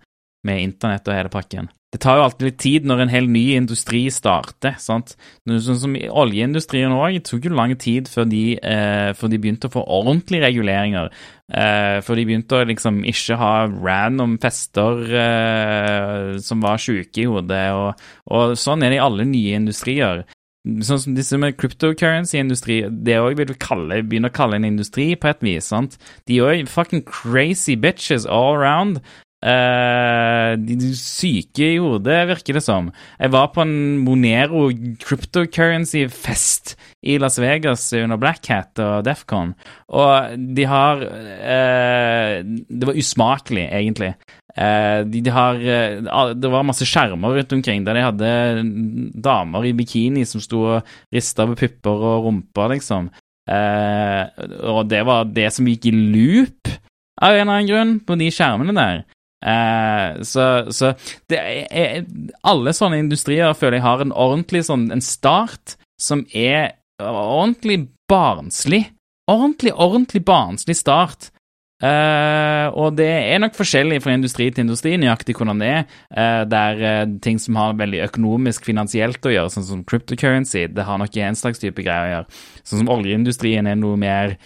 med 0.44 0.62
internett 0.62 1.08
og 1.08 1.16
hele 1.16 1.32
pakken. 1.32 1.70
Det 1.94 2.00
tar 2.02 2.18
jo 2.18 2.24
alltid 2.24 2.48
litt 2.48 2.56
tid 2.58 2.86
når 2.90 3.04
en 3.04 3.12
hel 3.12 3.28
ny 3.30 3.42
industri 3.54 4.00
starter. 4.10 4.74
sant? 4.82 5.12
Sånn 5.46 5.78
som 5.78 5.92
i 5.94 6.08
Oljeindustrien 6.10 6.90
òg. 6.90 7.20
Tok 7.22 7.46
jo 7.46 7.54
lang 7.54 7.76
tid 7.78 8.10
før 8.10 8.26
de, 8.26 8.58
eh, 8.58 9.12
før 9.14 9.30
de 9.30 9.38
begynte 9.38 9.70
å 9.70 9.74
få 9.76 9.84
ordentlige 9.86 10.42
reguleringer. 10.42 11.12
Eh, 11.52 12.00
før 12.02 12.18
de 12.18 12.26
begynte 12.26 12.58
å 12.58 12.66
liksom 12.66 13.04
ikke 13.06 13.38
ha 13.38 13.68
random 13.68 14.38
fester 14.42 15.06
eh, 15.06 16.38
som 16.42 16.60
var 16.60 16.82
sjuke 16.82 17.22
i 17.22 17.30
hodet. 17.30 17.70
Og, 17.70 17.94
og 18.26 18.58
sånn 18.58 18.82
er 18.82 18.90
det 18.90 18.98
i 18.98 19.06
alle 19.06 19.24
nye 19.30 19.54
industrier. 19.54 20.24
Sånn 20.64 20.98
som 20.98 21.14
disse 21.14 21.36
med 21.36 21.58
cryptocurrency-industri, 21.60 22.88
det 23.04 23.18
òg 23.20 23.36
vil 23.36 23.50
vi 23.50 23.56
kalle, 23.60 23.98
begynne 24.00 24.30
å 24.30 24.34
kalle 24.34 24.56
en 24.56 24.64
industri 24.64 25.10
på 25.14 25.28
et 25.28 25.42
vis. 25.44 25.68
sant? 25.68 25.98
De 26.26 26.38
er 26.40 26.54
jo 26.56 26.66
fucking 26.66 27.04
crazy 27.04 27.76
bitches 27.76 28.24
all 28.24 28.56
around. 28.56 29.02
Er 29.44 30.56
syke 30.96 31.66
i 31.74 31.80
hodet, 31.82 32.22
virker 32.30 32.56
det 32.56 32.62
som. 32.64 32.86
Jeg 33.18 33.32
var 33.34 33.50
på 33.52 33.60
en 33.60 33.98
Monero 34.00 34.70
cryptocurrency-fest 35.02 36.72
i 37.04 37.18
Las 37.20 37.36
Vegas 37.42 37.90
under 37.98 38.16
Black 38.20 38.48
Hat 38.48 38.80
og 38.80 39.04
Defcon, 39.04 39.52
og 39.92 40.38
de 40.56 40.64
har 40.64 41.02
eh, 41.04 42.40
Det 42.44 42.88
var 42.88 42.96
usmakelig, 42.96 43.66
egentlig. 43.68 44.14
Eh, 44.56 45.04
de, 45.12 45.20
de 45.20 45.34
har 45.34 45.60
Det 46.38 46.50
var 46.50 46.64
masse 46.64 46.86
skjermer 46.88 47.36
rundt 47.36 47.52
omkring 47.52 47.84
der 47.84 47.98
de 47.98 48.04
hadde 48.06 48.32
damer 49.28 49.66
i 49.66 49.74
bikini 49.76 50.24
som 50.24 50.40
sto 50.40 50.62
og 50.76 50.94
rista 51.12 51.44
på 51.50 51.58
pupper 51.58 52.06
og 52.14 52.30
rumper, 52.30 52.72
liksom. 52.72 53.10
Og 53.44 54.88
det 54.88 55.02
var 55.04 55.28
det 55.28 55.50
som 55.52 55.68
gikk 55.68 55.90
i 55.90 55.92
loop 55.92 56.70
av 57.20 57.34
en 57.34 57.44
eller 57.44 57.52
annen 57.52 57.68
grunn 57.68 57.92
på 58.06 58.16
de 58.18 58.30
skjermene 58.32 58.72
der. 58.76 59.04
Eh, 59.44 60.22
så, 60.24 60.46
så 60.72 60.94
er, 61.28 62.06
alle 62.46 62.72
sånne 62.76 63.02
industrier 63.02 63.52
føler 63.58 63.78
jeg 63.78 63.86
har 63.86 64.04
en 64.04 64.14
ordentlig 64.16 64.64
sånn 64.70 64.88
en 64.94 65.04
start 65.04 65.76
som 66.00 66.24
er 66.32 66.74
ordentlig 67.02 67.84
barnslig. 68.10 68.86
Ordentlig, 69.30 69.72
ordentlig 69.72 70.24
barnslig 70.24 70.76
start. 70.80 71.30
Uh, 71.82 72.70
og 72.78 72.94
det 72.96 73.08
er 73.10 73.40
nok 73.42 73.56
forskjellig 73.58 73.98
fra 74.04 74.12
industri 74.14 74.46
til 74.54 74.62
industri, 74.62 74.92
nøyaktig 75.00 75.34
hvordan 75.36 75.58
det 75.60 75.70
er. 75.72 75.80
Uh, 76.14 76.42
der 76.46 76.78
uh, 76.80 77.16
ting 77.24 77.40
som 77.42 77.58
har 77.58 77.74
veldig 77.80 78.04
økonomisk, 78.06 78.68
finansielt 78.68 79.26
å 79.26 79.32
gjøre, 79.32 79.50
sånn 79.52 79.66
som 79.66 79.82
cryptocurrency, 79.88 80.68
det 80.70 80.86
har 80.86 81.00
nok 81.02 81.18
en 81.18 81.38
slags 81.38 81.60
type 81.62 81.82
greier 81.82 82.06
å 82.06 82.12
gjøre. 82.12 82.44
Sånn 82.62 82.84
som 82.84 82.92
oljeindustrien 82.94 83.66
er 83.68 83.80
noe 83.80 83.98
mer 84.00 84.38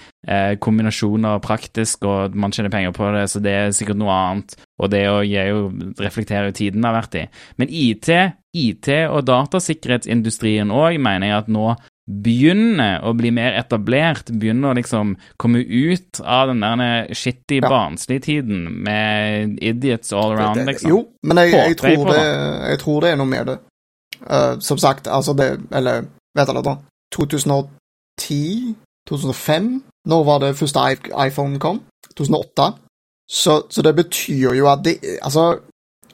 kombinasjoner 0.60 1.38
praktisk, 1.40 2.02
og 2.04 2.34
man 2.36 2.52
tjener 2.52 2.72
penger 2.72 2.90
på 2.92 3.06
det, 3.14 3.22
så 3.32 3.40
det 3.40 3.52
er 3.54 3.70
sikkert 3.72 4.00
noe 4.00 4.12
annet. 4.12 4.56
Og 4.82 4.90
det 4.92 5.04
jo, 5.06 5.62
reflektere 6.02 6.52
tiden 6.52 6.82
det 6.82 6.90
har 6.90 6.96
vært 6.98 7.16
i. 7.16 7.22
Men 7.56 7.70
IT, 7.72 8.10
IT 8.52 8.90
og 9.06 9.22
datasikkerhetsindustrien 9.30 10.74
òg 10.74 10.98
mener 11.00 11.30
jeg 11.30 11.38
at 11.38 11.48
nå 11.54 11.70
begynner 12.08 13.02
å 13.04 13.12
bli 13.16 13.30
mer 13.36 13.58
etablert, 13.58 14.30
begynner 14.32 14.72
å 14.72 14.78
liksom 14.78 15.12
komme 15.40 15.60
ut 15.60 16.20
av 16.24 16.48
den 16.48 16.64
der 16.64 17.12
shitty, 17.12 17.60
ja. 17.60 17.68
barnslige 17.68 18.24
tiden 18.24 18.64
med 18.86 19.58
idiots 19.60 20.14
all 20.16 20.32
around, 20.32 20.64
liksom. 20.64 20.90
Jo, 20.90 21.02
men 21.28 21.42
jeg, 21.44 21.52
jeg, 21.52 21.78
tror 21.82 22.08
det, 22.08 22.22
jeg, 22.72 22.80
tror 22.84 23.04
det, 23.04 23.12
er 23.12 23.20
noe 23.20 23.32
med 23.34 23.52
det. 23.52 23.58
Uh, 24.18 24.56
som 24.64 24.80
sagt, 24.80 25.06
altså 25.06 25.30
det 25.38 25.46
Eller 25.70 26.08
vet 26.34 26.48
dere 26.48 26.62
da? 26.64 26.72
2010? 27.14 28.74
2005? 29.06 29.68
Når 30.08 30.24
var 30.26 30.40
det 30.42 30.56
første 30.58 30.82
iPhone 31.12 31.60
kom? 31.62 31.82
2008? 32.16 32.72
Så, 33.28 33.60
så 33.70 33.84
det 33.84 33.92
betyr 33.94 34.56
jo 34.56 34.66
at 34.72 34.82
det 34.86 34.96
Altså, 35.20 35.60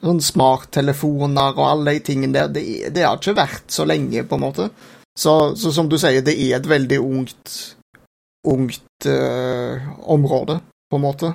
sånn 0.03 0.21
smarttelefoner 0.21 1.55
og 1.55 1.63
alle 1.65 1.95
de 1.95 2.03
tingene 2.11 2.35
der, 2.35 2.51
det, 2.51 2.65
det 2.93 3.07
har 3.07 3.17
ikke 3.17 3.37
vært 3.39 3.71
så 3.73 3.87
lenge, 3.87 4.25
på 4.27 4.37
en 4.37 4.43
måte. 4.43 4.69
Så, 5.17 5.55
så, 5.55 5.71
som 5.71 5.89
du 5.89 5.97
sier, 5.99 6.23
det 6.25 6.35
er 6.35 6.57
et 6.57 6.69
veldig 6.69 6.99
ungt, 6.99 7.51
ungt 8.47 9.07
uh, 9.07 9.85
område, 10.11 10.59
på 10.89 10.99
en 10.99 11.05
måte. 11.05 11.31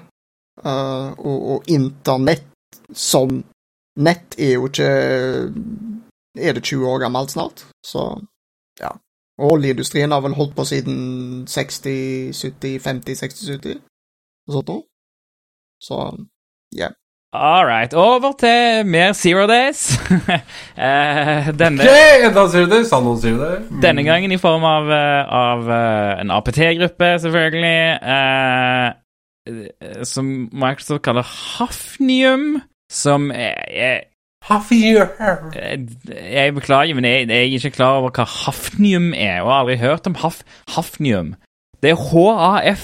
Uh, 0.60 1.16
og, 1.16 1.38
og, 1.54 1.70
internett 1.72 2.44
som 2.92 3.38
nett 3.96 4.34
er 4.36 4.58
jo 4.58 4.66
ikke 4.68 4.88
Er 6.36 6.52
det 6.54 6.62
20 6.62 6.84
år 6.86 6.98
gammelt 7.00 7.32
snart? 7.32 7.64
Så 7.86 8.04
ja. 8.80 8.90
Og 9.40 9.54
oljeindustrien 9.56 10.12
har 10.12 10.20
vel 10.20 10.36
holdt 10.36 10.52
på 10.56 10.66
siden 10.68 11.46
60, 11.48 12.36
70, 12.36 12.76
50, 12.84 13.16
60, 13.18 13.48
70 13.48 13.80
og 14.46 14.54
sånt 14.54 14.72
noe. 14.72 14.84
Så 15.80 15.96
ja. 16.76 16.90
Yeah. 16.90 16.94
All 17.32 17.64
right. 17.64 17.94
Over 17.94 18.32
til 18.38 18.86
mer 18.86 19.12
Zero 19.12 19.46
Days. 19.46 19.98
eh, 20.76 21.46
denne, 21.58 21.82
okay, 21.82 22.26
enda 22.26 22.48
Zero 22.50 22.66
Days, 22.66 22.90
noen 22.90 23.20
Zero 23.22 23.44
Days. 23.44 23.70
Mm. 23.70 23.82
Denne 23.82 24.02
gangen 24.02 24.32
i 24.34 24.38
form 24.38 24.64
av, 24.66 24.90
eh, 24.90 25.22
av 25.30 25.68
uh, 25.68 26.20
en 26.20 26.30
APT-gruppe, 26.34 27.18
selvfølgelig. 27.22 27.98
Uh, 28.02 28.90
som 30.02 30.24
Microsoft 30.50 31.02
kaller 31.06 31.22
Hafnium. 31.22 32.62
Som 32.90 33.30
er, 33.30 33.54
er 33.70 34.00
Hafnium. 34.50 35.08
Jeg 36.10 36.54
beklager, 36.54 36.94
men 36.94 37.04
jeg, 37.04 37.28
jeg, 37.28 37.38
er 37.38 37.42
ikke 37.42 37.70
klar 37.78 38.02
over 38.02 38.10
hva 38.10 38.24
Hafnium 38.26 39.14
er. 39.14 39.42
Og 39.44 39.52
har 39.52 39.60
aldri 39.60 39.76
hørt 39.78 40.06
om 40.10 40.14
haf, 40.18 40.42
Hafnium. 40.74 41.34
Det 41.82 41.90
er 41.94 42.02
H-A-F-N-I-U-M. 42.10 42.74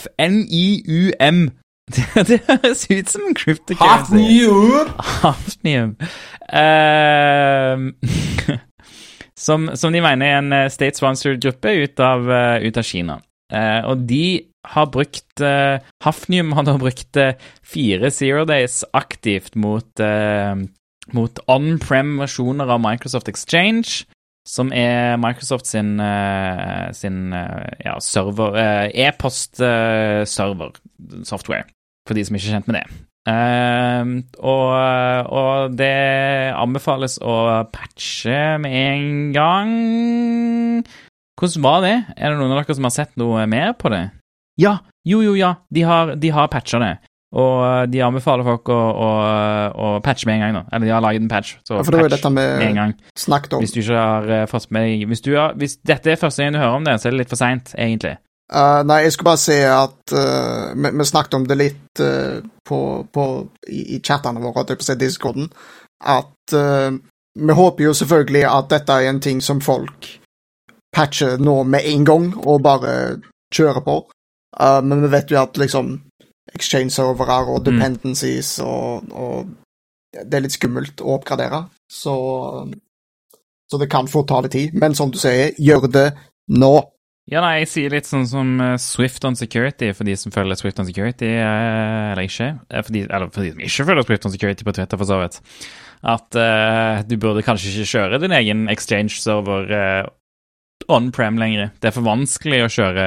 Det, 2.28 2.40
høres 2.48 2.86
ut 2.90 3.10
som 3.12 3.28
en 3.28 3.36
cryptocurrency. 3.38 4.18
Hafnium! 4.18 4.88
Hafnium. 5.22 5.92
Uh, 6.50 7.94
som, 9.46 9.70
som, 9.78 9.94
de 9.94 10.02
mener 10.02 10.26
er 10.26 10.40
en 10.40 10.56
eh, 10.56 10.66
state-sponsored 10.72 11.38
gruppe 11.44 11.76
ut 11.84 12.02
av, 12.02 12.26
uh, 12.26 12.58
ut 12.64 12.80
av 12.80 12.86
Kina. 12.86 13.20
Uh, 13.52 13.86
og 13.92 14.02
de 14.10 14.42
har 14.66 14.88
brukt 14.90 15.44
uh, 15.44 15.78
Hafnium 16.02 16.50
har 16.58 16.66
da 16.66 16.74
brukt 16.80 17.20
fire 17.62 18.10
Zero 18.10 18.42
Days 18.48 18.82
aktivt 18.90 19.54
mot, 19.54 20.02
mot 21.14 21.40
on-prem 21.46 22.16
versjoner 22.18 22.66
av 22.74 22.82
Microsoft 22.82 23.30
Exchange 23.30 24.08
som 24.46 24.70
er 24.74 25.16
Microsoft 25.18 25.66
sin, 25.66 25.98
sin 26.94 27.32
ja, 27.34 27.96
server 28.02 28.58
E-post-server 28.94 30.78
software 31.26 31.66
for 32.06 32.18
de 32.18 32.24
som 32.26 32.38
ikke 32.38 32.48
er 32.48 32.56
kjent 32.58 32.70
med 32.70 32.80
det. 32.80 32.86
Uh, 33.26 34.22
og, 34.38 34.68
og, 35.34 35.72
det 35.74 35.90
anbefales 36.54 37.18
å 37.18 37.64
patche 37.74 38.54
med 38.62 38.76
en 38.76 39.08
gang. 39.34 39.72
Hvordan 41.36 41.66
var 41.66 41.82
det? 41.84 41.96
Er 42.14 42.32
det 42.32 42.38
noen 42.38 42.54
av 42.54 42.62
dere 42.62 42.78
som 42.78 42.86
har 42.86 42.94
sett 42.94 43.18
noe 43.18 43.42
mer 43.50 43.74
på 43.76 43.90
det? 43.92 44.06
Ja, 44.62 44.78
jo, 45.04 45.20
jo, 45.26 45.34
ja, 45.36 45.56
de 45.74 45.82
har, 45.84 46.14
de 46.16 46.32
har 46.32 46.48
patcha 46.52 46.80
det. 46.80 46.94
Og 47.36 47.90
de 47.90 48.00
anbefaler 48.06 48.46
folk 48.46 48.70
å, 48.72 48.76
å, 48.78 49.08
å, 49.74 49.88
patche 50.04 50.28
med 50.28 50.38
en 50.38 50.44
gang, 50.44 50.54
da. 50.56 50.62
Eller 50.70 50.88
de 50.88 50.92
har 50.94 51.02
laget 51.04 51.24
en 51.24 51.28
patch, 51.28 51.56
så 51.66 51.80
ja, 51.80 51.84
for 51.84 51.98
patch 51.98 52.14
dette 52.14 52.30
med, 52.32 52.52
med 52.60 52.70
en 52.70 52.78
gang. 52.80 52.94
Snakket 53.18 53.58
om. 53.58 53.64
Hvis 53.64 53.74
du 53.74 53.80
ikke 53.82 53.98
har 53.98 54.30
uh, 54.30 54.44
fått 54.48 54.70
med 54.72 55.02
hvis, 55.10 55.24
hvis 55.58 55.76
dette 55.84 56.14
er 56.14 56.20
første 56.20 56.46
gang 56.46 56.54
du 56.54 56.62
hører 56.62 56.78
om 56.78 56.86
det, 56.86 56.94
så 57.02 57.10
er 57.10 57.16
det 57.16 57.24
litt 57.24 57.34
for 57.34 57.42
seint, 57.42 57.74
egentlig. 57.74 58.14
Uh, 58.46 58.82
nei, 58.86 59.00
jeg 59.02 59.12
skulle 59.12 59.32
bare 59.32 59.42
si 59.42 59.56
at 59.58 60.12
uh, 60.14 60.70
vi, 60.70 60.90
vi, 60.94 61.04
snakket 61.08 61.34
om 61.34 61.46
det 61.50 61.56
litt 61.58 62.02
uh, 62.02 62.38
på, 62.62 62.78
på, 63.12 63.24
i, 63.66 63.80
i 63.96 63.98
chattene 63.98 64.42
våre, 64.42 64.62
på 64.70 64.86
si 64.86 64.94
discorden, 65.00 65.48
at 66.06 66.54
vi 67.36 67.54
håper 67.56 67.84
jo 67.84 67.92
selvfølgelig 67.96 68.42
at 68.46 68.68
dette 68.70 68.94
er 68.94 69.08
en 69.10 69.18
ting 69.20 69.40
som 69.42 69.58
folk 69.64 70.06
patcher 70.94 71.40
nå 71.42 71.56
med 71.66 71.88
en 71.90 72.04
gang, 72.06 72.26
og 72.46 72.62
bare 72.62 72.92
kjører 73.52 73.82
på. 73.84 73.96
men 74.84 75.02
vi 75.02 75.10
vet 75.10 75.30
jo 75.30 75.40
at 75.40 75.58
liksom 75.58 75.90
exchange-servere 76.54 77.38
og 77.46 77.60
mm. 77.60 77.64
dependencies 77.64 78.58
mm. 78.60 78.66
og, 78.66 79.02
og, 79.12 79.46
Det 80.12 80.34
er 80.34 80.44
litt 80.44 80.54
skummelt 80.54 81.02
å 81.02 81.16
oppgradere, 81.18 81.64
så, 81.92 82.14
så 83.68 83.80
det 83.82 83.90
kan 83.92 84.08
fort 84.08 84.28
ta 84.30 84.40
litt 84.40 84.54
tid. 84.54 84.78
Men 84.78 84.94
som 84.94 85.10
du 85.12 85.18
sier, 85.20 85.52
gjør 85.58 85.90
det 85.92 86.06
nå. 86.56 86.74
Ja, 87.26 87.40
nei, 87.42 87.64
jeg 87.64 87.70
sier 87.72 87.90
litt 87.90 88.06
sånn 88.06 88.26
som 88.30 88.52
uh, 88.62 88.76
Swift 88.78 89.24
on 89.26 89.34
Security 89.34 89.88
for 89.98 90.06
de 90.06 90.12
som 90.14 90.30
følger 90.30 90.60
Swift 90.60 90.78
on 90.78 90.86
Security, 90.86 91.26
uh, 91.34 92.12
eller 92.12 92.28
ikke. 92.28 92.52
Uh, 92.70 92.82
for 92.86 92.94
de, 92.94 93.02
eller 93.02 93.32
for 93.34 93.42
de 93.42 93.50
som 93.50 93.64
ikke 93.66 93.86
følger 93.88 94.06
Swift 94.06 94.28
on 94.28 94.34
Security 94.36 94.66
på 94.68 94.74
Twitter, 94.76 95.00
for 95.00 95.10
så 95.10 95.18
vidt. 95.24 95.40
At 96.06 96.36
du 97.08 97.14
burde 97.18 97.42
kanskje 97.42 97.72
ikke 97.72 97.88
kjøre 97.88 98.20
din 98.22 98.34
egen 98.36 98.66
exchange-server 98.70 99.72
on-prem 100.92 101.40
lenger. 101.40 101.72
Det 101.80 101.88
er 101.88 101.94
for 101.96 102.06
vanskelig 102.06 102.60
å 102.62 102.68
kjøre 102.70 103.06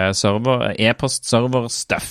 e-post-server-stuff. 0.74 2.10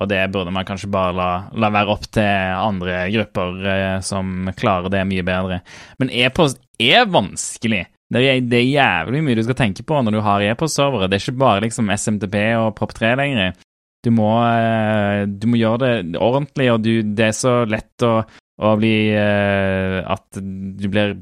Og 0.00 0.08
det 0.08 0.22
burde 0.32 0.54
man 0.54 0.64
kanskje 0.64 0.88
bare 0.94 1.12
la, 1.18 1.28
la, 1.52 1.72
være 1.74 1.92
opp 1.92 2.06
til 2.16 2.24
andre 2.62 3.02
grupper 3.12 4.00
som 4.06 4.48
klarer 4.56 4.94
det 4.94 5.02
mye 5.10 5.26
bedre. 5.26 5.60
Men 6.00 6.14
e-post 6.22 6.62
er 6.80 7.10
vanskelig. 7.12 7.82
Det 8.12 8.22
er, 8.28 8.40
det 8.44 8.58
er, 8.58 8.72
jævlig 8.76 9.22
mye 9.24 9.36
du 9.38 9.44
skal 9.46 9.56
tenke 9.56 9.84
på 9.88 10.00
når 10.04 10.16
du 10.16 10.20
har 10.24 10.44
e-postservere. 10.44 11.08
Det 11.08 11.16
er 11.16 11.24
ikke 11.24 11.40
bare 11.40 11.62
liksom 11.64 11.92
SMTP 11.94 12.36
og 12.60 12.74
Prop3 12.76 13.14
lenger. 13.20 13.54
Du 14.02 14.10
må, 14.10 14.32
eh, 14.50 15.22
du 15.30 15.46
må, 15.46 15.60
gjøre 15.60 15.78
det 15.84 16.18
ordentlig, 16.18 16.66
og 16.72 16.82
du, 16.82 16.92
det 17.14 17.28
er 17.28 17.36
så 17.38 17.54
lett 17.70 18.02
å, 18.02 18.16
å 18.62 18.74
bli 18.80 18.96
uh, 19.14 20.02
At 20.10 20.40
du 20.42 20.88
blir 20.90 21.14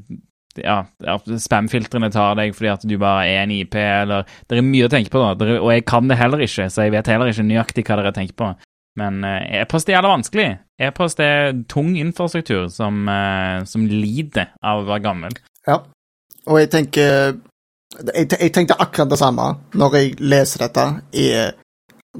ja, 0.57 0.81
spam-filtrene 0.99 2.09
tar 2.11 2.33
deg 2.35 2.55
fordi 2.57 2.71
at 2.73 2.83
du 2.89 2.97
bare 2.99 3.29
er 3.29 3.45
en 3.45 3.53
IP, 3.55 3.77
eller 3.77 4.25
Det 4.49 4.57
er 4.57 4.65
mye 4.65 4.89
å 4.89 4.91
tenke 4.91 5.13
på, 5.13 5.21
da, 5.21 5.53
og 5.61 5.69
jeg 5.71 5.85
kan 5.87 6.09
det 6.09 6.19
heller 6.19 6.43
ikke, 6.43 6.67
så 6.73 6.87
jeg 6.87 6.95
vet 6.97 7.13
heller 7.13 7.31
ikke 7.31 7.47
nøyaktig 7.47 7.85
hva 7.87 8.01
dere 8.01 8.15
tenker 8.17 8.37
på. 8.41 8.49
Men 8.99 9.21
uh, 9.23 9.37
e-post 9.61 9.87
er 9.87 9.99
jævla 9.99 10.17
vanskelig. 10.17 10.49
E-post 10.81 11.21
er 11.23 11.53
tung 11.71 11.93
infrastruktur 12.01 12.65
som, 12.73 13.05
som 13.69 13.85
lider 13.87 14.49
av 14.65 14.81
å 14.81 14.87
være 14.89 15.05
gammel. 15.05 15.37
Ja, 15.69 15.83
og 16.45 16.59
jeg 16.59 16.69
tenker 16.71 17.09
jeg, 18.15 18.27
jeg, 18.39 18.53
tenkte 18.53 18.79
akkurat 18.79 19.11
det 19.11 19.19
samme 19.19 19.47
når 19.73 19.95
jeg 19.95 20.15
leser 20.19 20.63
dette, 20.63 20.85
er 21.13 21.51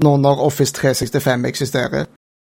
nå 0.03 0.17
når 0.17 0.45
Office 0.45 0.73
365 0.73 1.47
eksisterer. 1.47 2.05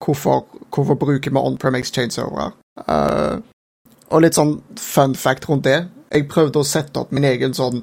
Hvorfor, 0.06 0.46
hvorfor 0.76 0.96
bruker 0.96 1.32
vi 1.32 1.38
on-prem 1.38 1.76
exchange-servere? 1.76 2.52
Uh, 2.78 3.42
og 4.14 4.22
litt 4.22 4.38
sånn 4.38 4.60
fun 4.80 5.16
fact 5.18 5.50
rundt 5.50 5.66
det. 5.66 5.80
Jeg 6.14 6.28
prøvde 6.30 6.62
å 6.62 6.68
sette 6.68 7.02
opp 7.02 7.12
min 7.12 7.26
egen 7.28 7.56
sånn 7.58 7.82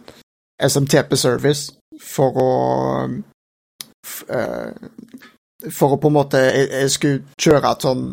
SMTP-service 0.63 1.75
for 2.01 2.39
å 2.41 2.51
uh, 4.31 4.73
For 5.71 5.95
å 5.95 5.99
på 6.01 6.11
en 6.11 6.15
måte 6.15 6.39
Jeg, 6.39 6.69
jeg 6.71 6.91
skulle 6.91 7.23
kjøre 7.41 7.73
et 7.73 7.85
sånn 7.85 8.05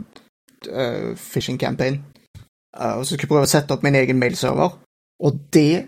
uh, 0.72 1.14
phishing 1.16 1.60
campaign. 1.62 2.02
og 2.74 3.06
så 3.06 3.14
skulle 3.14 3.28
jeg 3.28 3.32
prøve 3.34 3.48
å 3.48 3.54
sette 3.54 3.74
opp 3.74 3.84
min 3.84 3.96
egen 3.96 4.20
mailserver. 4.20 4.78
Og 5.22 5.38
det 5.54 5.88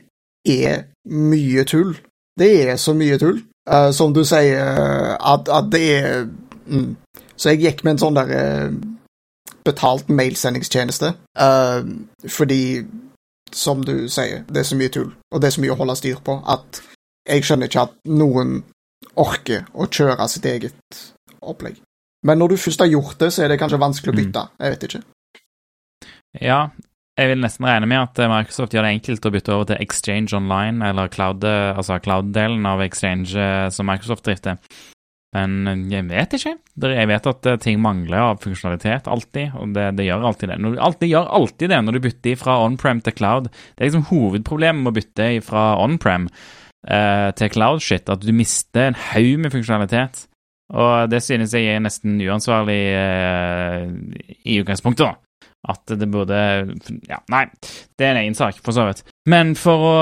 er 0.49 0.83
mye 1.09 1.63
tull. 1.69 1.95
Det 2.39 2.49
er 2.63 2.77
så 2.81 2.93
mye 2.97 3.17
tull. 3.21 3.43
som 3.95 4.13
du 4.13 4.25
sier, 4.27 4.59
at, 5.15 5.49
at 5.49 5.69
det 5.71 5.83
er 5.95 6.25
mm. 6.67 6.95
Så 7.37 7.49
jeg 7.49 7.61
gikk 7.61 7.83
med 7.83 7.95
en 7.95 8.01
sånn 8.01 8.17
der 8.17 8.31
betalt 9.63 10.09
mailsendingstjeneste. 10.09 11.13
Uh, 11.39 11.81
fordi, 12.29 12.83
som 13.53 13.83
du 13.85 14.09
sier, 14.11 14.43
det 14.49 14.63
er 14.63 14.67
så 14.67 14.77
mye 14.79 14.91
tull, 14.93 15.11
og 15.31 15.41
det 15.41 15.49
er 15.49 15.55
så 15.55 15.63
mye 15.63 15.73
å 15.73 15.79
holde 15.79 15.97
styr 15.99 16.21
på, 16.25 16.37
at 16.49 16.81
jeg 17.29 17.45
skjønner 17.47 17.71
ikke 17.71 17.87
at 17.87 17.97
noen 18.11 18.61
orker 19.19 19.67
å 19.73 19.87
kjøre 19.87 20.27
sitt 20.31 20.47
eget 20.49 21.01
opplegg. 21.41 21.79
Men 22.27 22.39
når 22.39 22.53
du 22.53 22.61
først 22.63 22.83
har 22.83 22.91
gjort 22.91 23.19
det, 23.19 23.33
så 23.35 23.43
er 23.43 23.51
det 23.51 23.59
kanskje 23.59 23.81
vanskelig 23.81 24.13
å 24.13 24.17
bytte. 24.17 24.43
Mm. 24.47 24.63
Jeg 24.63 24.73
vet 24.73 24.85
ikke. 24.87 25.03
Ja, 26.41 26.59
jeg 27.19 27.29
vil 27.29 27.43
nesten 27.43 27.67
regne 27.67 27.89
med 27.89 27.99
at 27.99 28.23
Microsoft 28.31 28.73
gjør 28.73 28.87
det 28.87 28.95
enkelt 28.95 29.27
å 29.27 29.33
bytte 29.33 29.53
over 29.53 29.69
til 29.69 29.83
Exchange 29.83 30.33
Online, 30.37 30.81
eller 30.87 31.11
cloud, 31.13 31.45
altså 31.45 31.99
cloud-delen 32.01 32.65
av 32.65 32.81
Exchange 32.81 33.37
eh, 33.37 33.67
som 33.73 33.89
Microsoft 33.89 34.25
drifter. 34.25 34.57
Men 35.33 35.67
eh, 35.67 35.85
jeg 35.91 36.07
vet 36.09 36.35
ikke. 36.37 36.55
Jeg 36.93 37.09
vet 37.09 37.29
at 37.31 37.49
eh, 37.49 37.59
ting 37.61 37.79
mangler 37.83 38.19
av 38.21 38.41
funksjonalitet 38.43 39.09
alltid, 39.11 39.55
og 39.59 39.73
det, 39.77 39.89
det 39.99 40.07
gjør 40.07 40.27
alltid 40.29 40.53
det. 40.53 40.59
det 41.01 41.11
gjør 41.11 41.31
alltid 41.39 41.73
det 41.73 41.79
når 41.85 41.97
du 41.97 42.03
bytter 42.07 42.41
fra 42.41 42.59
on-prem 42.65 43.01
til 43.05 43.17
cloud. 43.17 43.49
Det 43.49 43.81
er 43.81 43.89
liksom 43.89 44.09
hovedproblemet 44.11 44.83
med 44.83 44.93
å 44.93 44.97
bytte 44.99 45.31
fra 45.45 45.65
on-prem 45.83 46.29
eh, 46.29 47.29
til 47.39 47.53
cloud-shit, 47.55 48.09
at 48.13 48.23
du 48.23 48.31
mister 48.35 48.91
en 48.91 49.01
haug 49.09 49.43
med 49.45 49.53
funksjonalitet. 49.55 50.27
Og 50.73 51.11
det 51.11 51.19
synes 51.21 51.53
jeg 51.53 51.67
er 51.69 51.81
nesten 51.83 52.17
uansvarlig 52.23 52.81
eh, 52.97 53.89
i 54.49 54.61
utgangspunktet, 54.61 55.09
da 55.09 55.19
at 55.63 55.93
det 55.95 56.07
burde 56.11 56.37
Ja, 57.07 57.21
nei, 57.31 57.45
det 57.97 58.05
er 58.05 58.13
en 58.13 58.21
egen 58.23 58.35
sak, 58.35 58.57
for 58.63 58.75
så 58.75 58.87
vidt. 58.89 59.03
Men 59.29 59.53
for 59.55 59.85
å, 59.87 59.93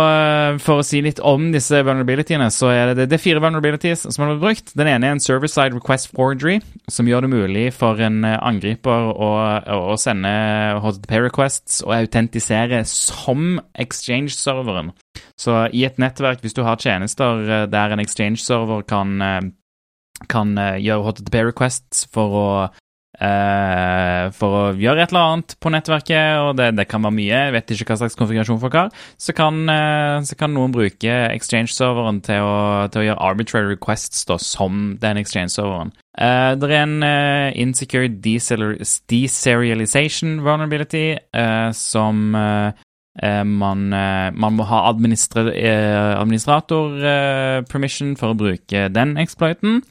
for 0.63 0.81
å 0.81 0.85
si 0.85 1.03
litt 1.05 1.19
om 1.21 1.51
disse 1.53 1.83
vulnerabilityene, 1.85 2.47
så 2.53 2.71
er 2.73 2.95
det, 2.95 3.05
det 3.11 3.19
er 3.19 3.21
fire 3.21 3.43
vulnerabilities 3.43 4.07
som 4.07 4.23
har 4.23 4.31
blitt 4.31 4.41
brukt. 4.41 4.73
Den 4.79 4.89
ene 4.89 5.07
er 5.11 5.15
en 5.15 5.21
server-side 5.21 5.77
request 5.77 6.09
forgery, 6.15 6.57
som 6.89 7.09
gjør 7.09 7.27
det 7.27 7.31
mulig 7.35 7.67
for 7.77 8.01
en 8.01 8.25
angriper 8.25 9.11
å, 9.13 9.31
å 9.93 9.97
sende 10.01 10.33
HTTP-requests 10.81 11.83
og 11.85 11.95
autentisere 11.99 12.81
som 12.89 13.59
Exchange-serveren. 13.77 14.95
Så 15.37 15.67
i 15.69 15.85
et 15.85 16.01
nettverk, 16.01 16.41
hvis 16.41 16.57
du 16.57 16.65
har 16.65 16.81
tjenester 16.81 17.67
der 17.69 17.93
en 17.93 18.01
Exchange-server 18.01 18.85
kan 18.89 19.53
kan 20.29 20.53
gjøre 20.53 21.07
HTTP-requests 21.07 22.03
for 22.13 22.35
å 22.37 22.47
Uh, 23.21 24.33
for 24.33 24.49
å 24.49 24.73
gjøre 24.81 25.03
et 25.03 25.11
eller 25.13 25.21
annet 25.21 25.53
på 25.61 25.69
nettverket, 25.69 26.41
og 26.41 26.57
det, 26.57 26.73
det, 26.79 26.87
kan 26.89 27.03
være 27.05 27.13
mye. 27.19 27.29
Jeg 27.29 27.53
vet 27.53 27.69
ikke 27.75 27.85
hva 27.91 27.99
slags 28.01 28.17
konfigurasjon 28.17 28.57
folk 28.63 28.73
har. 28.79 28.89
Så 29.21 29.29
kan, 29.37 29.69
eh, 29.69 30.25
så 30.25 30.33
kan 30.39 30.49
noen 30.55 30.73
bruke 30.73 31.13
Exchange-serveren 31.35 32.17
til, 32.25 32.41
til, 32.89 32.99
å 33.03 33.05
gjøre 33.05 33.25
arbitrary 33.29 33.67
requests 33.75 34.25
da, 34.25 34.35
som 34.41 34.97
den 35.01 35.17
Exchange-serveren. 35.21 35.91
Uh, 36.17 36.57
det 36.57 36.65
er 36.71 36.81
en 36.81 36.97
insecure 37.61 38.09
deserialization 38.09 40.41
vulnerability 40.41 41.13
som 41.77 42.33
man, 42.33 43.89
man, 43.91 44.53
må 44.55 44.63
ha 44.69 44.89
administrator 44.89 45.51
permission 47.69 48.15
for 48.17 48.27
å 48.31 48.39
bruke 48.39 48.89
den 48.89 49.17
exploiten. 49.21 49.83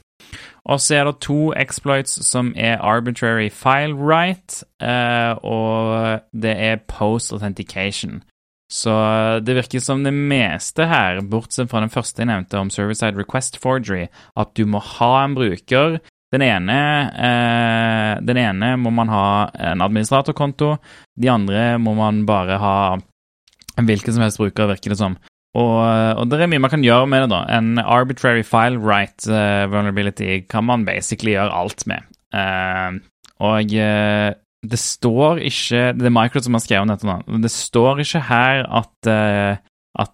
Og 0.69 0.81
så 0.81 0.99
er 0.99 1.07
det 1.07 1.21
to 1.25 1.53
exploits 1.57 2.19
som 2.27 2.51
er 2.55 2.81
arbitrary 2.85 3.49
file 3.49 3.95
right, 3.97 4.61
uh, 4.83 5.33
og 5.41 6.21
det 6.37 6.53
er 6.53 6.83
post 6.87 7.33
authentication. 7.33 8.21
Så 8.71 8.93
det 9.43 9.57
virker 9.57 9.83
som 9.83 10.05
det 10.05 10.13
meste 10.15 10.85
her, 10.87 11.19
bortsett 11.27 11.67
fra 11.71 11.81
den 11.83 11.91
første 11.91 12.23
jeg 12.23 12.29
nevnte 12.29 12.59
om 12.61 12.69
service-side 12.71 13.19
request 13.19 13.59
forgery, 13.59 14.05
at 14.39 14.53
du 14.55 14.63
må 14.69 14.79
ha 14.79 15.11
en 15.25 15.35
bruker. 15.35 15.97
Den 16.31 16.45
ene, 16.45 16.77
eh, 17.11 18.13
den 18.23 18.39
ene 18.39 18.77
må 18.79 18.93
man 18.95 19.11
ha 19.11 19.25
en 19.59 19.83
administratorkonto, 19.83 20.77
de 21.19 21.29
andre 21.33 21.75
må 21.83 21.97
man 21.97 22.23
bare 22.25 22.61
ha 22.61 22.77
en 22.95 23.89
hvilken 23.89 24.15
som 24.15 24.23
helst 24.23 24.39
bruker, 24.39 24.71
virker 24.71 24.95
det 24.95 25.01
som. 25.01 25.17
Og, 25.51 25.77
og, 26.15 26.29
det 26.31 26.39
er 26.39 26.47
mye 26.47 26.63
man 26.63 26.71
kan 26.71 26.83
gjøre 26.85 27.07
med 27.11 27.25
det. 27.25 27.31
da. 27.33 27.41
En 27.57 27.79
arbitrary 27.79 28.43
file 28.47 28.79
right 28.79 29.27
uh, 29.27 29.67
vulnerability 29.71 30.39
kan 30.49 30.63
man 30.63 30.85
basically 30.85 31.35
gjøre 31.35 31.51
alt 31.51 31.87
med. 31.87 32.07
Uh, 32.31 33.01
og 33.41 33.73
uh, 33.75 34.31
det 34.61 34.79
står 34.79 35.41
ikke 35.41 35.91
Det 35.97 36.05
er 36.05 36.13
Microsoft 36.13 36.45
som 36.45 36.55
har 36.55 36.63
skrevet 36.63 36.93
dette. 36.93 37.07
nå. 37.07 37.41
Det 37.43 37.51
står 37.51 37.99
ikke 37.99 38.21
her 38.29 38.63
at, 38.69 39.07
at 39.99 40.13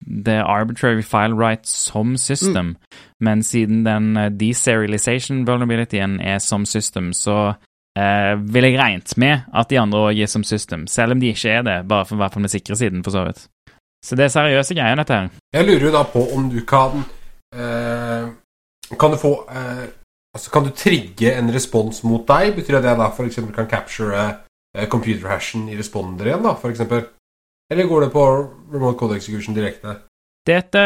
det 0.00 0.34
er 0.34 0.44
arbitrary 0.44 1.02
file 1.02 1.38
right 1.38 1.66
som 1.66 2.16
system, 2.16 2.66
mm. 2.66 2.98
men 3.20 3.42
siden 3.42 3.86
den 3.86 4.38
deserialization 4.40 5.46
vulnerabilityen 5.46 6.20
er 6.20 6.38
som 6.38 6.66
system, 6.66 7.12
så 7.12 7.52
vil 8.52 8.64
jeg 8.64 8.78
regnet 8.78 9.14
med 9.16 9.40
at 9.54 9.70
de 9.70 9.78
andre 9.80 9.98
òg 9.98 10.18
er 10.22 10.26
som 10.26 10.42
system, 10.44 10.86
selv 10.86 11.12
om 11.12 11.20
de 11.20 11.30
ikke 11.30 11.50
er 11.50 11.62
det, 11.62 11.78
bare 11.88 12.06
for 12.06 12.18
å 12.18 12.20
være 12.24 12.34
på 12.34 12.42
den 12.42 12.48
sikre 12.52 12.76
siden, 12.76 13.04
for 13.04 13.14
så 13.14 13.24
vidt. 13.26 13.46
Så 14.04 14.16
det 14.18 14.28
er 14.28 14.34
seriøse 14.34 14.76
greier, 14.78 14.98
dette 15.00 15.16
her. 15.16 15.30
Jeg 15.52 15.66
lurer 15.66 15.88
jo 15.88 15.94
da 15.94 16.04
på 16.06 16.22
om 16.36 16.50
du 16.52 16.60
kan 16.68 17.00
eh, 17.54 18.28
Kan 18.94 19.14
du 19.14 19.18
få 19.20 19.32
eh, 19.50 19.86
Altså, 20.36 20.50
kan 20.54 20.66
du 20.66 20.70
trigge 20.76 21.32
en 21.34 21.48
respons 21.50 22.02
mot 22.04 22.22
deg? 22.28 22.52
Betyr 22.54 22.76
det 22.76 22.82
at 22.82 22.90
jeg 22.90 22.98
da 23.00 23.06
f.eks. 23.10 23.38
kan 23.56 23.70
capture 23.70 24.18
eh, 24.76 24.84
computer-hashen 24.92 25.64
i 25.72 25.78
responder 25.78 26.28
igjen, 26.28 26.44
da, 26.44 26.52
f.eks.? 26.54 26.84
Eller 27.72 27.88
går 27.88 28.04
det 28.04 28.10
på 28.12 28.26
remote 28.72 28.98
code 29.00 29.16
execution 29.16 29.56
direkte? 29.56 29.96
Dette, 30.48 30.82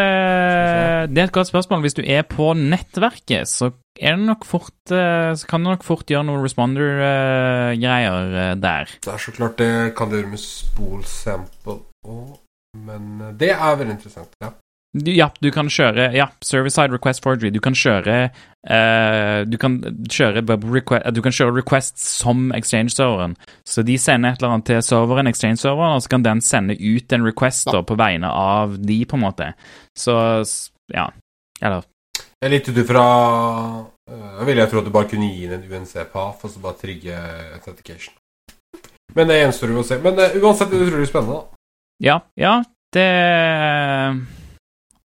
det 1.07 1.21
er 1.21 1.29
et 1.29 1.35
godt 1.35 1.51
spørsmål. 1.51 1.85
Hvis 1.85 1.95
du 1.95 2.03
er 2.03 2.25
på 2.27 2.49
nettverket, 2.59 3.47
så, 3.51 3.71
er 4.01 4.17
det 4.17 4.27
nok 4.27 4.47
fort, 4.49 4.75
eh, 4.91 5.31
så 5.39 5.47
kan 5.47 5.63
du 5.63 5.71
nok 5.71 5.85
fort 5.87 6.09
gjøre 6.11 6.27
noen 6.27 6.43
responder-greier 6.43 8.39
eh, 8.47 8.55
der. 8.63 8.97
Det 9.05 9.13
er 9.13 9.23
så 9.23 9.35
klart 9.37 9.61
det 9.61 9.93
kan 9.99 10.11
du 10.11 10.19
gjøre 10.19 10.33
med 10.33 10.43
spool 10.43 11.05
sample 11.07 11.79
og 12.09 12.42
men 12.77 13.21
eh, 13.21 13.33
det 13.39 13.53
er 13.53 13.79
veldig 13.79 13.97
interessant, 13.99 14.37
ja. 14.43 14.53
Ja, 14.93 15.31
du 15.41 15.49
kan 15.49 15.71
kjøre 15.73 16.11
ja, 16.13 16.27
Service-side 16.45 16.93
request 16.93 17.23
forgery. 17.25 17.49
Du 17.49 17.63
kan 17.65 17.73
kjøre 17.73 18.17
uh, 18.29 19.39
Du 19.49 19.57
kan 19.57 19.79
kjøre 20.05 20.43
request, 20.45 21.07
Du 21.17 21.23
kan 21.25 21.33
kjøre 21.33 21.55
requests 21.57 22.03
som 22.21 22.51
Exchange-serveren. 22.53 23.39
Så 23.65 23.87
de 23.89 23.97
sender 23.97 24.35
et 24.35 24.43
eller 24.43 24.53
annet 24.53 24.67
til 24.69 24.83
serveren, 24.85 25.31
Exchange-serveren, 25.31 25.97
og 25.97 26.05
så 26.05 26.13
kan 26.13 26.27
den 26.27 26.45
sende 26.45 26.77
ut 26.77 27.13
en 27.13 27.25
request 27.25 27.73
da, 27.73 27.81
på 27.81 27.97
vegne 27.97 28.29
av 28.29 28.77
de, 28.77 28.99
på 29.09 29.17
en 29.17 29.25
måte. 29.25 29.49
Så 29.97 30.19
ja. 30.93 31.09
Eller 31.63 31.89
Jeg 32.19 32.51
er 32.51 32.53
litt 32.53 32.69
ut 32.69 32.77
Jeg 32.77 32.93
uh, 32.93 34.53
Jeg 34.53 34.69
tro 34.69 34.83
at 34.83 34.85
du 34.85 34.93
bare 34.93 35.09
kunne 35.09 35.33
gi 35.33 35.47
inn 35.47 35.57
en 35.57 35.65
UNC-PAF 35.73 36.45
og 36.45 36.53
så 36.53 36.61
bare 36.61 36.77
trigge 36.77 37.17
authentication. 37.57 38.13
Men 39.17 39.29
det 39.29 39.41
gjenstår 39.41 39.73
jo 39.73 39.81
å 39.81 39.89
se. 39.89 39.97
Men 40.05 40.21
uh, 40.21 40.37
uansett, 40.37 40.69
det 40.69 40.85
utrolig 40.85 41.09
spennende, 41.09 41.41
da. 41.41 41.62
Ja, 42.03 42.19
ja, 42.37 42.65
det 42.95 43.09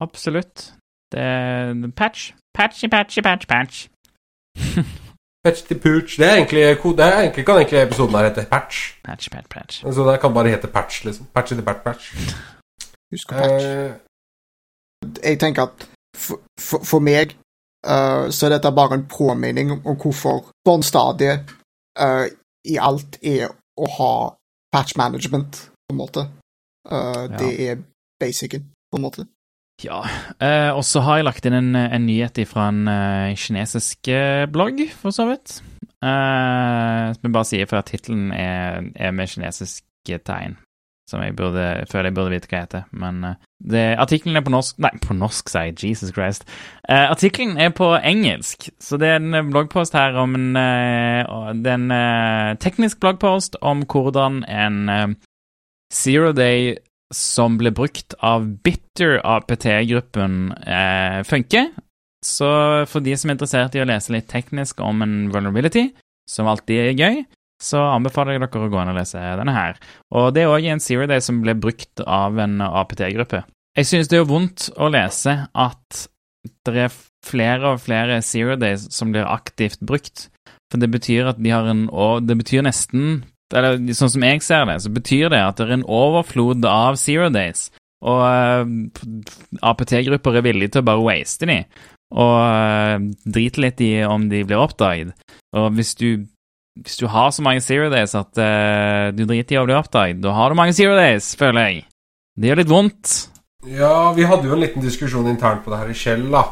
Absolutt. 0.01 0.75
Det 1.13 1.93
Patch. 1.97 2.33
Patchy, 2.55 2.89
patchy, 2.89 3.21
patch, 3.23 3.47
patch. 3.47 3.89
patch 5.45 5.63
til 5.69 5.81
pooch. 5.81 6.17
Det 6.19 6.27
er 6.31 6.35
egentlig, 6.35 6.61
det 6.99 7.05
er 7.05 7.21
egentlig, 7.21 7.45
kan 7.47 7.57
egentlig 7.57 7.83
episoden 7.83 8.15
her 8.15 8.29
hete 8.29 8.47
Patch. 8.51 8.77
Patch, 9.05 9.31
patch, 9.31 9.49
patch. 9.51 9.95
Så 9.95 10.13
det 10.13 10.21
kan 10.21 10.35
bare 10.35 10.49
hete 10.49 10.67
Patch, 10.67 11.05
liksom. 11.05 11.27
Patch 11.35 11.49
til 11.49 11.63
patch, 11.63 11.83
patch. 11.85 12.05
Husk 13.13 13.29
patch. 13.29 13.65
Uh, 13.65 13.93
jeg 15.25 15.41
tenker 15.41 15.63
at 15.63 15.91
for, 16.17 16.41
for, 16.61 16.85
for 16.85 16.99
meg 16.99 17.37
uh, 17.87 18.31
så 18.31 18.47
er 18.47 18.57
dette 18.57 18.73
bare 18.73 18.95
en 18.95 19.09
påminning 19.19 19.71
om 19.73 19.97
hvorfor 19.97 20.51
barnestadiet 20.65 21.39
uh, 22.01 22.27
i 22.65 22.79
alt 22.81 23.19
er 23.23 23.51
å 23.77 23.87
ha 23.99 24.13
patch 24.73 24.97
management, 24.97 25.71
på 25.89 25.95
en 25.95 26.03
måte. 26.05 26.29
Uh, 26.93 27.27
ja. 27.31 27.39
Det 27.39 27.71
er 27.71 27.77
basicen, 28.21 28.71
på 28.91 28.97
en 28.97 29.03
måte. 29.03 29.27
Ja, 29.85 30.01
uh, 30.41 30.77
og 30.77 30.85
så 30.89 31.03
har 31.05 31.19
jeg 31.19 31.27
lagt 31.29 31.47
inn 31.47 31.57
en, 31.57 31.75
en 31.77 32.07
nyhet 32.07 32.41
fra 32.49 32.71
en 32.73 32.87
uh, 32.89 33.35
kinesisk 33.37 34.13
blogg, 34.53 34.87
for 34.97 35.15
så 35.15 35.29
vidt. 35.33 35.59
Som 36.07 37.25
jeg 37.25 37.33
bare 37.35 37.49
sier 37.49 37.67
for 37.67 37.81
at 37.81 37.89
tittelen 37.91 38.31
er, 38.31 38.85
er, 38.95 39.11
med 39.17 39.27
kinesiske 39.33 40.19
tegn. 40.29 40.55
som 41.11 41.23
jeg 41.23 41.37
burde, 41.37 41.87
føler 41.91 42.11
jeg 42.11 42.15
burde 42.15 42.31
vite 42.31 42.49
hva 42.51 42.61
heter. 42.65 42.83
Men 42.93 43.25
artikkelen 43.99 44.37
er 44.37 44.45
på 44.45 44.53
norsk 44.53 44.79
Nei, 44.83 44.91
på 45.03 45.15
norsk, 45.15 45.49
sier 45.51 45.71
jeg. 45.71 45.79
Jesus 45.83 46.13
Christ. 46.15 46.47
Artikkelen 46.89 47.59
er 47.59 47.73
på 47.75 47.89
engelsk, 47.97 48.69
så 48.79 49.01
det 49.01 49.09
er 49.09 49.19
en 49.19 49.51
bloggpost 49.51 49.95
her 49.95 50.19
om 50.21 50.35
en, 50.35 50.53
det 51.65 51.73
er 51.73 51.81
en 51.81 52.59
teknisk 52.63 53.01
bloggpost 53.01 53.57
om 53.63 53.83
hvordan 53.89 54.45
en 54.45 55.17
zero 55.93 56.33
day 56.37 56.77
som 57.15 57.59
ble 57.61 57.71
brukt 57.71 58.17
av 58.25 58.47
Bitter 58.67 59.21
APT-gruppen, 59.23 60.55
funker. 61.29 61.71
Så 62.27 62.49
for 62.91 63.05
de 63.05 63.15
som 63.15 63.31
er 63.31 63.37
interessert 63.37 63.77
i 63.79 63.83
å 63.83 63.87
lese 63.87 64.15
litt 64.15 64.27
teknisk 64.31 64.81
om 64.83 65.05
en 65.05 65.17
vulnerability, 65.31 65.93
som 66.27 66.49
alltid 66.51 66.81
er 66.83 66.99
gøy, 66.99 67.21
så 67.63 67.85
anbefaler 67.95 68.35
jeg 68.35 68.43
dere 68.43 68.67
å 68.67 68.73
gå 68.73 68.81
inn 68.83 68.91
og 68.91 68.99
lese 68.99 69.21
denne 69.39 69.55
her. 69.55 69.79
Og 70.11 70.33
det 70.35 70.43
er 70.43 70.51
òg 70.53 70.67
en 70.69 70.83
Zero 70.83 71.07
Day 71.09 71.23
som 71.25 71.39
ble 71.45 71.55
brukt 71.55 72.03
av 72.03 72.37
en 72.43 72.59
APT-gruppe. 72.65 73.45
Jeg 73.77 73.89
synes 73.89 74.11
det 74.11 74.19
er 74.19 74.29
vondt 74.29 74.71
å 74.77 74.91
lese 74.93 75.39
at 75.53 76.03
det 76.67 76.83
er 76.89 76.99
flere 77.27 77.73
og 77.75 77.85
flere 77.85 78.19
Zero 78.25 78.59
Days 78.59 78.89
som 78.95 79.15
blir 79.15 79.29
aktivt 79.29 79.81
brukt. 79.85 80.27
For 80.73 80.83
det 80.83 80.91
betyr 80.91 81.31
at 81.31 81.39
de 81.39 81.53
har 81.55 81.69
en 81.71 81.87
Og 81.95 82.27
det 82.27 82.35
betyr 82.41 82.65
nesten 82.67 83.23
Eller 83.55 83.79
sånn 83.95 84.11
som 84.11 84.25
jeg 84.27 84.43
ser 84.43 84.65
det, 84.67 84.81
så 84.83 84.91
betyr 84.91 85.31
det 85.31 85.43
at 85.43 85.59
det 85.59 85.69
er 85.69 85.77
en 85.77 85.87
overflod 85.87 86.65
av 86.67 86.99
Zero 86.99 87.29
Days. 87.31 87.69
Og 88.07 88.23
uh, 88.23 88.65
APT-grupper 89.65 90.39
er 90.39 90.47
villige 90.47 90.75
til 90.75 90.85
å 90.85 90.89
bare 90.89 91.05
waste 91.07 91.49
de, 91.49 91.61
og 92.15 92.35
uh, 92.43 92.97
drite 93.25 93.63
litt 93.63 93.83
i 93.83 93.93
om 94.07 94.29
de 94.31 94.43
blir 94.47 94.61
oppdaget. 94.61 95.15
Og 95.57 95.71
hvis 95.79 95.95
du 95.99 96.27
hvis 96.77 96.99
du 97.01 97.07
har 97.09 97.31
så 97.33 97.41
mange 97.41 97.63
zero 97.65 97.89
days 97.89 98.13
at 98.19 98.37
uh, 98.37 99.09
du 99.17 99.23
driter 99.25 99.57
i 99.57 99.61
å 99.63 99.65
bli 99.65 99.73
oppdaget, 99.79 100.21
da 100.21 100.35
har 100.37 100.53
du 100.53 100.59
mange 100.59 100.77
zero 100.77 100.93
days, 100.99 101.31
føler 101.41 101.71
jeg. 101.71 101.87
Det 102.37 102.51
gjør 102.51 102.61
litt 102.61 102.73
vondt. 102.73 103.15
Ja, 103.67 104.13
vi 104.13 104.27
hadde 104.29 104.51
jo 104.51 104.53
en 104.55 104.61
liten 104.61 104.85
diskusjon 104.85 105.31
internt 105.31 105.65
på 105.65 105.73
det 105.73 105.81
her 105.81 105.91
i 105.91 105.97
Shell, 105.97 106.27
da. 106.31 106.45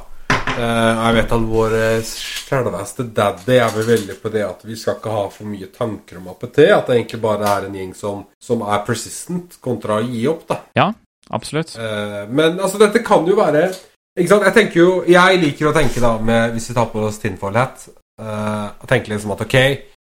Uh, 0.54 1.00
jeg 1.00 1.14
vet 1.16 1.32
at 1.34 1.46
vår 1.50 1.72
selveste 2.06 3.06
daddy 3.16 3.56
er 3.58 3.72
vel 3.74 3.88
veldig 3.88 4.14
på 4.22 4.30
det 4.30 4.44
at 4.46 4.60
vi 4.66 4.76
skal 4.78 5.00
ikke 5.00 5.14
ha 5.14 5.24
for 5.32 5.50
mye 5.50 5.70
tanker 5.74 6.20
om 6.20 6.28
APT. 6.30 6.60
At 6.70 6.90
det 6.90 6.98
egentlig 6.98 7.20
bare 7.24 7.48
er 7.50 7.66
en 7.66 7.78
gjeng 7.80 7.94
som, 7.98 8.20
som 8.42 8.62
er 8.62 8.84
persistent, 8.86 9.58
kontra 9.64 9.98
å 9.98 10.04
gi 10.06 10.22
opp, 10.30 10.44
da. 10.50 10.60
Ja, 10.78 10.86
absolutt. 11.34 11.74
Uh, 11.74 12.22
men 12.30 12.60
altså, 12.60 12.78
dette 12.82 13.02
kan 13.06 13.26
jo 13.26 13.38
være 13.40 13.66
Ikke 14.14 14.30
sant, 14.30 14.44
jeg 14.46 14.54
tenker 14.54 14.78
jo 14.78 14.90
Jeg 15.10 15.40
liker 15.42 15.70
å 15.70 15.74
tenke, 15.74 16.02
da, 16.02 16.12
med, 16.22 16.52
hvis 16.54 16.70
vi 16.70 16.76
tar 16.76 16.86
på 16.92 17.02
oss 17.02 17.18
tinfoil 17.22 17.58
hat, 17.58 17.88
uh, 18.22 18.70
tenke 18.86 19.10
liksom 19.10 19.34
at 19.34 19.42
ok 19.42 19.58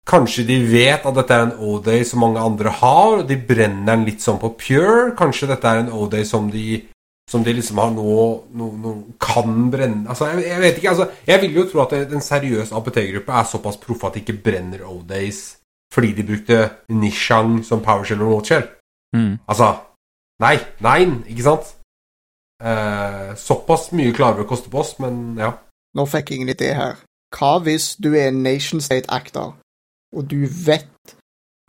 Kanskje 0.05 0.43
de 0.45 0.59
vet 0.69 1.05
at 1.07 1.15
dette 1.17 1.33
er 1.33 1.47
en 1.47 1.55
O-day 1.65 2.03
som 2.05 2.21
mange 2.21 2.37
andre 2.37 2.69
har, 2.69 3.21
og 3.21 3.23
de 3.25 3.39
brenner 3.41 3.87
den 3.87 4.03
litt 4.05 4.21
sånn 4.21 4.37
på 4.37 4.51
pure. 4.53 5.15
Kanskje 5.17 5.49
dette 5.49 5.65
er 5.65 5.81
en 5.81 5.89
O-day 5.89 6.27
som 6.29 6.51
de 6.53 6.83
som 7.31 7.43
de 7.43 7.53
liksom 7.57 7.79
har 7.81 7.91
nå, 7.95 8.15
nå, 8.53 8.65
nå 8.77 8.91
kan 9.21 9.69
brenne 9.73 10.09
Altså, 10.09 10.27
jeg, 10.29 10.43
jeg, 10.45 10.61
vet 10.61 10.77
ikke. 10.77 10.89
altså 10.89 11.07
Jeg 11.27 11.41
vil 11.41 11.55
jo 11.57 11.63
tro 11.71 11.81
at 11.81 11.95
en 12.05 12.21
seriøs 12.21 12.73
APT-gruppe 12.77 13.33
er 13.33 13.47
såpass 13.49 13.79
proffe 13.81 14.07
at 14.07 14.17
de 14.17 14.21
ikke 14.21 14.43
brenner 14.45 14.85
O-days 14.85 15.57
fordi 15.93 16.11
de 16.17 16.25
brukte 16.27 16.59
Nishang 16.89 17.63
som 17.65 17.81
PowerShell 17.81 18.21
og 18.21 18.33
Watchell. 18.33 18.65
Mm. 19.15 19.37
Altså 19.47 19.73
Nei. 20.43 20.57
Nei, 20.83 21.05
ikke 21.31 21.45
sant? 21.45 21.75
Eh, 22.59 23.35
såpass 23.39 23.91
mye 23.95 24.13
klarer 24.15 24.41
vi 24.41 24.45
å 24.45 24.49
koste 24.49 24.71
på 24.71 24.81
oss, 24.81 24.95
men 24.99 25.37
ja. 25.39 25.53
Nå 25.95 26.05
fikk 26.11 26.33
jeg 26.33 26.43
en 26.43 26.51
idé 26.51 26.71
her. 26.75 26.97
Hva 27.35 27.57
hvis 27.63 27.93
du 27.99 28.13
er 28.13 28.29
en 28.29 28.41
nation 28.43 28.83
state 28.83 29.07
actor 29.11 29.55
og 30.15 30.27
du 30.31 30.45
vet 30.47 31.15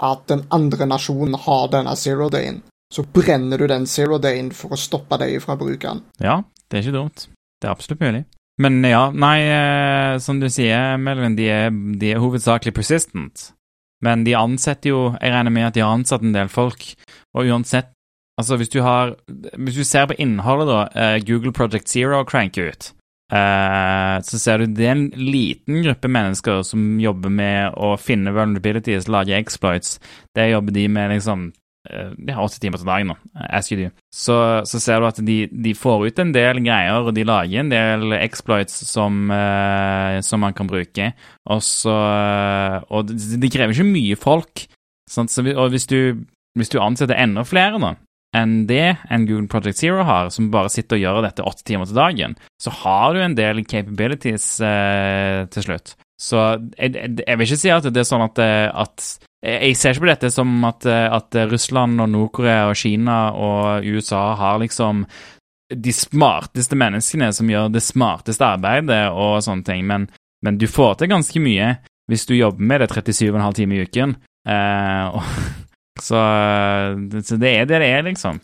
at 0.03 0.27
den 0.31 0.45
andre 0.55 0.87
nasjonen 0.87 1.35
har 1.47 1.71
denne 1.73 1.95
zero-dayen, 1.99 2.61
så 2.95 3.03
brenner 3.03 3.59
du 3.59 3.67
den 3.71 3.87
zero-dayen 3.91 4.53
for 4.55 4.75
å 4.75 4.81
stoppe 4.81 5.19
deg 5.23 5.41
fra 5.43 5.57
å 5.57 5.61
bruke 5.61 5.83
den. 5.83 6.05
Ja, 6.23 6.41
det 6.71 6.79
er 6.79 6.87
ikke 6.87 6.99
dumt. 6.99 7.27
Det 7.61 7.69
er 7.69 7.75
absolutt 7.75 8.05
mulig. 8.05 8.25
Men 8.63 8.79
ja, 8.89 9.11
nei, 9.13 9.37
eh, 9.53 10.19
som 10.23 10.39
du 10.41 10.49
sier, 10.53 10.97
Melvin, 11.01 11.37
de 11.37 11.51
er, 11.53 11.69
de 11.71 12.15
er 12.15 12.23
hovedsakelig 12.23 12.73
persistent. 12.77 13.51
Men 14.05 14.25
de 14.27 14.35
ansetter 14.37 14.93
jo 14.93 14.99
Jeg 15.17 15.33
regner 15.33 15.53
med 15.55 15.71
at 15.71 15.77
de 15.77 15.81
har 15.81 15.95
ansatt 15.97 16.25
en 16.25 16.35
del 16.35 16.51
folk, 16.53 16.85
og 17.35 17.49
uansett 17.49 17.93
Altså, 18.37 18.59
hvis 18.61 18.69
du 18.69 18.83
har 18.85 19.15
Hvis 19.57 19.79
du 19.79 19.85
ser 19.89 20.11
på 20.11 20.19
innholdet, 20.21 20.69
da, 20.69 20.81
eh, 20.93 21.23
Google 21.25 21.53
Project 21.57 21.89
Zero 21.89 22.23
cranker 22.25 22.69
ut, 22.69 22.93
Uh, 23.27 24.23
så 24.23 24.39
ser 24.39 24.63
du 24.63 24.71
det 24.71 24.85
er 24.87 24.93
en 24.95 25.09
liten 25.19 25.81
gruppe 25.83 26.07
mennesker 26.07 26.61
som 26.63 27.01
jobber 27.03 27.33
med 27.35 27.75
å 27.75 27.97
finne 27.99 28.31
vulnerabilities, 28.31 29.09
lage 29.11 29.35
exploits. 29.35 29.97
Det 30.31 30.53
jobber 30.53 30.77
de 30.77 30.85
med 30.95 31.11
liksom 31.11 31.49
De 32.17 32.35
har 32.35 32.45
åtte 32.45 32.61
timer 32.63 32.81
til 32.81 32.89
dagen 32.89 33.11
nå, 33.13 33.17
as 33.49 33.71
you 33.71 33.79
do. 33.79 33.91
Så, 34.15 34.37
så 34.69 34.81
ser 34.83 35.03
du 35.03 35.09
at 35.09 35.21
de, 35.25 35.37
de, 35.51 35.75
får 35.77 36.07
ut 36.07 36.23
en 36.23 36.33
del 36.35 36.63
greier, 36.65 37.03
og 37.03 37.15
de 37.17 37.27
lager 37.27 37.63
en 37.63 37.73
del 37.73 38.17
exploits 38.19 38.79
som, 38.89 39.27
uh, 39.33 40.19
som 40.27 40.43
man 40.43 40.57
kan 40.57 40.71
bruke. 40.71 41.13
Og 41.51 41.63
så 41.63 41.97
Og 42.91 43.13
de, 43.13 43.39
de 43.41 43.53
krever 43.53 43.77
ikke 43.77 43.89
mye 43.89 44.19
folk. 44.19 44.67
Sant? 45.11 45.31
Så, 45.31 45.45
og 45.55 45.71
hvis 45.75 45.87
du, 45.91 46.27
hvis 46.59 46.73
du 46.73 46.81
ansetter 46.83 47.19
enda 47.19 47.47
flere, 47.47 47.81
da 47.83 47.95
enn 48.37 48.65
det 48.69 48.97
enn 49.13 49.27
Google 49.29 49.49
Project 49.51 49.81
Zero 49.81 50.05
har, 50.07 50.31
som 50.35 50.51
bare 50.53 50.73
sitter 50.73 50.99
og 50.99 51.05
gjør 51.05 51.23
dette 51.25 51.47
åtte 51.47 51.65
timer 51.67 51.89
til 51.89 51.99
dagen, 51.99 52.35
så 52.63 52.73
har 52.83 53.15
du 53.15 53.23
en 53.23 53.37
del 53.39 53.63
capabilities 53.69 54.57
uh, 54.61 55.47
til 55.53 55.69
slutt. 55.69 55.95
Så 56.21 56.43
jeg, 56.79 56.95
jeg, 57.21 57.37
vil 57.37 57.47
ikke 57.47 57.61
si 57.61 57.73
at 57.73 57.89
det 57.93 58.01
er 58.01 58.09
sånn 58.09 58.25
at, 58.25 58.39
eh, 58.41 58.69
at 58.73 59.26
Jeg 59.47 59.77
ser 59.79 59.95
ikke 59.95 60.05
på 60.07 60.11
dette 60.11 60.31
som 60.35 60.53
at, 60.67 60.87
eh, 60.91 61.07
at 61.13 61.37
Russland 61.53 62.03
og 62.03 62.11
Nord-Korea 62.11 62.67
og 62.71 62.79
Kina 62.79 63.19
og 63.33 63.87
USA 63.87 64.35
har 64.41 64.59
liksom 64.63 65.05
de 65.75 65.93
smarteste 65.93 66.79
menneskene 66.79 67.33
som 67.35 67.51
gjør 67.51 67.73
det 67.75 67.83
smarteste 67.83 68.47
arbeidet 68.47 69.09
og 69.11 69.41
sånne 69.43 69.67
ting, 69.67 69.87
men, 69.87 70.07
men 70.47 70.59
du 70.59 70.67
får 70.71 71.01
til 71.01 71.11
ganske 71.11 71.43
mye 71.43 71.75
hvis 72.11 72.27
du 72.29 72.37
jobber 72.37 72.63
med 72.63 72.85
det 72.85 72.91
37,5 72.95 73.57
timer 73.59 73.77
i 73.77 73.87
uken. 73.87 74.15
Eh, 74.47 75.07
og 75.11 75.23
så, 76.07 76.23
så, 77.19 77.39
det 77.43 77.51
er 77.51 77.67
det 77.67 77.83
det 77.83 77.91
er, 77.91 78.07
liksom. 78.07 78.41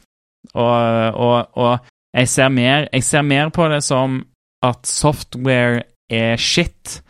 Og, 0.55 1.14
og, 1.14 1.53
og 1.55 1.78
jeg, 2.16 2.28
ser 2.28 2.50
mer, 2.50 2.88
jeg 2.92 3.07
ser 3.07 3.22
mer 3.22 3.53
på 3.55 3.68
det 3.70 3.82
som 3.86 4.18
at 4.66 4.86
software 4.86 5.82
er 6.11 6.36
shit, 6.36 7.00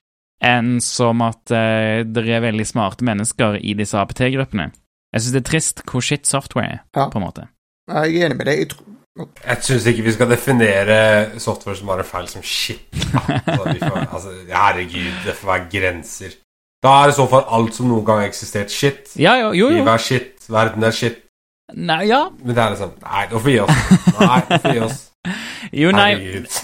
enn 0.42 0.78
som 0.82 1.22
at 1.24 1.52
uh, 1.54 2.02
det 2.04 2.24
er 2.26 2.44
veldig 2.44 2.66
smarte 2.66 3.06
mennesker 3.06 3.60
i 3.62 3.76
disse 3.78 3.98
APT-gruppene. 3.98 4.70
Jeg 5.12 5.22
syns 5.22 5.34
det 5.34 5.42
er 5.42 5.50
trist 5.50 5.84
hvor 5.88 6.04
shit 6.04 6.26
software 6.28 6.78
er, 6.78 6.80
ja. 6.96 7.08
på 7.12 7.20
en 7.20 7.26
måte. 7.26 7.46
Jeg 7.90 8.16
er 8.16 8.26
enig 8.26 8.38
med 8.38 8.48
deg. 8.48 8.74
Jeg, 9.18 9.26
jeg 9.44 9.64
syns 9.66 9.86
ikke 9.90 10.06
vi 10.06 10.14
skal 10.16 10.30
definere 10.30 10.98
software 11.42 11.76
som 11.76 11.90
bare 11.92 12.06
feil, 12.08 12.28
som 12.28 12.42
shit. 12.42 12.86
Altså, 13.12 13.74
får, 13.78 13.98
altså, 14.16 14.30
herregud, 14.48 15.12
det 15.26 15.34
får 15.36 15.50
være 15.52 15.66
grenser. 15.72 16.38
Da 16.82 16.94
er 17.02 17.12
i 17.12 17.14
så 17.14 17.26
fall 17.30 17.44
alt 17.54 17.76
som 17.76 17.90
noen 17.90 18.06
gang 18.06 18.22
har 18.22 18.30
eksistert, 18.30 18.72
shit. 18.72 19.12
Ja, 19.20 19.36
jo, 19.38 19.52
jo, 19.52 19.68
jo. 19.68 19.76
Livet 19.76 19.92
er 19.92 20.02
shit, 20.02 20.46
verden 20.50 20.82
er 20.88 20.96
shit. 20.96 21.20
Nei, 21.76 22.02
ja. 22.08 22.24
Men 22.42 22.56
det 22.56 22.62
er 22.62 22.74
liksom 22.74 22.90
Nei, 23.04 23.22
nå 23.30 23.38
får 23.38 23.46
vi 23.46 23.54
gi 23.54 23.60
oss. 23.62 23.82
Nei, 24.18 24.40
nå 24.48 24.58
får 24.58 24.66
vi 24.66 24.78
gi 24.78 24.84
oss. 24.86 25.00
jo, 25.82 25.92
nei, 25.94 26.10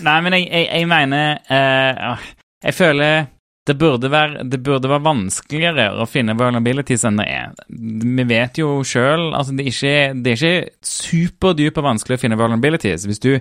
nei, 0.09 0.17
men 0.25 0.35
jeg, 0.35 0.49
jeg, 0.51 0.65
jeg 0.73 0.89
mener 0.91 1.37
uh, 1.47 2.25
Jeg 2.65 2.75
føler 2.75 3.29
det 3.69 3.77
burde, 3.79 4.11
være, 4.13 4.43
det 4.49 4.61
burde, 4.65 4.89
være, 4.91 5.05
vanskeligere 5.05 5.89
å 6.01 6.07
finne 6.09 6.37
vulnerabilities 6.39 7.05
enn 7.09 7.21
det 7.21 7.27
er. 7.29 7.55
Vi 7.69 8.27
vet 8.29 8.61
jo 8.61 8.79
sjøl 8.87 9.31
altså 9.37 9.55
det, 9.57 9.67
er 9.67 9.73
ikke, 9.73 10.21
det 10.25 10.33
er 10.33 10.39
ikke 10.39 10.89
superdypt 10.89 11.81
vanskelig 11.85 12.19
å 12.19 12.23
finne 12.23 12.39
vulnerabilities. 12.41 13.07
Hvis 13.09 13.23
du, 13.25 13.33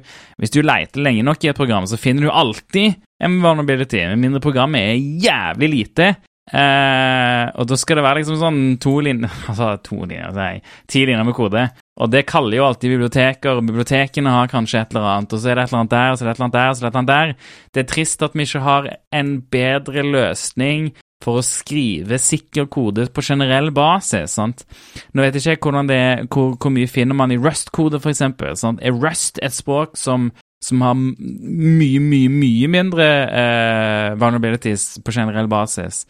hvis 0.42 0.54
du 0.54 0.62
leter 0.66 1.04
lenge 1.04 1.26
nok 1.28 1.46
i 1.46 1.52
et 1.52 1.60
program, 1.60 1.88
så 1.90 2.00
finner 2.02 2.28
du 2.28 2.34
alltid 2.34 2.98
en 3.24 3.40
vulnerability, 3.42 4.04
med 4.12 4.22
mindre 4.22 4.44
programmet 4.44 4.92
er 4.92 5.06
jævlig 5.28 5.72
lite. 5.74 6.12
Eh, 6.48 7.46
og 7.60 7.68
da 7.68 7.78
skal 7.80 8.00
det 8.00 8.06
være 8.06 8.22
liksom 8.22 8.38
sånn 8.40 8.60
to 8.80 8.94
linjer 9.04 9.28
Altså 9.52 9.74
to 9.84 9.98
linjer, 10.06 10.30
altså, 10.30 10.78
ti 10.88 11.02
linjer 11.04 11.28
med 11.28 11.36
kode. 11.36 11.66
Og 11.98 12.12
det 12.14 12.28
kaller 12.30 12.60
jo 12.60 12.68
alltid 12.68 12.94
biblioteker, 12.94 13.58
og 13.58 13.66
bibliotekene 13.66 14.34
har 14.34 14.52
kanskje 14.52 14.84
et 14.84 14.94
eller 14.94 15.10
annet, 15.16 15.34
og 15.34 15.42
så 15.42 15.50
er 15.50 15.58
det 15.58 15.66
et 15.66 15.74
eller 15.74 15.82
annet 15.82 15.96
der, 15.96 16.12
og 16.12 16.18
så 16.18 16.24
er 16.24 16.28
det 16.28 16.32
et 16.32 16.38
eller 16.38 16.48
annet 16.48 16.58
der, 16.58 16.70
og 16.70 16.78
så 16.78 16.80
er 16.80 16.86
det 16.86 16.88
et 16.88 16.94
eller 16.94 17.04
annet 17.04 17.14
der. 17.16 17.52
Det 17.74 17.84
er 17.84 17.92
trist 17.94 18.26
at 18.28 18.38
vi 18.38 18.48
ikke 18.48 18.64
har 18.68 18.90
en 19.22 19.36
bedre 19.58 20.06
løsning 20.06 20.90
for 21.26 21.40
å 21.40 21.46
skrive 21.46 22.20
sikker 22.22 22.68
kode 22.70 23.08
på 23.10 23.24
generell 23.26 23.72
basis. 23.74 24.38
sant? 24.38 24.68
Nå 25.14 25.26
vet 25.26 25.40
jeg 25.40 25.58
ikke 25.58 25.72
hvordan 25.72 25.90
det 25.90 25.98
er, 25.98 26.28
hvor, 26.30 26.54
hvor 26.54 26.74
mye 26.74 26.90
finner 26.92 27.18
man 27.18 27.34
i 27.34 27.40
Rust-kode, 27.42 28.00
for 28.04 28.14
eksempel. 28.14 28.54
Sant? 28.56 28.84
Er 28.86 28.94
Rust 28.94 29.42
et 29.42 29.58
språk 29.58 29.98
som 29.98 30.30
som 30.66 30.82
har 30.82 30.96
mye, 30.98 32.00
mye, 32.02 32.30
mye 32.34 32.70
mindre 32.72 33.06
eh, 33.30 34.16
vulnerabilities 34.18 34.98
på 35.06 35.14
generell 35.14 35.50
basis. 35.52 36.06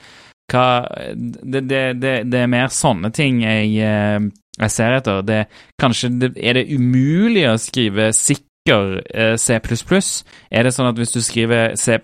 Hva, 0.47 0.88
det, 1.11 1.65
det, 1.67 1.81
det, 1.99 2.13
det, 2.31 2.39
er 2.39 2.51
mer 2.51 2.71
sånne 2.71 3.11
ting 3.15 3.41
jeg, 3.43 3.73
eh, 3.83 4.29
jeg 4.58 4.74
ser 4.74 4.97
etter. 4.97 5.24
Det, 5.26 5.45
kanskje 5.82 6.12
er 6.36 6.60
det 6.60 6.68
umulig 6.74 7.45
å 7.49 7.58
skrive 7.62 8.12
sikker 8.16 8.43
eh, 9.14 9.36
C++? 9.39 9.58
Er 10.51 10.66
det 10.66 10.74
sånn 10.76 10.89
at 10.89 10.97
hvis 10.99 11.14
du 11.16 11.22
skriver 11.24 11.76
C 11.80 11.99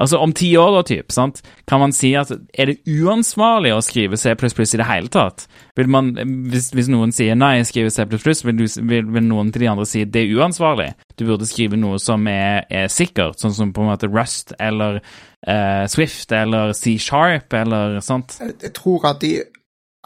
Altså 0.00 0.20
om 0.22 0.32
ti 0.36 0.48
år, 0.56 0.72
da, 0.78 0.82
typ, 0.86 1.12
sant? 1.12 1.42
kan 1.68 1.82
man 1.82 1.92
si 1.94 2.12
at 2.18 2.32
er 2.32 2.72
det 2.72 2.80
uansvarlig 2.88 3.74
å 3.74 3.82
skrive 3.84 4.18
C++ 4.18 4.32
i 4.32 4.80
det 4.80 4.88
hele 4.88 5.12
tatt? 5.12 5.46
Vil 5.78 5.90
man, 5.92 6.12
hvis, 6.50 6.70
hvis 6.74 6.90
noen 6.90 7.12
sier 7.14 7.38
nei, 7.38 7.56
jeg 7.60 7.70
skriver 7.70 7.94
C++, 7.94 8.06
vil, 8.46 8.56
du, 8.58 8.64
vil, 8.66 9.12
vil, 9.12 9.26
noen 9.28 9.52
til 9.52 9.66
de 9.66 9.70
andre 9.70 9.86
si 9.88 10.04
det 10.04 10.24
er 10.24 10.34
uansvarlig? 10.40 10.90
Du 11.16 11.26
burde 11.28 11.48
skrive 11.48 11.78
noe 11.78 12.00
som 12.02 12.26
er, 12.30 12.64
er 12.70 12.90
sikkert, 12.90 13.38
sånn 13.42 13.54
som 13.56 13.74
på 13.76 13.84
en 13.84 13.92
måte 13.92 14.10
Rust 14.10 14.54
eller 14.58 15.02
eh, 15.46 15.86
Swift 15.90 16.32
eller 16.32 16.74
C-sharp 16.76 17.60
eller 17.60 18.00
sånt? 18.04 18.38
Jeg, 18.40 18.58
jeg 18.64 18.76
tror 18.78 19.12
at 19.12 19.22
de 19.22 19.36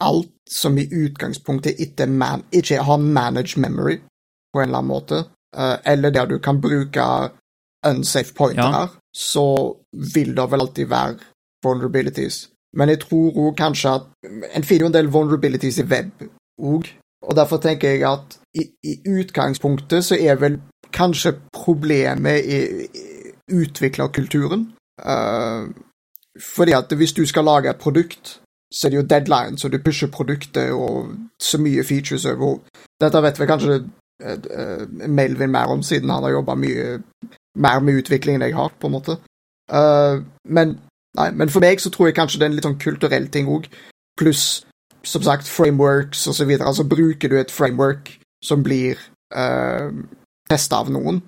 alt 0.00 0.30
som 0.50 0.78
i 0.78 0.88
utgangspunktet 0.92 1.80
ikke, 1.80 2.06
man, 2.06 2.44
ikke 2.52 2.82
har 2.82 2.96
managed 2.96 3.58
memory 3.58 3.98
på 4.52 4.60
en 4.60 4.68
eller 4.68 4.78
annen 4.78 4.88
måte, 4.88 5.24
uh, 5.56 5.76
eller 5.86 6.10
der 6.10 6.26
du 6.26 6.38
kan 6.38 6.60
bruke 6.60 7.04
unsafe 7.86 8.34
pointer 8.34 8.62
ja. 8.62 8.88
så 9.16 9.76
vil 10.14 10.36
det 10.36 10.50
vel 10.50 10.60
alltid 10.60 10.86
være 10.86 11.16
vulnerabilities. 11.64 12.50
Men 12.76 12.88
jeg 12.88 13.00
tror 13.04 13.36
òg 13.38 13.56
kanskje 13.56 13.90
at 13.90 14.06
En 14.54 14.64
finner 14.64 14.84
jo 14.84 14.86
en 14.86 14.94
del 14.94 15.12
vulnerabilities 15.12 15.78
i 15.78 15.86
web 15.88 16.24
òg, 16.58 16.88
og 17.22 17.36
derfor 17.36 17.56
tenker 17.62 17.88
jeg 17.88 18.04
at 18.08 18.38
i, 18.54 18.64
i, 18.84 18.94
utgangspunktet 19.08 20.04
så 20.04 20.16
er 20.20 20.36
vel 20.38 20.60
kanskje 20.92 21.34
problemet 21.52 22.44
i, 22.44 22.58
i 22.94 23.54
utviklerkulturen. 23.54 24.68
Uh, 25.02 25.70
fordi 26.40 26.72
at 26.72 26.92
hvis 26.96 27.12
du 27.12 27.26
skal 27.26 27.44
lage 27.44 27.70
et 27.70 27.80
produkt 27.80 28.40
så 28.74 28.86
er 28.86 28.90
det 28.90 28.98
jo 28.98 29.08
deadlines, 29.10 29.64
og 29.64 29.72
du 29.72 29.78
pusher 29.78 30.10
produktet 30.10 30.72
og 30.72 31.14
så 31.42 31.60
mye 31.62 31.84
features 31.86 32.24
over 32.26 32.58
Dette 33.00 33.22
vet 33.22 33.38
vi 33.40 33.46
kanskje 33.46 33.76
uh, 34.24 35.08
Melvin 35.08 35.50
mer 35.50 35.70
om, 35.70 35.82
siden 35.82 36.10
han 36.10 36.22
har 36.22 36.34
jobba 36.34 36.54
mye 36.58 36.98
mer 37.58 37.80
med 37.80 38.00
utviklingen 38.02 38.42
jeg 38.42 38.54
har, 38.54 38.72
på 38.80 38.86
en 38.86 38.92
måte. 38.96 39.16
Uh, 39.70 40.22
men, 40.44 40.78
nei, 41.18 41.30
men 41.30 41.50
for 41.50 41.62
meg 41.62 41.82
så 41.82 41.90
tror 41.90 42.10
jeg 42.10 42.16
kanskje 42.18 42.40
det 42.40 42.46
er 42.46 42.52
en 42.52 42.56
litt 42.58 42.66
sånn 42.66 42.80
kulturell 42.82 43.28
ting 43.30 43.50
òg. 43.50 43.68
Pluss, 44.18 44.64
som 45.06 45.22
sagt, 45.22 45.50
frameworks 45.50 46.26
og 46.30 46.34
så 46.34 46.46
videre. 46.48 46.66
Altså, 46.66 46.86
bruker 46.88 47.30
du 47.30 47.38
et 47.38 47.54
framework 47.54 48.10
som 48.44 48.62
blir 48.66 48.98
uh, 49.36 49.90
testa 50.50 50.82
av 50.82 50.90
noen, 50.94 51.22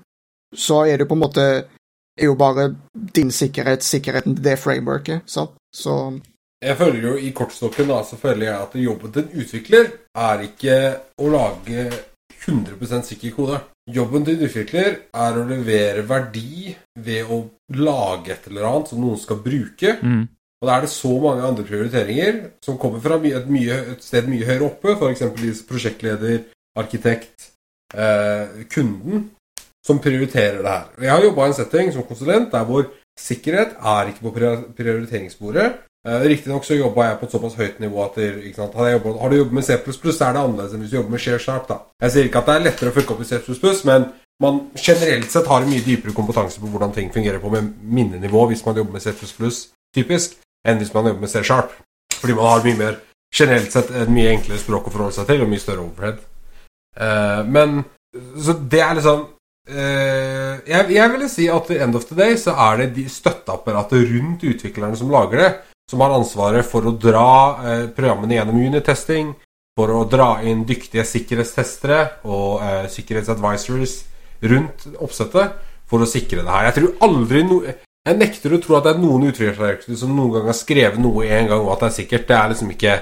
så 0.54 0.84
er 0.86 0.98
det 0.98 1.08
på 1.08 1.14
en 1.14 1.24
måte 1.24 1.46
er 2.16 2.30
jo 2.30 2.34
bare 2.34 2.70
din 3.14 3.30
sikkerhet 3.30 3.84
sikkerheten 3.84 4.36
til 4.36 4.44
det 4.44 4.58
frameworket, 4.58 5.26
sant? 5.30 5.54
Så 5.74 6.18
jeg 6.64 6.76
føler 6.78 7.02
jo 7.04 7.14
I 7.20 7.32
kortstokken 7.36 7.90
da, 7.90 8.02
så 8.06 8.18
føler 8.20 8.48
jeg 8.48 8.58
at 8.58 8.76
jobben 8.80 9.12
til 9.12 9.24
en 9.24 9.42
utvikler 9.42 9.90
er 10.16 10.44
ikke 10.46 10.76
å 11.20 11.32
lage 11.32 11.88
100 12.46 13.02
sikker 13.08 13.34
kode. 13.36 13.60
Jobben 13.92 14.24
til 14.24 14.38
en 14.38 14.48
utvikler 14.48 14.96
er 15.12 15.36
å 15.36 15.44
levere 15.48 16.06
verdi 16.08 16.72
ved 17.04 17.28
å 17.32 17.42
lage 17.76 18.32
et 18.34 18.48
eller 18.48 18.70
annet 18.70 18.92
som 18.92 19.02
noen 19.02 19.20
skal 19.20 19.42
bruke. 19.44 19.98
Mm. 20.00 20.24
Og 20.56 20.68
da 20.68 20.76
er 20.78 20.86
det 20.86 20.92
så 20.94 21.12
mange 21.20 21.44
andre 21.44 21.66
prioriteringer 21.68 22.38
som 22.64 22.78
kommer 22.80 23.02
fra 23.04 23.18
et, 23.20 23.48
mye, 23.52 23.80
et 23.92 24.04
sted 24.04 24.28
mye 24.30 24.46
høyere 24.48 24.70
oppe, 24.70 24.94
f.eks. 24.96 25.64
prosjektleder, 25.68 26.46
arkitekt, 26.80 27.50
eh, 27.92 28.62
kunden, 28.72 29.26
som 29.86 30.00
prioriterer 30.02 30.62
det 30.64 30.72
her. 30.72 30.86
Jeg 31.04 31.12
har 31.12 31.26
jobba 31.26 31.44
i 31.44 31.52
en 31.52 31.58
setting 31.60 31.92
som 31.92 32.06
konsulent 32.08 32.48
der 32.54 32.64
hvor 32.66 32.88
sikkerhet 33.20 33.76
er 33.76 34.10
ikke 34.10 34.24
på 34.24 34.32
prioriteringsbordet. 34.80 35.68
Uh, 36.06 36.22
Riktignok 36.22 36.62
så 36.64 36.76
jobba 36.78 37.08
jeg 37.08 37.18
på 37.18 37.26
et 37.26 37.32
såpass 37.34 37.56
høyt 37.58 37.80
nivå 37.82 38.04
at 38.04 38.18
jobbet, 38.20 39.16
Har 39.20 39.30
du 39.30 39.36
jobbet 39.36 39.56
med 39.58 39.64
C++, 39.64 39.74
så 39.74 40.28
er 40.28 40.36
det 40.36 40.42
annerledes 40.42 40.74
enn 40.74 40.84
hvis 40.84 40.92
du 40.92 40.96
jobber 41.00 41.16
med 41.16 41.22
Share 41.24 41.42
Sharp. 41.42 41.66
da. 41.68 41.80
Jeg 42.02 42.14
sier 42.14 42.28
ikke 42.28 42.38
at 42.38 42.46
det 42.46 42.54
er 42.54 42.66
lettere 42.68 42.92
å 42.92 42.94
fucke 42.94 43.16
opp 43.16 43.24
i 43.24 43.26
C++, 43.26 43.40
men 43.90 44.06
man 44.42 44.60
generelt 44.76 45.30
sett 45.32 45.48
har 45.48 45.64
en 45.64 45.70
mye 45.70 45.82
dypere 45.82 46.14
kompetanse 46.14 46.60
på 46.60 46.70
hvordan 46.70 46.92
ting 46.92 47.10
fungerer 47.12 47.40
på 47.40 47.50
med 47.50 47.72
minnenivå 47.82 48.46
hvis 48.50 48.64
man 48.66 48.76
jobber 48.76 48.98
med 48.98 49.02
C++, 49.02 49.14
typisk, 49.96 50.38
enn 50.68 50.78
hvis 50.78 50.92
man 50.94 51.10
jobber 51.10 51.24
med 51.24 51.32
C 51.32 51.42
Sharp. 51.42 51.74
Fordi 52.20 52.34
man 52.36 52.50
har 52.52 52.64
mye 52.64 52.78
mer 52.78 52.98
generelt 53.34 53.72
sett 53.72 53.90
et 53.90 54.12
mye 54.12 54.32
enklere 54.34 54.60
språk 54.60 54.88
å 54.88 54.92
forholde 54.92 55.16
seg 55.16 55.30
til, 55.30 55.42
og 55.42 55.50
mye 55.50 55.62
større 55.62 55.84
overhead. 55.84 56.20
Uh, 56.96 57.42
men 57.44 57.82
Så 58.40 58.54
det 58.56 58.80
er 58.80 58.94
liksom 58.96 59.26
uh, 59.68 60.54
jeg, 60.64 60.84
jeg 60.94 61.12
ville 61.12 61.28
si 61.28 61.48
at 61.52 61.70
end 61.74 61.98
of 61.98 62.06
the 62.08 62.16
day 62.16 62.36
så 62.40 62.54
er 62.70 62.78
det 62.80 62.86
de 62.96 63.04
støtteapparatet 63.12 64.06
rundt 64.14 64.46
utviklerne 64.48 64.96
som 64.96 65.10
lager 65.12 65.42
det, 65.42 65.50
som 65.90 66.02
har 66.02 66.14
ansvaret 66.16 66.66
for 66.66 66.86
å 66.88 66.94
dra 66.98 67.30
eh, 67.62 67.84
programmene 67.94 68.40
gjennom 68.40 68.58
unit-testing, 68.58 69.32
for 69.76 69.92
å 69.92 70.04
dra 70.08 70.40
inn 70.42 70.64
dyktige 70.66 71.04
sikkerhetstestere 71.06 72.00
og 72.26 72.62
eh, 72.64 72.86
sikkerhetsadvisories 72.90 73.96
rundt 74.50 74.86
oppsettet 75.04 75.58
for 75.86 76.02
å 76.02 76.08
sikre 76.08 76.42
det 76.42 76.50
her. 76.50 76.70
Jeg 76.70 76.78
tror 76.80 76.96
aldri 77.06 77.44
no 77.46 77.60
Jeg 78.06 78.18
nekter 78.20 78.52
å 78.54 78.58
tro 78.62 78.76
at 78.76 78.84
det 78.86 78.90
er 78.94 79.00
noen 79.02 79.24
utviklerdirektører 79.32 79.98
som 79.98 80.12
noen 80.14 80.36
gang 80.36 80.44
har 80.46 80.54
skrevet 80.54 81.00
noe 81.02 81.24
en 81.26 81.48
gang 81.50 81.62
og 81.64 81.72
at 81.72 81.80
det 81.80 81.86
er 81.88 81.94
sikkert. 81.96 82.28
Det 82.28 82.36
er 82.36 82.52
liksom 82.52 82.68
ikke 82.70 82.92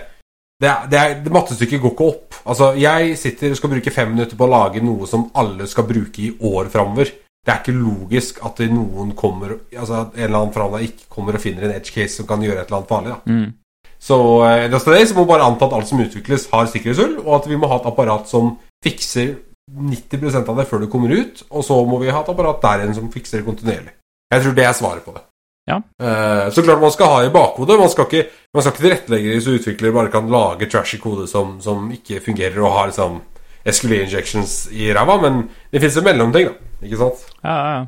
Det, 0.62 0.68
er, 0.70 0.86
det, 0.88 0.98
er, 0.98 1.18
det 1.20 1.32
mattestykket 1.34 1.82
går 1.82 1.92
ikke 1.92 2.06
opp. 2.08 2.38
Altså, 2.48 2.70
jeg 2.78 3.18
sitter 3.20 3.52
og 3.52 3.58
skal 3.58 3.72
bruke 3.74 3.92
fem 3.92 4.14
minutter 4.14 4.38
på 4.38 4.46
å 4.46 4.52
lage 4.52 4.80
noe 4.80 5.08
som 5.10 5.26
alle 5.36 5.66
skal 5.68 5.84
bruke 5.84 6.22
i 6.22 6.30
år 6.40 6.70
framover. 6.72 7.10
Det 7.44 7.52
er 7.52 7.60
ikke 7.60 7.76
logisk 7.76 8.38
at 8.46 8.62
noen 8.72 9.10
kommer 9.18 9.58
Altså 9.76 9.98
at 9.98 10.14
en 10.16 10.22
eller 10.24 10.38
annen 10.38 10.54
forhandler 10.54 10.86
ikke 10.86 11.10
kommer 11.12 11.36
og 11.36 11.42
finner 11.42 11.66
en 11.66 11.74
edge 11.74 11.92
case 11.92 12.16
som 12.16 12.28
kan 12.28 12.40
gjøre 12.40 12.62
et 12.62 12.70
eller 12.70 12.78
annet 12.78 12.92
farlig. 12.92 13.12
Da. 13.12 13.32
Mm. 13.32 13.90
Så 14.04 14.16
eh, 14.48 14.68
det 14.70 14.80
så 14.80 15.16
må 15.16 15.26
bare 15.28 15.44
anta 15.44 15.68
at 15.68 15.76
alt 15.76 15.88
som 15.88 16.00
utvikles, 16.00 16.48
har 16.52 16.70
sikkerhetshull, 16.72 17.18
og 17.24 17.34
at 17.38 17.50
vi 17.50 17.58
må 17.60 17.68
ha 17.70 17.80
et 17.80 17.90
apparat 17.90 18.28
som 18.28 18.56
fikser 18.84 19.36
90% 19.72 20.50
av 20.50 20.58
det 20.60 20.66
før 20.68 20.84
det 20.84 20.90
kommer 20.92 21.12
ut, 21.12 21.44
og 21.50 21.64
så 21.64 21.78
må 21.88 22.00
vi 22.02 22.12
ha 22.12 22.20
et 22.20 22.32
apparat 22.32 22.60
der 22.64 22.82
igjen 22.82 22.98
som 22.98 23.12
fikser 23.12 23.40
det 23.40 23.46
kontinuerlig. 23.46 23.94
Jeg 24.34 24.44
tror 24.44 24.56
det 24.58 24.66
er 24.68 24.76
svaret 24.76 25.06
på 25.06 25.14
det. 25.16 25.24
Ja. 25.70 25.78
Uh, 25.96 26.50
så 26.52 26.62
klart 26.62 26.82
man 26.82 26.92
skal 26.92 27.08
ha 27.08 27.22
i 27.24 27.32
bakhodet. 27.32 27.78
Man 27.80 27.88
skal 27.88 28.04
ikke, 28.04 28.26
man 28.52 28.62
skal 28.64 28.74
ikke 28.74 28.82
tilrettelegge 28.82 29.38
så 29.40 29.54
utviklere 29.56 29.96
bare 29.96 30.12
kan 30.12 30.28
lage 30.28 30.68
trashy 30.68 30.98
kode 31.00 31.24
som, 31.30 31.56
som 31.64 31.86
ikke 31.94 32.20
fungerer 32.24 32.60
og 32.60 32.74
har 32.76 32.90
liksom 32.90 33.22
SQL 33.64 33.94
injections 34.02 34.66
i 34.76 34.90
ræva, 34.92 35.16
men 35.22 35.46
det 35.72 35.80
fins 35.80 35.96
en 35.96 36.04
mellomting, 36.04 36.50
da. 36.50 36.73
Ikke 36.84 37.00
sant? 37.00 37.26
Ja, 37.42 37.54
ja, 37.54 37.74
ja. 37.78 37.84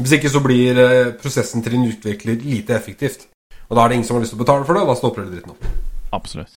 Hvis 0.00 0.14
ikke 0.16 0.30
så 0.32 0.40
blir 0.42 0.78
eh, 0.80 1.12
prosessen 1.20 1.64
til 1.64 1.76
en 1.76 1.88
utvikler 1.90 2.40
lite 2.44 2.76
effektivt. 2.76 3.26
Og 3.68 3.76
da 3.76 3.84
er 3.84 3.90
det 3.90 4.00
ingen 4.00 4.08
som 4.08 4.16
har 4.16 4.24
lyst 4.24 4.34
til 4.34 4.40
å 4.40 4.44
betale 4.44 4.66
for 4.66 4.76
det, 4.76 4.82
og 4.82 4.90
da 4.90 4.98
stopper 4.98 5.26
det 5.26 5.36
dritten 5.36 5.54
opp. 5.54 5.66
Absolutt. 6.16 6.54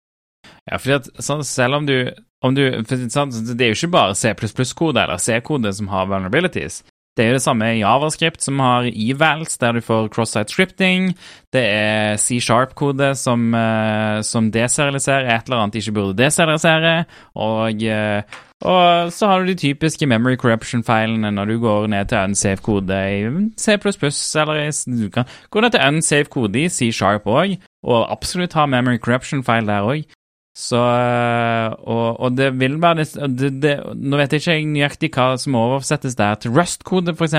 Ja, 0.71 0.79
fordi 0.79 0.95
at 0.95 1.09
sånn, 1.25 1.43
selv 1.45 1.81
om 1.81 1.89
du, 1.89 1.97
om 2.45 2.55
du 2.55 2.63
sånn, 3.11 3.33
Det 3.51 3.67
er 3.67 3.73
jo 3.73 3.79
ikke 3.81 3.95
bare 3.97 4.15
C++-kode 4.17 5.03
eller 5.03 5.19
C-kode 5.21 5.73
som 5.75 5.91
har 5.93 6.09
vulnerabilities. 6.11 6.83
Det 7.17 7.25
er 7.25 7.29
jo 7.29 7.37
det 7.37 7.45
samme 7.45 7.67
i 7.75 7.83
Javascript, 7.83 8.41
som 8.41 8.61
har 8.65 8.87
evals, 8.89 9.59
der 9.61 9.73
du 9.77 9.81
får 9.85 10.09
cross-site 10.15 10.49
scripting. 10.49 11.11
Det 11.53 11.61
er 11.61 12.17
C-sharp-kode 12.17 13.11
som, 13.21 13.53
uh, 13.53 14.23
som 14.25 14.49
deserialiserer 14.53 15.29
et 15.29 15.45
eller 15.45 15.61
annet 15.61 15.75
de 15.75 15.83
ikke 15.83 15.93
burde 15.99 16.17
deserialisere. 16.17 17.05
Og, 17.35 17.85
uh, 17.85 18.23
og 18.65 19.13
så 19.13 19.29
har 19.29 19.43
du 19.43 19.53
de 19.53 19.59
typiske 19.61 20.07
memory 20.07 20.39
corruption-feilene 20.41 21.35
når 21.37 21.45
du 21.45 21.59
går 21.61 21.87
ned 21.93 22.09
til 22.09 22.19
unsafe-kode 22.19 23.03
i 23.13 23.29
C++, 23.61 23.77
eller 23.77 24.65
i, 24.65 24.71
du 25.05 25.11
kan 25.11 25.29
gå 25.51 25.61
ned 25.61 25.71
til 25.71 25.87
unsafe-kode 25.89 26.65
i 26.65 26.69
C-sharp 26.69 27.29
òg, 27.29 27.59
og 27.85 28.13
absolutt 28.13 28.57
ha 28.57 28.67
memory 28.67 28.97
corruption-feil 28.97 29.69
der 29.69 29.85
òg. 29.85 30.09
Så 30.53 30.77
og, 30.77 32.21
og, 32.21 32.37
det 32.37 32.51
vil 32.61 32.77
være 32.83 33.07
det, 33.33 33.53
det, 33.63 33.73
Nå 33.97 34.19
vet 34.21 34.35
jeg 34.37 34.43
ikke 34.43 34.75
nøyaktig 34.75 35.09
hva 35.15 35.31
som 35.41 35.57
oversettes 35.57 36.19
der 36.19 36.37
til 36.41 36.53
Rust-kode, 36.53 37.15
f.eks. 37.17 37.39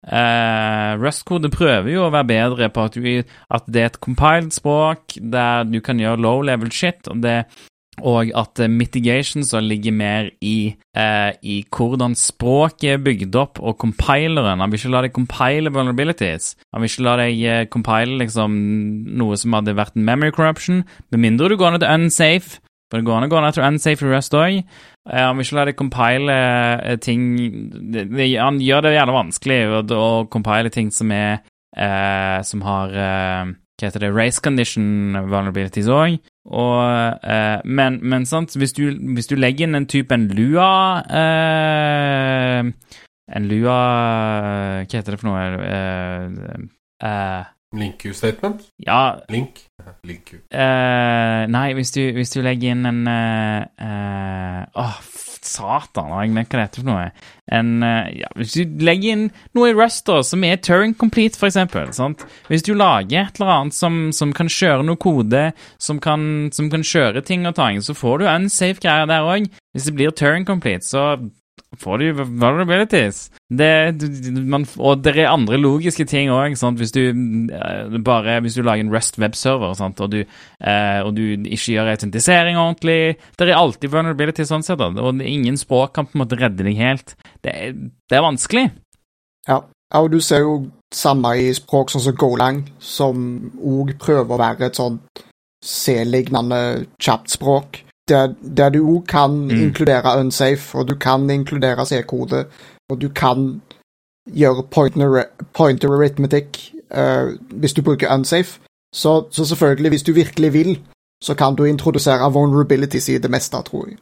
Uh, 0.00 0.96
Rust-kode 0.96 1.50
prøver 1.52 1.90
jo 1.92 2.06
å 2.06 2.14
være 2.14 2.30
bedre 2.30 2.70
på 2.72 2.86
at, 2.88 2.96
du, 2.96 3.34
at 3.52 3.66
det 3.68 3.82
er 3.82 3.90
et 3.90 4.00
compiled 4.00 4.54
språk 4.56 5.18
der 5.20 5.68
du 5.68 5.82
kan 5.84 6.00
gjøre 6.00 6.22
low 6.24 6.40
level 6.40 6.72
shit, 6.72 7.04
og 7.12 7.20
det 7.20 7.42
og 8.06 8.32
at 8.36 8.62
mitigation 8.70 9.44
så 9.46 9.60
ligger 9.62 9.92
mer 9.92 10.30
i, 10.40 10.74
eh, 10.96 11.32
i 11.42 11.60
hvordan 11.70 12.16
språket 12.18 12.94
er 12.94 13.04
bygd 13.04 13.36
opp, 13.36 13.60
og 13.60 13.78
compileren. 13.78 14.60
Han 14.60 14.70
vil 14.70 14.80
ikke 14.80 14.94
la 14.94 15.04
deg 15.06 15.14
compile 15.16 15.72
vulnerabilities. 15.74 16.54
Han 16.72 16.82
vil 16.82 16.90
ikke 16.92 17.06
la 17.06 17.16
deg 17.22 17.44
eh, 17.44 17.66
compile 17.72 18.18
liksom, 18.22 18.56
noe 19.20 19.38
som 19.40 19.58
hadde 19.58 19.76
vært 19.78 19.96
memory 19.96 20.34
corruption, 20.34 20.84
med 21.10 21.24
mindre 21.26 21.48
du 21.48 21.56
går 21.60 21.76
ned 21.76 21.84
til 21.84 21.94
unsafe. 21.94 22.60
For 22.90 22.98
det 22.98 23.06
går 23.06 23.20
an 23.20 23.28
å 23.28 23.30
gå 23.30 23.40
ned 23.44 23.54
til 23.54 23.62
unsafe 23.62 24.02
i 24.02 24.10
Rust 24.10 24.34
òg. 24.34 24.56
Eh, 24.58 25.22
han 25.22 25.38
vil 25.38 25.46
ikke 25.46 25.58
la 25.60 25.66
deg 25.68 25.78
compile 25.78 26.36
eh, 26.82 26.96
ting 27.00 27.22
Han 28.34 28.58
gjør 28.60 28.84
det 28.84 28.96
gjerne 28.96 29.14
vanskelig 29.14 29.60
å, 29.94 30.10
compile 30.30 30.72
ting 30.74 30.90
som 30.92 31.12
er 31.14 31.40
eh, 31.72 32.42
Som 32.44 32.64
har 32.66 32.92
eh, 32.92 33.54
hva 33.80 33.88
heter 33.88 34.04
det, 34.04 34.12
race 34.14 34.42
condition 34.44 35.16
vulnerabilities 35.16 35.88
òg. 35.88 36.18
Eh, 36.20 37.60
men, 37.64 38.00
men 38.02 38.26
sant, 38.28 38.56
hvis 38.56 38.74
du, 38.76 38.90
hvis 39.14 39.30
du, 39.30 39.36
legger 39.40 39.68
inn 39.68 39.78
en 39.78 39.86
type 39.88 40.14
en 40.14 40.26
lua 40.34 40.70
eh, 41.20 42.70
En 43.30 43.46
lua 43.46 43.78
Hva 44.82 44.98
heter 44.98 45.14
det 45.14 45.20
for 45.20 45.30
noe? 45.30 45.46
Eh, 45.64 46.68
eh 47.06 47.56
Link-U-statement? 47.70 48.64
Ja. 48.82 49.20
Link? 49.30 49.60
Link 50.02 50.32
eh, 50.34 51.42
nei, 51.46 51.68
hvis 51.78 51.92
du, 51.94 52.00
hvis 52.16 52.34
du, 52.34 52.40
legger 52.42 52.74
inn 52.74 52.88
en 52.88 53.04
eh, 53.06 54.64
Åh, 54.74 54.96
Satan, 55.46 56.10
har 56.12 56.24
jeg 56.24 56.34
hva 56.34 56.44
det 56.44 56.64
heter 56.64 56.82
for 56.82 56.88
noe? 56.90 57.06
En, 57.50 57.70
eh, 57.82 58.10
ja, 58.20 58.28
hvis 58.36 58.54
du 58.54 58.82
legger 58.84 59.16
inn 59.16 59.24
noe 59.56 59.70
i 59.70 59.76
Rust 59.76 60.04
da, 60.06 60.20
som 60.26 60.44
er 60.44 60.60
Turing 60.60 60.94
Complete, 60.98 61.38
for 61.40 61.48
eksempel. 61.48 61.88
Sant? 61.96 62.26
Hvis 62.50 62.64
du 62.66 62.74
lager 62.74 63.24
et 63.24 63.40
eller 63.40 63.54
annet 63.54 63.76
som, 63.76 63.98
som 64.16 64.34
kan 64.36 64.50
kjøre 64.52 64.84
noe 64.86 65.00
kode, 65.00 65.50
som 65.80 66.00
kan, 66.02 66.50
som 66.52 66.70
kan 66.72 66.84
kjøre 66.86 67.24
ting 67.26 67.48
og 67.48 67.56
tang, 67.58 67.80
så 67.82 67.96
får 67.96 68.20
du 68.20 68.28
en 68.30 68.50
safe-greier 68.52 69.08
der 69.10 69.26
òg. 69.26 69.48
Hvis 69.72 69.88
det 69.88 69.96
blir 69.96 70.14
Turing 70.14 70.46
Complete, 70.46 70.84
så 70.86 71.16
får 71.78 71.98
du 71.98 72.12
vulnerabilities. 72.12 73.30
Det, 73.48 73.94
man, 74.42 74.66
og 74.78 75.02
det 75.04 75.14
er 75.16 75.30
andre 75.30 75.58
logiske 75.60 76.04
ting 76.08 76.30
òg. 76.34 76.56
Hvis, 76.78 76.92
eh, 76.96 78.40
hvis 78.42 78.56
du 78.58 78.62
lager 78.66 78.84
en 78.84 78.92
Rust 78.94 79.18
webserver 79.22 79.74
og, 79.78 80.10
du, 80.10 80.20
eh, 80.20 81.00
og, 81.04 81.14
du, 81.16 81.22
ikke 81.46 81.76
gjør 81.76 81.92
autentisering 81.92 82.58
ordentlig 82.58 83.16
Det 83.38 83.48
er 83.48 83.54
alltid 83.54 83.90
vulnerabilities 83.90 84.50
sånn 84.50 84.66
sett, 84.66 84.80
og 84.80 85.22
ingen 85.22 85.58
språk 85.60 85.94
kan 85.94 86.08
på 86.08 86.18
en 86.18 86.24
måte 86.24 86.38
redde 86.40 86.66
deg 86.66 86.78
helt. 86.80 87.14
Det 87.44 87.74
det 88.10 88.18
er 88.18 88.26
vanskelig. 88.26 88.64
Ja. 89.46 89.60
ja, 89.62 90.00
og 90.00 90.10
du 90.10 90.18
ser 90.20 90.42
jo 90.42 90.54
samme 90.94 91.36
i 91.38 91.52
språk 91.54 91.92
sånn 91.92 92.02
som 92.02 92.16
Golang, 92.18 92.64
som 92.82 93.52
òg 93.62 93.94
prøver 94.02 94.34
å 94.34 94.40
være 94.40 94.66
et 94.66 94.80
sånn 94.80 94.98
C-lignende 95.62 96.88
kjapt 96.98 97.36
språk 97.36 97.84
der, 98.10 98.34
der 98.56 98.68
du 98.74 98.80
òg 98.96 99.06
kan 99.08 99.30
mm. 99.30 99.50
inkludere 99.50 100.18
unsafe, 100.20 100.78
og 100.78 100.88
du 100.88 100.96
kan 100.98 101.30
inkludere 101.30 101.86
C-kode, 101.86 102.44
og 102.90 103.00
du 103.00 103.08
kan 103.08 103.60
gjøre 104.26 104.66
pointer, 104.70 105.24
pointer 105.54 105.94
arithmetic 105.94 106.72
uh, 106.90 107.58
hvis 107.60 107.72
du 107.72 107.82
bruker 107.82 108.14
unsafe. 108.14 108.60
Så, 108.94 109.24
så, 109.30 109.44
selvfølgelig, 109.44 109.88
hvis 109.88 110.02
du 110.02 110.12
virkelig 110.12 110.52
vil, 110.52 110.80
så 111.22 111.34
kan 111.34 111.54
du 111.54 111.64
introdusere 111.64 112.32
vulnerabilities 112.32 113.08
i 113.08 113.18
det 113.18 113.30
meste, 113.30 113.56
tror 113.56 113.88
jeg. 113.88 113.98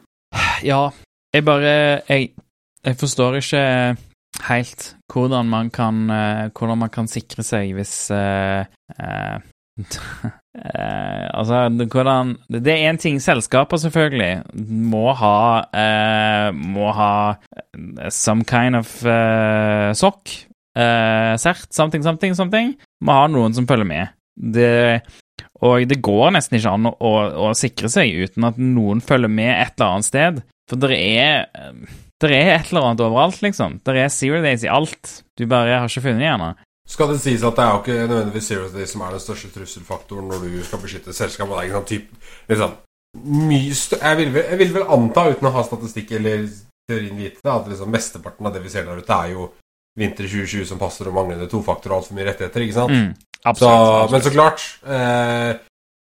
Ja, 0.63 0.89
jeg 1.33 1.45
bare 1.45 2.01
Jeg, 2.09 2.29
jeg 2.85 2.95
forstår 2.95 3.35
ikke 3.35 3.95
helt 4.49 4.95
hvordan 5.13 5.45
man 5.45 5.69
kan, 5.69 5.95
uh, 6.09 6.49
hvordan 6.57 6.77
man 6.77 6.89
kan 6.89 7.07
sikre 7.07 7.43
seg 7.43 7.73
hvis 7.73 8.11
uh, 8.11 8.65
Eh, 10.59 11.27
altså, 11.37 11.69
hvordan 11.69 12.33
Det 12.49 12.67
er 12.73 12.89
én 12.89 12.97
ting 12.99 13.19
selskaper 13.21 13.77
selvfølgelig 13.79 14.41
må 14.91 15.13
ha 15.15 15.61
eh, 15.71 16.49
Må 16.51 16.89
ha 16.97 17.11
eh, 17.55 18.09
some 18.09 18.43
kind 18.43 18.75
of 18.75 18.89
eh, 19.05 19.93
sokk. 19.93 20.33
Uh, 20.75 21.37
cert, 21.37 21.67
something, 21.73 22.03
something, 22.03 22.35
something. 22.35 22.73
Må 23.03 23.15
ha 23.15 23.27
noen 23.27 23.55
som 23.55 23.67
følger 23.67 23.87
med. 23.87 24.11
Det, 24.35 25.01
og 25.61 25.87
det 25.89 26.01
går 26.03 26.33
nesten 26.35 26.59
ikke 26.59 26.75
an 26.77 26.87
å, 26.87 26.93
å, 26.97 27.13
å, 27.49 27.53
sikre 27.57 27.89
seg 27.91 28.13
uten 28.15 28.47
at 28.47 28.59
noen 28.61 29.01
følger 29.03 29.31
med 29.31 29.51
et 29.53 29.73
eller 29.75 29.95
annet 29.95 30.09
sted. 30.09 30.43
For 30.69 30.79
det 30.79 30.95
er 30.95 31.49
det 32.19 32.31
er 32.35 32.53
et 32.57 32.71
eller 32.71 32.89
annet 32.89 33.03
overalt, 33.03 33.41
liksom. 33.43 33.79
Det 33.83 33.95
er 33.95 34.11
zero 34.11 34.41
days 34.43 34.63
i 34.63 34.71
alt. 34.71 35.19
Du 35.39 35.45
bare 35.47 35.81
har 35.81 35.87
ikke 35.87 36.05
funnet 36.07 36.23
det 36.23 36.31
ennå. 36.31 36.49
Skal 36.89 37.11
det 37.13 37.19
sies 37.21 37.43
at 37.45 37.57
det 37.57 37.63
er 37.63 37.73
jo 37.75 37.81
ikke 37.83 38.07
nødvendigvis 38.09 38.47
Zero 38.49 38.69
Day 38.73 38.87
som 38.89 39.03
er 39.05 39.13
den 39.13 39.21
største 39.21 39.51
trusselfaktoren 39.53 40.31
når 40.31 40.47
du 40.47 40.63
skal 40.65 40.81
beskytte 40.81 41.13
selskapet. 41.13 41.61
Det 41.61 41.75
er 41.77 41.85
typ, 41.85 42.07
liksom, 42.49 42.73
jeg, 44.01 44.17
vil 44.17 44.33
vel, 44.33 44.43
jeg 44.49 44.59
vil 44.63 44.73
vel 44.73 44.89
anta, 44.97 45.27
uten 45.29 45.49
å 45.49 45.53
ha 45.53 45.65
statistikk 45.67 46.15
eller 46.17 46.47
teorien 46.89 47.21
vite 47.21 47.43
det, 47.43 47.53
at 47.53 47.69
liksom 47.69 47.93
mesteparten 47.93 48.49
av 48.49 48.57
det 48.57 48.63
vi 48.65 48.73
ser 48.73 48.89
der 48.89 49.03
ute, 49.03 49.21
er 49.21 49.35
jo 49.35 49.51
vinter 49.99 50.25
2020 50.25 50.65
som 50.65 50.81
passer 50.81 51.09
og 51.09 51.17
manglende 51.19 51.49
tofaktor 51.51 51.93
og 51.93 52.01
altfor 52.01 52.17
mye 52.17 52.29
rettigheter, 52.31 52.65
ikke 52.65 52.77
sant? 52.79 52.97
Mm, 52.97 53.39
absolutt, 53.43 53.61
så, 53.61 53.95
absolutt. 54.01 54.11
Men 54.11 54.25
så 54.25 54.33
klart 54.33 54.67
eh, 54.89 55.49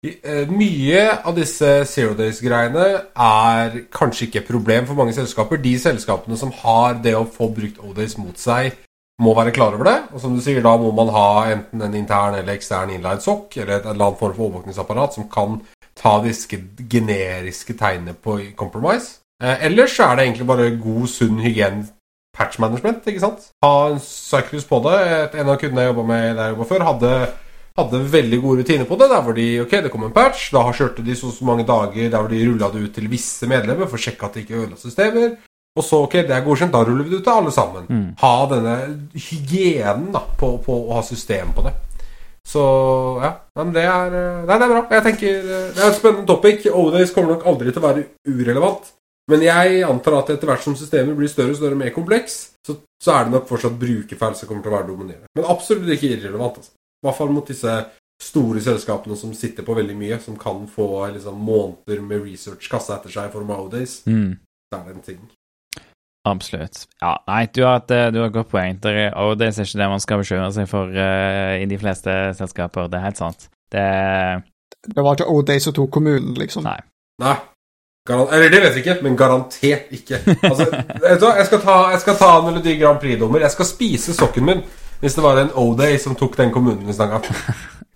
eh, 0.07 0.55
Mye 0.55 1.05
av 1.19 1.35
disse 1.35 1.71
Zero 1.91 2.15
Days-greiene 2.15 2.89
er 3.11 3.79
kanskje 3.91 4.29
ikke 4.29 4.45
et 4.45 4.51
problem 4.55 4.87
for 4.87 5.03
mange 5.03 5.15
selskaper. 5.17 5.59
De 5.59 5.75
selskapene 5.81 6.39
som 6.39 6.53
har 6.63 6.99
det 7.03 7.17
å 7.17 7.27
få 7.27 7.51
brukt 7.51 7.81
O-Days 7.83 8.15
mot 8.21 8.39
seg 8.39 8.77
må 9.21 9.33
være 9.37 9.53
klar 9.55 9.73
over 9.73 9.89
det. 9.89 9.97
Og 10.13 10.21
som 10.21 10.35
du 10.35 10.41
sier, 10.43 10.61
da 10.63 10.75
må 10.77 10.91
man 10.95 11.11
ha 11.13 11.27
enten 11.53 11.81
en 11.81 11.97
intern 11.97 12.37
eller 12.37 12.57
ekstern 12.57 12.93
inline 12.93 13.23
sokk 13.23 13.57
eller 13.57 13.79
et 13.79 13.89
eller 13.89 14.09
annet 14.09 14.21
form 14.21 14.35
for 14.35 14.47
overvåkningsapparat 14.47 15.17
som 15.17 15.29
kan 15.31 15.59
ta 15.97 16.19
disse 16.21 16.59
generiske 16.89 17.73
tegnene 17.77 18.13
på 18.13 18.39
compromise. 18.59 19.23
Eh, 19.43 19.65
ellers 19.69 19.97
er 20.01 20.15
det 20.15 20.27
egentlig 20.27 20.49
bare 20.49 20.69
god, 20.81 21.07
sunn 21.09 21.41
hygiene 21.41 21.87
patch 22.37 22.59
management, 22.61 23.05
ikke 23.09 23.23
sant? 23.23 23.49
Ha 23.65 23.73
en 23.91 23.99
cyclus 24.03 24.65
på 24.69 24.79
det. 24.85 25.01
En 25.33 25.49
av 25.49 25.57
kundene 25.61 25.85
jeg 25.85 25.93
jobba 25.93 26.07
med 26.11 26.25
der 26.27 26.43
jeg 26.43 26.55
jobba 26.55 26.67
før, 26.69 26.85
hadde, 26.91 27.11
hadde, 27.79 28.01
veldig 28.13 28.41
gode 28.43 28.61
rutiner 28.61 28.89
på 28.89 28.99
det. 29.01 29.09
Der 29.13 29.23
hvor 29.25 29.37
de 29.37 29.47
Ok, 29.63 29.73
det 29.85 29.91
kom 29.93 30.05
en 30.05 30.13
patch, 30.13 30.51
da 30.53 30.61
kjørte 30.69 31.05
de 31.05 31.17
så, 31.17 31.31
så 31.33 31.47
mange 31.47 31.65
dager 31.65 32.11
der 32.13 32.17
hvor 32.19 32.29
de 32.29 32.43
rulla 32.45 32.69
det 32.73 32.83
ut 32.85 32.93
til 32.93 33.09
visse 33.09 33.49
medlemmer 33.49 33.89
for 33.89 33.97
å 33.97 34.05
sjekke 34.05 34.29
at 34.29 34.37
de 34.37 34.45
ikke 34.45 34.59
ødela 34.61 34.77
systemer. 34.81 35.37
Og 35.77 35.85
så, 35.85 36.01
ok, 36.07 36.15
det 36.25 36.33
er 36.33 36.45
godkjent, 36.45 36.73
da 36.73 36.81
ruller 36.83 37.05
vi 37.05 37.13
det 37.13 37.21
ut 37.21 37.27
til 37.27 37.35
alle 37.35 37.53
sammen. 37.53 37.85
Mm. 37.89 38.07
Ha 38.21 38.33
denne 38.51 38.77
hygienen 39.13 40.09
da, 40.15 40.23
på, 40.39 40.55
på, 40.65 40.79
å 40.87 40.97
ha 40.97 41.03
system 41.05 41.53
på 41.55 41.67
det. 41.67 41.75
Så 42.47 42.63
ja, 43.21 43.33
men 43.59 43.73
det 43.75 43.83
er, 43.83 44.13
eh, 44.15 44.43
nei, 44.47 44.55
det 44.55 44.65
er 44.65 44.71
bra. 44.71 44.83
Jeg 44.95 45.03
tenker, 45.03 45.39
eh, 45.41 45.65
Det 45.75 45.83
er 45.83 45.89
et 45.89 45.97
spennende 45.99 46.27
topic. 46.29 46.65
Odays 46.71 47.11
kommer 47.11 47.35
nok 47.35 47.45
aldri 47.45 47.73
til 47.73 47.83
å 47.83 47.87
være 47.89 48.05
urelevant. 48.25 48.93
Men 49.27 49.43
jeg 49.43 49.83
antar 49.83 50.21
at 50.21 50.29
etter 50.31 50.47
hvert 50.47 50.63
som 50.63 50.75
systemet 50.79 51.17
blir 51.17 51.27
større 51.27 51.51
og 51.51 51.59
større 51.59 51.75
og 51.75 51.81
mer 51.81 51.91
kompleks, 51.91 52.37
så, 52.63 52.77
så, 53.03 53.11
er 53.11 53.25
det 53.25 53.33
nok 53.33 53.49
fortsatt 53.49 53.75
brukerfeil 53.79 54.35
som 54.39 54.47
kommer 54.47 54.63
til 54.63 54.71
å 54.71 54.77
være 54.77 54.87
dominerende. 54.87 55.31
Men 55.35 55.49
absolutt 55.51 55.91
ikke 55.91 56.13
irrelevant. 56.15 56.61
Altså. 56.61 56.71
I 56.71 57.07
hvert 57.07 57.19
fall 57.19 57.33
mot 57.35 57.51
disse 57.51 57.73
store 58.23 58.63
selskapene 58.63 59.17
som 59.19 59.33
sitter 59.35 59.67
på 59.67 59.75
veldig 59.77 59.97
mye, 59.99 60.19
som 60.23 60.37
kan 60.39 60.63
få 60.71 60.87
liksom, 61.17 61.43
måneder 61.43 61.99
med 62.01 62.23
research 62.23 62.71
kasta 62.71 62.95
etter 62.95 63.13
seg 63.13 63.27
i 63.27 63.33
form 63.35 63.51
av 63.51 63.67
Odays. 63.67 63.99
Mm. 64.07 64.37
Det 64.71 64.79
er 64.79 64.95
en 64.95 65.05
ting. 65.05 65.19
Absolutt. 66.27 66.85
Ja, 67.01 67.15
nei, 67.29 67.45
du 67.55 67.63
har 67.63 67.81
et, 67.81 67.93
du 68.13 68.19
har 68.19 68.29
et 68.29 68.35
godt 68.35 68.51
poeng. 68.51 68.79
Det 68.83 68.91
er, 68.91 69.11
og 69.15 69.37
det 69.39 69.47
er 69.47 69.59
ikke 69.63 69.81
det 69.81 69.89
man 69.93 70.03
skal 70.03 70.21
bekymre 70.21 70.49
seg 70.55 70.69
for 70.69 70.91
uh, 70.91 71.53
i 71.55 71.67
de 71.69 71.77
fleste 71.79 72.15
selskaper. 72.37 72.89
Det 72.91 72.99
er 72.99 73.05
helt 73.07 73.21
sant. 73.21 73.47
Det 73.71 73.85
Det 74.87 75.03
var 75.03 75.15
ikke 75.15 75.29
O'Day 75.31 75.59
som 75.63 75.75
tok 75.75 75.91
kommunen, 75.91 76.33
liksom? 76.37 76.67
Nei. 76.67 76.79
nei. 77.23 77.37
Eller 78.07 78.49
det 78.51 78.61
vet 78.63 78.77
jeg 78.77 78.83
ikke, 78.85 78.99
men 79.03 79.17
garantert 79.19 79.89
ikke. 79.91 80.19
Altså, 80.43 80.67
jeg, 81.37 81.45
skal 81.49 81.61
ta, 81.63 81.77
jeg 81.91 82.03
skal 82.03 82.19
ta 82.19 82.29
Melodi 82.45 82.77
Grand 82.79 82.99
Prix-dommer. 82.99 83.43
Jeg 83.43 83.51
skal 83.51 83.65
spise 83.65 84.15
sokken 84.15 84.45
min 84.47 84.67
hvis 84.97 85.13
det 85.13 85.21
var 85.21 85.37
en 85.37 85.51
O-Day 85.53 85.99
som 86.01 86.15
tok 86.17 86.37
den 86.37 86.51
kommunen 86.51 86.89
i 86.89 86.95
stanga. 86.95 87.19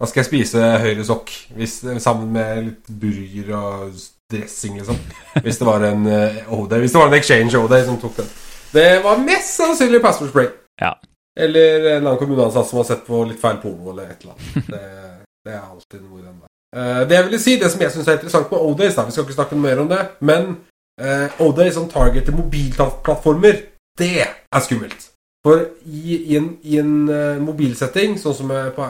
Da 0.01 0.07
skal 0.09 0.23
jeg 0.23 0.31
spise 0.31 0.67
høyre 0.81 1.03
sokk 1.05 1.29
hvis, 1.53 1.75
sammen 2.01 2.31
med 2.33 2.61
litt 2.65 2.87
burger 3.03 3.51
og 3.53 3.99
dressing, 4.31 4.77
liksom. 4.79 4.97
Hvis 5.43 5.59
det 5.59 5.65
var 5.67 5.83
en 5.87 6.07
uh, 6.07 6.77
Hvis 6.79 6.91
det 6.91 6.99
var 6.99 7.07
en 7.07 7.19
Exchange 7.19 7.57
Oday 7.57 7.85
som 7.85 7.99
tok 8.01 8.17
den. 8.17 8.29
Det 8.71 9.03
var 9.03 9.19
mest 9.19 9.55
sannsynlig 9.57 10.01
password 10.01 10.29
spray. 10.29 10.47
Ja. 10.81 10.93
Eller 11.39 11.79
en 11.79 11.85
eller 11.85 11.97
annen 11.97 12.17
kommuneansatt 12.17 12.67
som 12.67 12.77
har 12.77 12.87
sett 12.87 13.05
på 13.07 13.23
litt 13.27 13.39
feil 13.39 13.59
porno 13.63 13.91
eller 13.91 14.11
et 14.11 14.23
eller 14.23 14.33
annet. 14.33 14.67
Det, 14.67 14.81
det 15.45 15.53
er 15.55 15.61
alltid 15.61 16.01
noe 16.01 16.19
i 16.19 16.25
den 16.25 16.39
der. 16.39 16.49
Uh, 16.75 17.01
det 17.07 17.17
jeg 17.17 17.27
ville 17.27 17.41
si, 17.43 17.55
det 17.59 17.71
som 17.71 17.83
jeg 17.83 17.93
syns 17.93 18.07
er 18.07 18.19
interessant 18.19 18.51
med 18.51 18.67
Odays, 18.67 18.95
da, 18.95 19.05
vi 19.07 19.15
skal 19.15 19.27
ikke 19.27 19.39
snakke 19.39 19.59
mer 19.59 19.83
om 19.83 19.89
det, 19.91 20.01
men 20.23 20.53
uh, 21.03 21.41
Oday 21.43 21.71
som 21.75 21.89
targeter 21.91 22.35
mobilplattformer, 22.35 23.65
det 23.99 24.13
er 24.23 24.63
skummelt. 24.63 25.09
For 25.43 25.65
i, 25.83 26.19
i 26.31 26.37
en, 26.37 26.51
i 26.63 26.77
en 26.79 26.95
uh, 27.09 27.41
mobilsetting, 27.43 28.15
sånn 28.21 28.37
som 28.37 28.51
på 28.75 28.87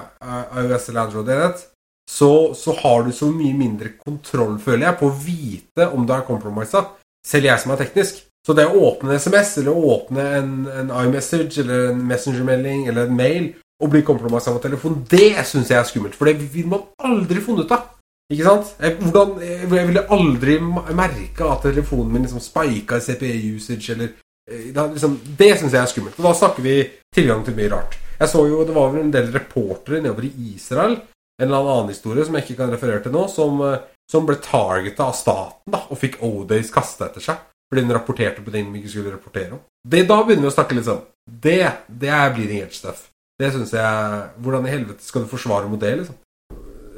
iOS 0.61 0.89
eller 0.91 1.05
Android-enhet, 1.07 1.65
så, 2.09 2.53
så, 2.55 2.73
har 2.73 3.03
du 3.03 3.11
så 3.11 3.29
mye 3.31 3.53
mindre 3.57 3.93
kontroll, 3.99 4.57
føler 4.59 4.87
jeg, 4.87 4.97
på 4.99 5.07
å 5.07 5.15
vite 5.25 5.87
om 5.95 6.05
du 6.07 6.13
er 6.15 6.25
compromisa. 6.27 6.83
Selv 7.27 7.47
jeg 7.47 7.61
som 7.61 7.73
er 7.73 7.81
teknisk. 7.83 8.23
Så 8.45 8.55
det 8.57 8.65
å 8.65 8.81
åpne 8.87 9.11
en 9.11 9.21
SMS, 9.21 9.57
eller 9.61 9.77
å 9.77 9.95
åpne 9.95 10.25
en, 10.39 10.53
en 10.81 10.93
iMessage, 11.03 11.61
eller 11.61 11.91
en 11.91 12.01
Messenger-melding, 12.09 12.87
eller 12.89 13.07
en 13.07 13.17
mail, 13.17 13.51
og 13.81 13.93
bli 13.93 14.01
compromisa 14.05 14.53
på 14.53 14.63
telefon, 14.63 14.99
det 15.09 15.35
syns 15.49 15.71
jeg 15.71 15.79
er 15.79 15.87
skummelt. 15.89 16.17
For 16.17 16.29
det 16.29 16.49
vil 16.53 16.69
man 16.69 16.87
aldri 17.05 17.41
funnet 17.41 17.69
ut 17.69 17.75
av. 17.77 17.87
Ikke 18.31 18.47
sant? 18.47 18.73
Jeg, 18.81 18.97
hvordan, 19.03 19.31
jeg 19.43 19.87
ville 19.89 20.05
aldri 20.15 20.57
merka 20.63 21.51
at 21.51 21.65
telefonen 21.67 22.13
min 22.15 22.25
liksom 22.25 22.41
spika 22.43 22.97
i 22.97 23.05
CPE-usage, 23.05 23.95
eller 23.95 24.11
eh, 24.49 24.69
da, 24.73 24.87
liksom, 24.93 25.17
Det 25.37 25.51
syns 25.59 25.75
jeg 25.75 25.81
er 25.81 25.93
skummelt. 25.93 26.19
Og 26.19 26.29
da 26.29 26.35
snakker 26.41 26.65
vi 26.65 26.75
tilgang 27.13 27.45
til 27.45 27.57
mye 27.57 27.71
rart. 27.73 27.97
Jeg 28.17 28.29
så 28.31 28.45
jo, 28.47 28.63
Det 28.65 28.75
var 28.75 28.93
vel 28.93 29.05
en 29.05 29.13
del 29.13 29.31
reportere 29.33 30.01
nedover 30.01 30.29
i 30.29 30.53
Israel 30.55 30.99
en 31.41 31.47
eller 31.49 31.71
annen 31.73 31.91
historie 31.93 32.25
som 32.25 32.37
jeg 32.37 32.45
ikke 32.45 32.59
kan 32.61 32.73
referere 32.73 33.03
til 33.03 33.15
nå, 33.15 33.25
som, 33.31 33.61
eh, 33.65 33.79
som 34.11 34.27
ble 34.27 34.37
targeta 34.43 35.09
av 35.09 35.15
staten 35.17 35.73
da, 35.73 35.83
og 35.89 35.99
fikk 35.99 36.19
O-Days 36.25 36.73
kasta 36.73 37.09
etter 37.09 37.23
seg 37.31 37.47
fordi 37.71 37.85
den 37.85 37.95
rapporterte 37.95 38.43
på 38.43 38.51
ting 38.51 38.67
vi 38.67 38.81
ikke 38.81 38.89
skulle 38.91 39.13
rapportere 39.13 39.55
om. 39.55 39.59
Det, 39.87 40.01
da 40.03 40.17
begynner 40.25 40.43
vi 40.43 40.49
å 40.49 40.55
snakke 40.57 40.75
litt 40.75 40.89
sånn 40.89 41.05
Det, 41.23 41.61
det 41.87 42.09
er 42.11 42.33
bleeding 42.35 42.65
edge 42.65 42.75
stuff. 42.75 43.05
Det 43.39 43.47
synes 43.53 43.71
jeg 43.73 44.25
Hvordan 44.43 44.67
i 44.67 44.73
helvete 44.73 45.05
skal 45.05 45.23
du 45.23 45.31
forsvare 45.31 45.69
mot 45.71 45.79
det, 45.79 45.93
liksom? 46.01 46.17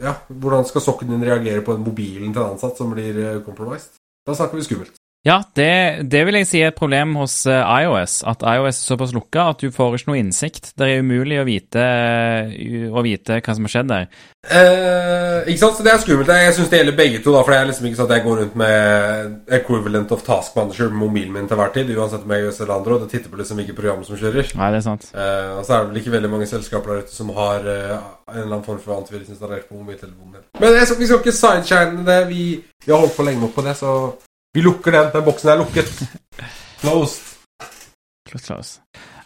Ja, 0.02 0.16
Hvordan 0.28 0.66
skal 0.66 0.82
sokken 0.82 1.14
din 1.14 1.24
reagere 1.24 1.62
på 1.62 1.78
den 1.78 1.86
mobilen 1.86 2.34
til 2.34 2.42
en 2.42 2.56
ansatt 2.56 2.80
som 2.80 2.90
blir 2.92 3.20
uh, 3.22 3.44
compromised? 3.46 4.02
Da 4.26 4.34
snakker 4.34 4.58
vi 4.58 4.66
skummelt. 4.66 4.98
Ja, 5.24 5.38
det, 5.56 6.04
det 6.12 6.26
vil 6.28 6.36
jeg 6.36 6.48
si 6.50 6.60
er 6.60 6.74
et 6.74 6.76
problem 6.76 7.14
hos 7.16 7.46
eh, 7.48 7.64
iOS. 7.86 8.18
At 8.28 8.42
iOS 8.44 8.76
er 8.76 8.88
såpass 8.90 9.14
lukka 9.16 9.46
at 9.54 9.62
du 9.64 9.72
får 9.72 9.96
ikke 9.96 10.10
noe 10.12 10.20
innsikt. 10.20 10.74
Det 10.76 10.90
er 10.90 11.00
umulig 11.00 11.38
å 11.40 11.46
vite, 11.48 11.80
uh, 11.80 12.90
å 12.92 13.04
vite 13.06 13.38
hva 13.40 13.56
som 13.56 13.64
har 13.64 13.72
skjedd 13.72 13.88
der. 13.94 14.10
Eh, 14.44 15.48
ikke 15.48 15.62
sant, 15.62 15.78
så 15.78 15.86
Det 15.86 15.94
er 15.94 16.02
skummelt. 16.04 16.34
Jeg 16.44 16.58
syns 16.58 16.74
det 16.74 16.82
gjelder 16.82 16.98
begge 16.98 17.22
to. 17.24 17.32
da 17.32 17.46
For 17.46 17.56
det 17.56 17.60
er 17.62 17.70
liksom 17.70 17.88
ikke 17.88 18.00
sånn 18.02 18.10
at 18.12 18.16
jeg 18.18 18.26
går 18.26 18.42
rundt 18.42 18.58
med 18.60 19.54
equivalent 19.62 20.12
of 20.12 20.26
task 20.28 20.58
manager 20.60 20.92
på 20.92 21.00
mobilen 21.06 21.32
min 21.38 21.48
til 21.48 21.62
hver 21.62 21.72
tid. 21.78 21.94
Uansett 21.96 22.28
om 22.28 22.36
jeg 22.36 22.44
gjør 22.44 22.60
eller 22.60 22.76
andre, 22.76 22.98
og 22.98 23.06
det 23.06 23.10
titter 23.14 23.32
på 23.32 23.40
liksom 23.40 23.64
hvilke 23.64 23.78
program 23.80 24.04
som 24.04 24.20
kjører. 24.20 24.52
Nei, 24.60 24.70
det 24.76 24.82
er 24.82 24.88
sant 24.90 25.08
Eh, 25.14 25.50
og 25.56 25.64
så 25.64 25.78
er 25.78 25.80
det 25.80 25.94
vel 25.94 26.02
ikke 26.02 26.16
veldig 26.18 26.30
mange 26.36 26.50
selskaper 26.50 26.92
der 26.92 27.08
ute 27.08 27.16
som 27.16 27.32
har 27.38 27.64
eh, 27.70 27.96
en 27.96 28.42
eller 28.42 28.58
annen 28.58 28.68
form 28.68 28.84
for 28.84 28.98
antivirus 28.98 29.32
installert 29.32 29.72
på 29.72 29.80
mobiltelefonen. 29.80 30.44
Men 30.60 30.76
jeg, 30.76 31.00
vi 31.00 31.08
skal 31.08 31.24
ikke 31.24 31.36
sideshine 31.40 32.04
det. 32.08 32.20
Vi, 32.28 32.44
vi 32.84 32.92
har 32.92 33.00
holdt 33.00 33.16
på 33.16 33.24
lenge 33.24 33.46
nok 33.46 33.56
på 33.56 33.64
det, 33.64 33.78
så 33.80 33.94
vi 34.54 34.62
lukker 34.62 34.92
den. 34.96 35.12
Den 35.14 35.26
boksen 35.26 35.54
er 35.54 35.62
lukket. 35.62 35.92
Closed. 36.82 37.34
Close. 38.30 38.80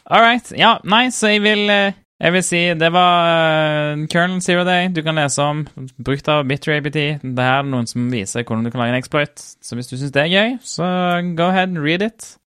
All 0.05 0.21
right. 0.23 0.51
Ja, 0.57 0.77
nei, 0.83 1.09
så 1.11 1.31
jeg 1.33 1.43
vil 1.43 1.69
eh, 1.71 1.95
Jeg 2.17 2.33
vil 2.33 2.41
si 2.43 2.59
det 2.73 2.87
var 2.95 3.27
uh, 3.93 4.05
Kernel 4.09 4.41
Zero 4.41 4.63
Day 4.65 4.87
du 4.89 5.03
kan 5.05 5.19
lese 5.19 5.43
om. 5.43 5.67
Brukt 6.01 6.27
av 6.33 6.47
BitterAPT. 6.49 6.97
Det 7.21 7.45
her 7.45 7.59
er 7.59 7.69
noen 7.69 7.85
som 7.85 8.07
viser 8.09 8.41
hvordan 8.41 8.65
du 8.65 8.71
kan 8.73 8.81
lage 8.81 8.95
en 8.95 8.97
exploit. 8.97 9.37
Så 9.37 9.77
hvis 9.77 9.91
du 9.91 9.97
syns 9.99 10.15
det 10.15 10.23
er 10.23 10.33
gøy, 10.33 10.57
så 10.65 10.87
go 11.37 11.51
ahead 11.51 11.69
and 11.69 11.83
read 11.83 12.01
it. 12.01 12.37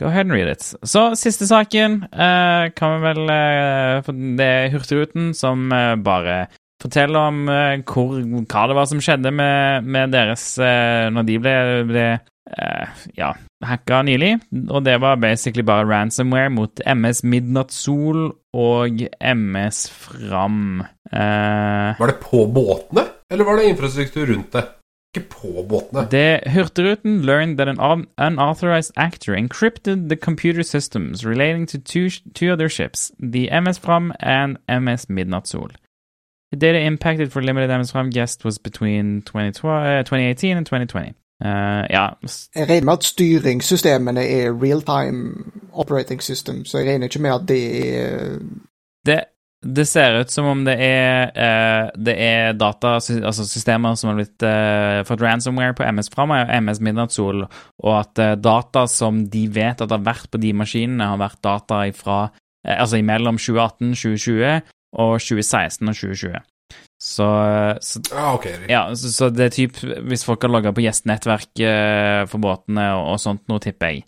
Go 0.00 0.08
ahead 0.08 0.26
and 0.26 0.32
read 0.32 0.48
it. 0.48 0.64
Så 0.82 1.12
siste 1.14 1.46
saken 1.46 2.00
uh, 2.10 2.72
kan 2.74 2.96
vi 2.96 3.04
vel 3.04 3.22
uh, 3.28 4.10
Det 4.38 4.46
er 4.46 4.70
Hurtigruten 4.72 5.34
som 5.36 5.70
eh, 5.72 5.94
bare 6.00 6.46
forteller 6.80 7.28
om 7.30 7.44
eh, 7.48 7.82
hvor, 7.86 8.18
hva 8.20 8.64
det 8.70 8.76
var 8.78 8.88
som 8.90 9.02
skjedde 9.04 9.32
med, 9.34 9.86
med 9.86 10.14
deres 10.14 10.44
eh, 10.58 11.06
Når 11.12 11.28
de 11.28 11.38
ble, 11.42 11.54
ble 11.90 12.06
eh, 12.16 13.04
ja, 13.18 13.30
hacka 13.66 14.02
nylig. 14.08 14.34
Og 14.68 14.84
det 14.86 14.98
var 15.02 15.20
basically 15.22 15.66
bare 15.66 15.88
ransomware 15.88 16.52
mot 16.54 16.82
MS 16.86 17.22
Midnattssol 17.24 18.30
og 18.56 19.06
MS 19.20 19.86
Fram. 19.94 20.82
Var 21.10 22.12
det 22.12 22.20
på 22.22 22.44
båtene, 22.50 23.06
eller 23.30 23.46
var 23.46 23.58
det 23.58 23.70
infrastruktur 23.70 24.26
rundt 24.32 24.52
det? 24.54 24.66
Ikke 25.10 25.26
på 25.28 25.64
båtene. 25.66 26.06
Det 26.10 26.40
Hurtigruten 26.46 27.22
learned 27.26 27.58
that 27.58 27.68
an 27.68 28.06
unauthorized 28.18 28.92
actor 28.96 29.34
encrypted 29.34 30.08
the 30.08 30.16
computer 30.16 30.62
systems 30.62 31.26
relating 31.26 31.66
to 31.66 31.78
two, 31.78 32.10
two 32.32 32.52
other 32.52 32.68
ships, 32.68 33.10
the 33.18 33.48
MS 33.50 33.78
Fram 33.78 34.12
and 34.20 34.58
MS 34.68 35.08
Midnattssol. 35.08 35.72
The 36.52 36.58
data 36.58 36.80
impacted 36.80 37.32
for 37.32 37.42
limited 37.42 37.70
MS 37.70 37.92
Fram 37.92 38.10
guest 38.10 38.44
was 38.44 38.58
between 38.58 39.22
2012, 39.22 39.64
uh, 39.70 40.02
2018 40.02 40.56
and 40.56 40.66
2020. 40.66 41.14
Uh, 41.40 41.86
ja, 41.88 42.08
Jeg 42.54 42.68
regner 42.68 42.84
med 42.84 42.92
at 42.92 43.04
styringssystemene 43.04 44.20
er 44.20 44.50
real-time 44.52 45.44
operating 45.72 46.22
system, 46.22 46.64
så 46.64 46.78
jeg 46.78 46.88
regner 46.88 47.08
ikke 47.08 47.22
med 47.22 47.30
at 47.30 47.46
det 47.48 47.62
er 47.96 48.38
det, 49.06 49.20
det 49.64 49.86
ser 49.88 50.18
ut 50.20 50.30
som 50.30 50.50
om 50.50 50.64
det 50.64 50.74
er, 50.84 51.30
uh, 51.32 52.02
det 52.04 52.16
er 52.18 52.52
data, 52.52 52.98
altså 52.98 53.46
systemer 53.48 53.94
som 53.94 54.10
har 54.10 54.18
blitt 54.18 54.44
uh, 54.44 55.00
fått 55.08 55.24
ransomware 55.24 55.78
på 55.78 55.86
MS 55.88 56.10
Fram 56.12 56.34
og 56.36 56.52
MS 56.60 56.82
Midnattssol, 56.84 57.46
og 57.78 57.94
at 57.94 58.20
eh, 58.20 58.36
data 58.36 58.84
som 58.88 59.22
de 59.32 59.46
vet 59.54 59.80
at 59.80 59.92
har 59.92 60.04
vært 60.04 60.28
på 60.32 60.40
de 60.42 60.52
maskinene, 60.52 61.08
har 61.12 61.20
vært 61.20 61.40
data 61.44 61.86
ifra 61.88 62.20
eh, 62.26 62.76
Altså 62.76 63.00
imellom 63.00 63.38
2018, 63.40 63.94
2020 63.94 64.60
og 64.92 65.18
2016 65.20 65.88
og 65.88 65.94
2020. 65.94 66.40
Så, 67.00 67.26
så 67.80 68.00
Ah, 68.12 68.34
okay. 68.34 68.52
ja, 68.68 68.94
så, 68.94 69.12
så 69.12 69.28
det 69.32 69.44
er 69.46 69.54
typ 69.54 69.78
Hvis 70.04 70.24
folk 70.26 70.42
har 70.44 70.52
logga 70.52 70.70
på 70.76 70.82
gjestenettverk 70.84 71.62
eh, 71.64 72.26
for 72.28 72.42
båtene 72.44 72.90
og, 72.98 73.14
og 73.14 73.22
sånt 73.22 73.46
noe, 73.48 73.62
tipper 73.62 73.94
jeg. 73.94 74.04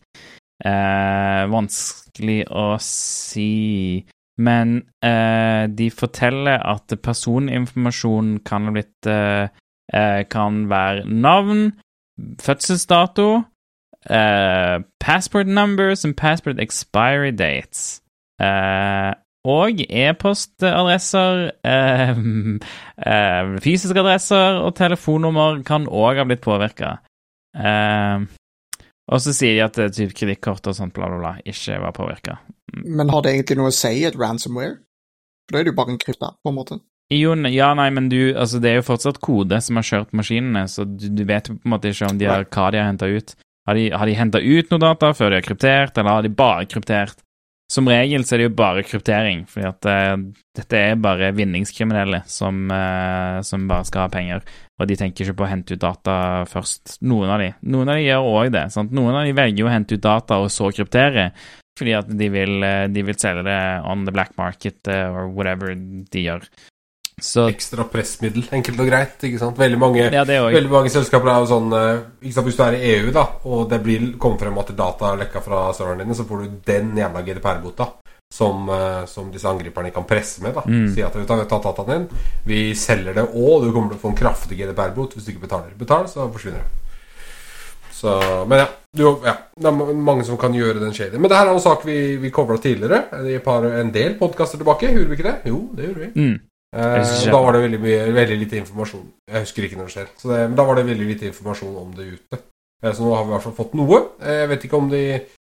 Eh, 0.63 1.45
vanskelig 1.51 2.43
å 2.53 2.67
si. 2.85 4.05
Men 4.43 4.83
eh, 5.05 5.65
de 5.73 5.89
forteller 5.93 6.61
at 6.69 6.93
personinformasjon 7.03 8.37
kan 8.47 8.69
ha 8.69 8.75
blitt 8.77 9.09
eh, 9.11 9.49
eh, 9.93 10.21
Kan 10.31 10.67
være 10.71 11.07
navn, 11.09 11.73
fødselsdato, 12.41 13.43
eh, 14.09 14.77
passport 15.01 15.47
numbers 15.49 16.05
and 16.05 16.17
passport 16.17 16.61
expiry 16.61 17.33
dates. 17.33 18.03
Eh, 18.41 19.13
og 19.49 19.81
e-postadresser, 19.89 21.49
eh, 21.67 22.11
eh, 23.07 23.57
fysiske 23.65 23.99
adresser 23.99 24.61
og 24.63 24.77
telefonnummer 24.79 25.65
kan 25.67 25.89
òg 25.89 26.21
ha 26.21 26.27
blitt 26.29 26.45
påvirka. 26.45 26.99
Eh, 27.57 28.29
og 29.13 29.21
så 29.21 29.35
sier 29.35 29.59
de 29.59 29.65
at 29.65 29.81
eh, 29.83 29.91
typ 29.91 30.15
kredittkort 30.15 30.71
og 30.71 30.79
sånt 30.79 30.95
bla, 30.95 31.11
bla, 31.11 31.19
bla 31.19 31.35
ikke 31.43 31.81
var 31.83 31.97
påvirka. 31.97 32.39
Men 32.87 33.11
har 33.11 33.25
det 33.25 33.35
egentlig 33.35 33.59
noe 33.59 33.73
å 33.73 33.77
si, 33.77 33.93
et 34.07 34.17
ransomware? 34.19 34.79
For 35.49 35.57
da 35.57 35.61
er 35.61 35.67
det 35.67 35.75
jo 35.75 35.81
bare 35.81 35.97
en 35.97 36.01
krypta, 36.01 36.33
på 36.39 36.53
en 36.53 36.59
måte. 36.61 36.79
Jo, 37.13 37.35
ja, 37.51 37.73
nei, 37.77 37.91
men 37.93 38.07
du, 38.09 38.33
altså 38.39 38.61
det 38.63 38.71
er 38.71 38.79
jo 38.79 38.87
fortsatt 38.87 39.19
kode 39.21 39.59
som 39.61 39.77
har 39.77 39.85
kjørt 39.85 40.15
maskinene, 40.17 40.65
så 40.71 40.87
du, 40.89 41.11
du 41.13 41.27
vet 41.29 41.51
på 41.51 41.59
en 41.59 41.75
måte 41.75 41.91
ikke 41.91 42.09
om 42.09 42.21
de 42.21 42.31
har, 42.31 42.47
hva 42.47 42.71
de 42.73 42.81
har 42.81 42.89
henta 42.89 43.11
ut. 43.11 43.35
Har 43.69 43.79
de, 43.79 43.91
har 43.91 44.09
de 44.09 44.15
henta 44.17 44.41
ut 44.41 44.73
noe 44.73 44.83
data 44.83 45.13
før 45.15 45.31
de 45.31 45.39
har 45.39 45.45
kryptert, 45.45 45.99
eller 45.99 46.17
har 46.17 46.25
de 46.25 46.33
bare 46.39 46.71
kryptert? 46.71 47.21
Som 47.73 47.89
regel 47.89 48.27
så 48.27 48.35
er 48.35 48.43
det 48.43 48.49
jo 48.51 48.57
bare 48.59 48.85
kryptering, 48.85 49.47
fordi 49.49 49.65
at 49.65 49.87
uh, 49.89 50.17
dette 50.59 50.77
er 50.77 50.99
bare 51.01 51.31
vinningskriminelle 51.33 52.21
som, 52.29 52.67
uh, 52.69 53.39
som 53.47 53.65
bare 53.71 53.87
skal 53.89 54.05
ha 54.05 54.13
penger, 54.13 54.45
og 54.77 54.91
de 54.91 54.99
tenker 55.01 55.25
ikke 55.25 55.39
på 55.39 55.47
å 55.47 55.49
hente 55.49 55.79
ut 55.79 55.81
data 55.81 56.17
først. 56.51 56.99
Noen 57.09 57.33
av 57.33 57.41
de. 57.41 57.49
Noen 57.73 57.89
av 57.89 57.97
de 57.97 58.05
gjør 58.05 58.29
òg 58.29 58.53
det. 58.53 58.67
sant? 58.75 58.93
Noen 58.93 59.17
av 59.17 59.25
de 59.25 59.37
velger 59.39 59.69
å 59.69 59.73
hente 59.73 59.97
ut 59.97 60.05
data 60.05 60.43
og 60.43 60.51
så 60.53 60.69
kryptere, 60.75 61.31
fordi 61.79 61.95
at 61.97 62.11
de 62.13 62.29
vil, 62.29 62.59
eh, 62.67 62.89
de 62.93 63.07
vil 63.07 63.17
selge 63.17 63.47
det 63.47 63.61
on 63.89 64.05
the 64.05 64.13
black 64.13 64.37
market 64.37 64.89
uh, 64.93 65.09
or 65.09 65.31
whatever 65.33 65.73
de 65.73 66.27
gjør. 66.27 66.45
Så 67.23 67.45
Ekstra 67.47 67.85
pressmiddel, 67.87 68.49
enkelt 68.51 68.81
og 68.83 68.89
greit. 68.91 69.17
ikke 69.23 69.39
sant? 69.39 69.59
Veldig 69.61 69.79
mange, 69.79 70.09
ja, 70.11 70.25
veldig 70.27 70.73
mange 70.73 70.91
selskaper 70.91 71.31
er 71.31 71.45
jo 71.45 71.51
sånn 71.53 71.73
eh, 71.79 72.01
ikke 72.25 72.35
sant? 72.35 72.49
Hvis 72.49 72.59
du 72.59 72.63
er 72.67 72.77
i 72.79 72.93
EU, 72.97 73.13
da, 73.15 73.23
og 73.47 73.69
det 73.71 73.79
blir, 73.85 74.09
kommer 74.19 74.43
frem 74.43 74.59
at 74.59 74.73
data 74.77 75.13
er 75.13 75.21
lekka 75.23 75.43
fra 75.45 75.69
serverne 75.77 76.03
dine, 76.03 76.19
så 76.19 76.27
får 76.27 76.43
du 76.43 76.57
den 76.67 76.97
jævla 76.99 77.23
GDPR-bota 77.29 77.89
som, 78.33 78.69
eh, 78.75 79.05
som 79.07 79.31
disse 79.31 79.47
angriperne 79.49 79.93
kan 79.95 80.05
presse 80.09 80.43
med. 80.43 80.55
da 80.55 80.63
Mm. 80.67 80.95
Si 80.95 81.03
at 81.03 81.15
vi 81.15 81.25
har 81.29 81.45
tatt 81.47 81.63
dataen 81.63 81.91
din, 81.93 82.09
vi 82.45 82.75
selger 82.75 83.15
det, 83.15 83.29
og 83.35 83.63
du 83.65 83.73
kommer 83.73 83.95
til 83.95 83.99
å 83.99 84.03
få 84.03 84.11
en 84.11 84.19
kraftig 84.19 84.59
GDPR-bot 84.59 85.15
hvis 85.15 85.25
du 85.25 85.33
ikke 85.33 85.47
betaler. 85.47 85.75
Betal, 85.79 86.09
så 86.09 86.27
forsvinner 86.33 86.59
det. 86.59 86.79
Så, 87.93 88.45
men 88.49 88.59
ja, 88.59 88.67
du, 88.97 89.05
ja, 89.23 89.37
det 89.55 89.69
er 89.69 89.95
mange 89.95 90.25
som 90.27 90.37
kan 90.41 90.53
gjøre 90.57 90.81
den 90.83 90.93
shady. 90.93 91.21
Men 91.21 91.31
det 91.31 91.37
her 91.39 91.47
er 91.47 91.55
en 91.55 91.61
sak 91.63 91.85
vi, 91.87 92.17
vi 92.19 92.33
covra 92.35 92.57
tidligere. 92.59 93.05
I 93.31 93.39
par, 93.39 93.63
en 93.63 93.93
del 93.95 94.17
podkaster 94.19 94.59
tilbake. 94.59 94.91
Gjorde 94.91 95.13
vi 95.13 95.19
ikke 95.21 95.29
det? 95.29 95.37
Jo, 95.53 95.61
det 95.77 95.87
gjorde 95.87 96.09
vi. 96.09 96.09
Mm. 96.17 96.41
Eh, 96.73 97.29
da 97.29 97.37
var 97.43 97.53
det 97.53 97.67
veldig, 97.67 97.81
mye, 97.83 98.01
veldig 98.17 98.39
lite 98.41 98.57
informasjon. 98.63 99.05
Jeg 99.29 99.45
husker 99.45 99.67
ikke 99.67 99.77
når 99.77 99.91
det 99.91 99.95
skjer. 99.97 100.09
Så 100.17 100.31
det, 100.31 100.41
men 100.49 100.57
da 100.57 100.65
var 100.65 100.79
det 100.79 100.87
veldig 100.89 101.09
lite 101.11 101.29
informasjon 101.29 101.77
om 101.77 101.93
det 101.99 102.07
ute. 102.15 102.41
Eh, 102.83 102.95
så 102.97 103.05
nå 103.05 103.13
har 103.13 103.27
vi 103.27 103.33
i 103.33 103.35
hvert 103.37 103.47
fall 103.47 103.59
fått 103.59 103.77
noe. 103.77 104.01
Eh, 104.23 104.39
jeg 104.41 104.51
vet 104.55 104.67
ikke 104.69 104.81
om 104.81 104.89
de 104.93 105.03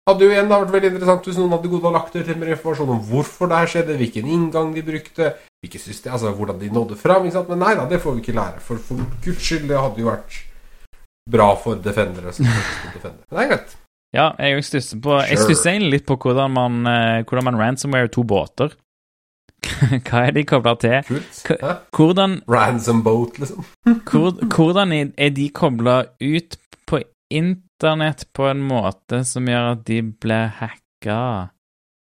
hadde 0.09 0.25
jo 0.25 0.33
igjen 0.33 0.49
det 0.49 0.57
hadde 0.57 0.65
vært 0.65 0.77
veldig 0.79 0.91
interessant 0.95 1.29
hvis 1.29 1.39
noen 1.39 1.53
hadde 1.55 1.71
og 1.77 1.93
lagt 1.95 2.17
ut 2.17 2.25
litt 2.25 2.41
mer 2.41 2.55
informasjon 2.57 2.95
om 2.97 3.03
hvorfor 3.11 3.51
det 3.51 3.61
her 3.61 3.73
skjedde, 3.75 3.99
hvilken 4.01 4.33
inngang 4.33 4.73
de 4.75 4.87
brukte, 4.87 5.29
hvilke 5.61 5.83
system, 5.83 6.17
altså 6.17 6.33
hvordan 6.35 6.59
de 6.63 6.73
nådde 6.73 6.97
fram. 6.99 7.29
Men 7.29 7.63
nei 7.67 7.75
da, 7.77 7.85
det 7.91 8.01
får 8.01 8.17
vi 8.17 8.25
ikke 8.25 8.39
lære. 8.41 8.65
For 8.65 8.81
for 8.81 9.05
guds 9.21 9.45
skyld, 9.45 9.69
det 9.69 9.77
hadde 9.77 10.01
jo 10.01 10.09
vært 10.09 10.41
bra 11.31 11.53
for 11.61 11.85
defendere. 11.85 12.33
Som 12.33 12.49
faktisk. 12.49 13.05
Men 13.05 13.37
det 13.37 13.45
er 13.45 13.53
greit. 13.53 13.77
Ja, 14.17 14.31
jeg 14.43 14.65
stusser 14.67 15.69
egentlig 15.71 16.01
litt 16.01 16.09
på 16.09 16.17
hvordan 16.19 16.51
man, 16.57 16.81
hvordan 17.29 17.47
man 17.47 17.61
ransomware 17.61 18.11
to 18.11 18.25
båter. 18.27 18.73
Hva 20.09 20.25
er 20.27 20.35
de 20.37 20.45
kobla 20.49 20.75
til? 20.81 21.03
Kult. 21.09 21.41
Hvordan, 21.97 22.39
Ransom 22.49 23.03
boat, 23.05 23.39
liksom. 23.39 23.65
hvordan 24.55 24.93
er- 24.93 25.31
de 25.37 25.49
kobla 25.55 26.05
ut 26.21 26.57
på 26.87 27.01
internett 27.31 28.27
på 28.35 28.49
en 28.51 28.63
måte 28.69 29.25
som 29.25 29.47
gjør 29.49 29.73
at 29.73 29.85
de 29.87 30.03
blir 30.03 30.51
hacka? 30.61 31.51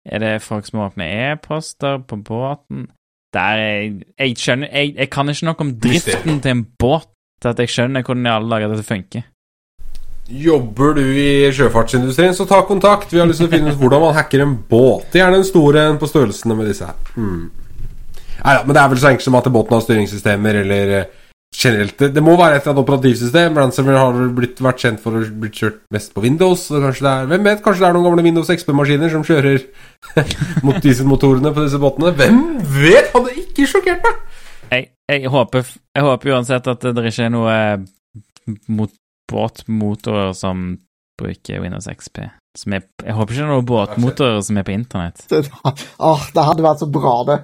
Er 0.05 0.19
det 0.21 0.41
folk 0.45 0.65
som 0.67 0.79
åpner 0.85 1.33
e-poster 1.33 1.97
på 2.07 2.19
båten? 2.23 2.87
Der 3.33 3.59
er, 3.59 4.01
jeg 4.19 4.37
skjønner 4.37 4.69
jeg, 4.71 4.93
jeg 4.95 5.09
kan 5.11 5.29
ikke 5.29 5.45
nok 5.49 5.61
om 5.61 5.73
driften 5.81 6.41
til 6.41 6.51
en 6.51 6.65
båt 6.79 7.07
til 7.41 7.49
at 7.51 7.59
jeg 7.59 7.69
skjønner 7.73 8.03
hvordan 8.05 8.25
i 8.25 8.29
alle 8.31 8.49
dager 8.53 8.71
dette 8.71 8.85
funker. 8.87 9.25
Jobber 10.25 10.95
du 10.97 11.03
i 11.05 11.51
sjøfartsindustrien, 11.53 12.33
så 12.33 12.47
ta 12.49 12.63
kontakt. 12.65 13.11
Vi 13.13 13.19
har 13.21 13.27
lyst 13.29 13.43
til 13.43 13.49
å 13.49 13.51
finne 13.51 13.69
ut 13.69 13.77
hvordan 13.77 14.01
man 14.01 14.15
hacker 14.17 14.41
en 14.41 14.55
båt. 14.69 15.13
Gjerne 15.13 15.37
en 15.41 15.45
stor 15.45 15.77
en 15.83 15.99
på 16.01 16.09
størrelsene 16.09 16.57
med 16.57 16.71
disse 16.71 16.87
her. 16.87 16.97
Hmm. 17.13 17.51
Neida, 18.39 18.63
men 18.65 18.73
det 18.73 18.81
er 18.81 18.89
vel 18.89 19.01
så 19.03 19.11
enkelt 19.11 19.27
som 19.27 19.37
at 19.37 19.51
båten 19.53 19.77
har 19.77 19.83
styringssystemer, 19.85 20.57
eller 20.63 20.95
eh, 20.97 21.13
generelt 21.55 21.97
Det, 21.99 22.09
det 22.15 22.23
må 22.25 22.33
være 22.39 22.57
et 22.57 22.65
eller 22.65 22.73
annet 22.73 22.83
operativsystem. 22.83 23.61
Ransomware 23.61 24.01
har 24.01 24.33
blitt, 24.39 24.59
vært 24.65 24.81
kjent 24.81 25.03
for 25.03 25.19
å 25.19 25.21
bli 25.43 25.53
kjørt 25.53 25.79
mest 25.93 26.13
på 26.17 26.25
Windows. 26.25 26.65
Så 26.71 26.81
kanskje 26.81 27.05
det 27.05 27.13
er, 27.13 27.29
hvem 27.29 27.47
vet, 27.51 27.63
kanskje 27.63 27.85
det 27.85 27.89
er 27.91 27.95
noen 27.99 28.09
gamle 28.09 28.25
Windows 28.25 28.51
XP-maskiner 28.57 29.13
som 29.13 29.23
kjører 29.29 29.61
mot 30.65 30.81
dieselmotorene 30.81 31.53
på 31.53 31.69
disse 31.69 31.81
båtene. 31.81 32.15
Hvem 32.17 32.43
vet? 32.81 33.13
Hadde 33.13 33.37
ikke 33.45 33.69
sjokkert 33.69 34.09
meg! 34.09 34.21
Jeg, 34.73 34.91
jeg, 35.13 35.29
håper, 35.29 35.73
jeg 35.93 36.09
håper 36.09 36.33
uansett 36.33 36.73
at 36.73 36.91
det 36.97 37.09
ikke 37.13 37.29
er 37.29 37.33
noe 37.37 37.55
eh, 37.55 38.55
mot 38.73 38.89
båtmotorer 39.31 40.33
som 40.33 40.77
bruker 41.19 41.61
Windows 41.63 41.87
XP. 41.87 42.19
Som 42.57 42.75
er, 42.77 42.85
jeg 43.03 43.15
håper 43.17 43.33
ikke 43.33 43.41
det 43.41 43.47
er 43.47 43.51
noen 43.53 43.67
båtmotorer 43.67 44.41
som 44.45 44.57
er 44.59 44.67
på 44.67 44.75
internett. 44.75 45.25
Det, 45.31 45.43
åh, 45.99 46.23
det 46.33 46.47
hadde 46.47 46.65
vært 46.65 46.83
så 46.83 46.89
bra, 46.91 47.17
det. 47.27 47.37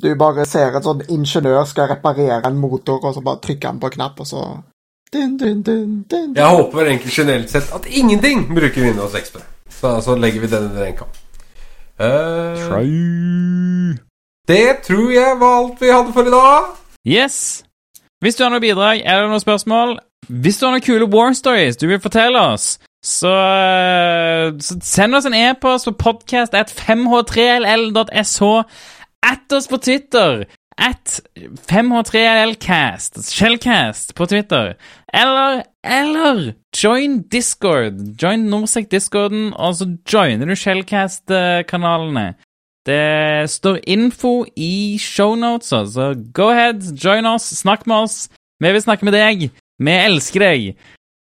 Du 0.00 0.08
bare 0.16 0.46
ser 0.48 0.74
en 0.74 0.84
sånn 0.84 1.02
ingeniør 1.12 1.66
skal 1.68 1.90
reparere 1.90 2.40
en 2.48 2.58
motor, 2.58 3.02
og 3.04 3.14
så 3.14 3.22
bare 3.24 3.42
trykker 3.44 3.68
han 3.68 3.80
på 3.82 3.90
en 3.90 3.96
knapp, 3.98 4.22
og 4.22 4.28
så 4.28 4.44
dun, 5.12 5.36
dun, 5.36 5.62
dun. 5.62 6.36
Jeg 6.36 6.46
håper 6.46 6.86
egentlig 6.86 7.12
generelt 7.12 7.50
sett 7.52 7.72
at 7.74 7.86
ingenting 7.86 8.46
bruker 8.54 8.86
Windows 8.86 9.16
XP. 9.18 9.40
Så, 9.80 9.96
så 10.04 10.14
legger 10.16 10.44
vi 10.44 10.50
den 10.52 10.70
under 10.70 10.86
en 10.86 10.96
kam. 10.96 11.18
Try. 12.00 12.86
det 14.48 14.80
tror 14.86 15.10
jeg 15.12 15.36
var 15.40 15.56
alt 15.58 15.82
vi 15.82 15.90
hadde 15.92 16.14
for 16.16 16.28
i 16.28 16.32
dag. 16.32 16.70
Yes! 17.04 17.36
Hvis 18.24 18.36
du 18.36 18.44
har 18.44 18.52
noe 18.52 18.62
bidrag 18.62 19.02
eller 19.04 19.28
noen 19.28 19.42
spørsmål, 19.42 19.98
hvis 20.28 20.58
du 20.58 20.66
har 20.66 20.76
noen 20.76 20.84
kule 20.84 21.08
war 21.10 21.32
stories 21.34 21.78
du 21.80 21.86
vil 21.88 22.00
fortelle 22.02 22.40
oss, 22.52 22.78
så, 23.02 23.32
eh, 23.32 24.52
så 24.60 24.76
send 24.84 25.14
oss 25.16 25.26
en 25.26 25.34
e-post 25.34 25.88
på 25.88 25.92
podcast 25.92 26.54
at 26.54 26.70
5h3ll.sh. 26.70 28.42
At 29.22 29.52
oss 29.52 29.68
på 29.68 29.76
Twitter. 29.76 30.44
At 30.78 31.20
5h3llcast. 31.68 33.20
Shellcast 33.32 34.14
på 34.14 34.26
Twitter. 34.26 34.74
Eller, 35.12 35.62
eller 35.84 36.52
join 36.82 37.22
Discord. 37.22 38.00
Join 38.22 38.48
Norsec-discorden, 38.48 39.52
og 39.56 39.74
så 39.74 39.88
joiner 40.12 40.46
du 40.46 40.56
Shellcast-kanalene. 40.56 42.34
Det 42.86 43.50
står 43.50 43.80
info 43.86 44.44
i 44.56 44.98
shownotes, 44.98 45.68
så 45.92 46.14
go 46.32 46.48
ahead, 46.48 46.80
join 47.04 47.26
oss, 47.26 47.42
snakk 47.42 47.86
med 47.86 47.96
oss. 47.96 48.28
Vi 48.60 48.72
vil 48.72 48.82
snakke 48.82 49.04
med 49.04 49.12
deg. 49.12 49.50
Vi 49.80 49.90
elsker 49.96 50.44
deg. 50.44 50.72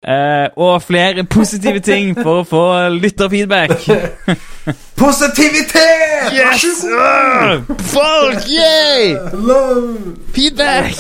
Eh, 0.06 0.47
og 0.62 0.84
flere 0.86 1.24
positive 1.38 1.80
ting 1.80 2.14
for 2.18 2.43
å 2.43 2.45
få 2.47 2.64
lytterfeedback. 2.97 3.72
Positivitet! 5.01 6.30
Yes! 6.34 6.86
Ah, 6.93 7.60
Folk, 7.91 8.45
yay! 8.49 9.16
Love! 9.34 10.16
Feedback! 10.34 10.95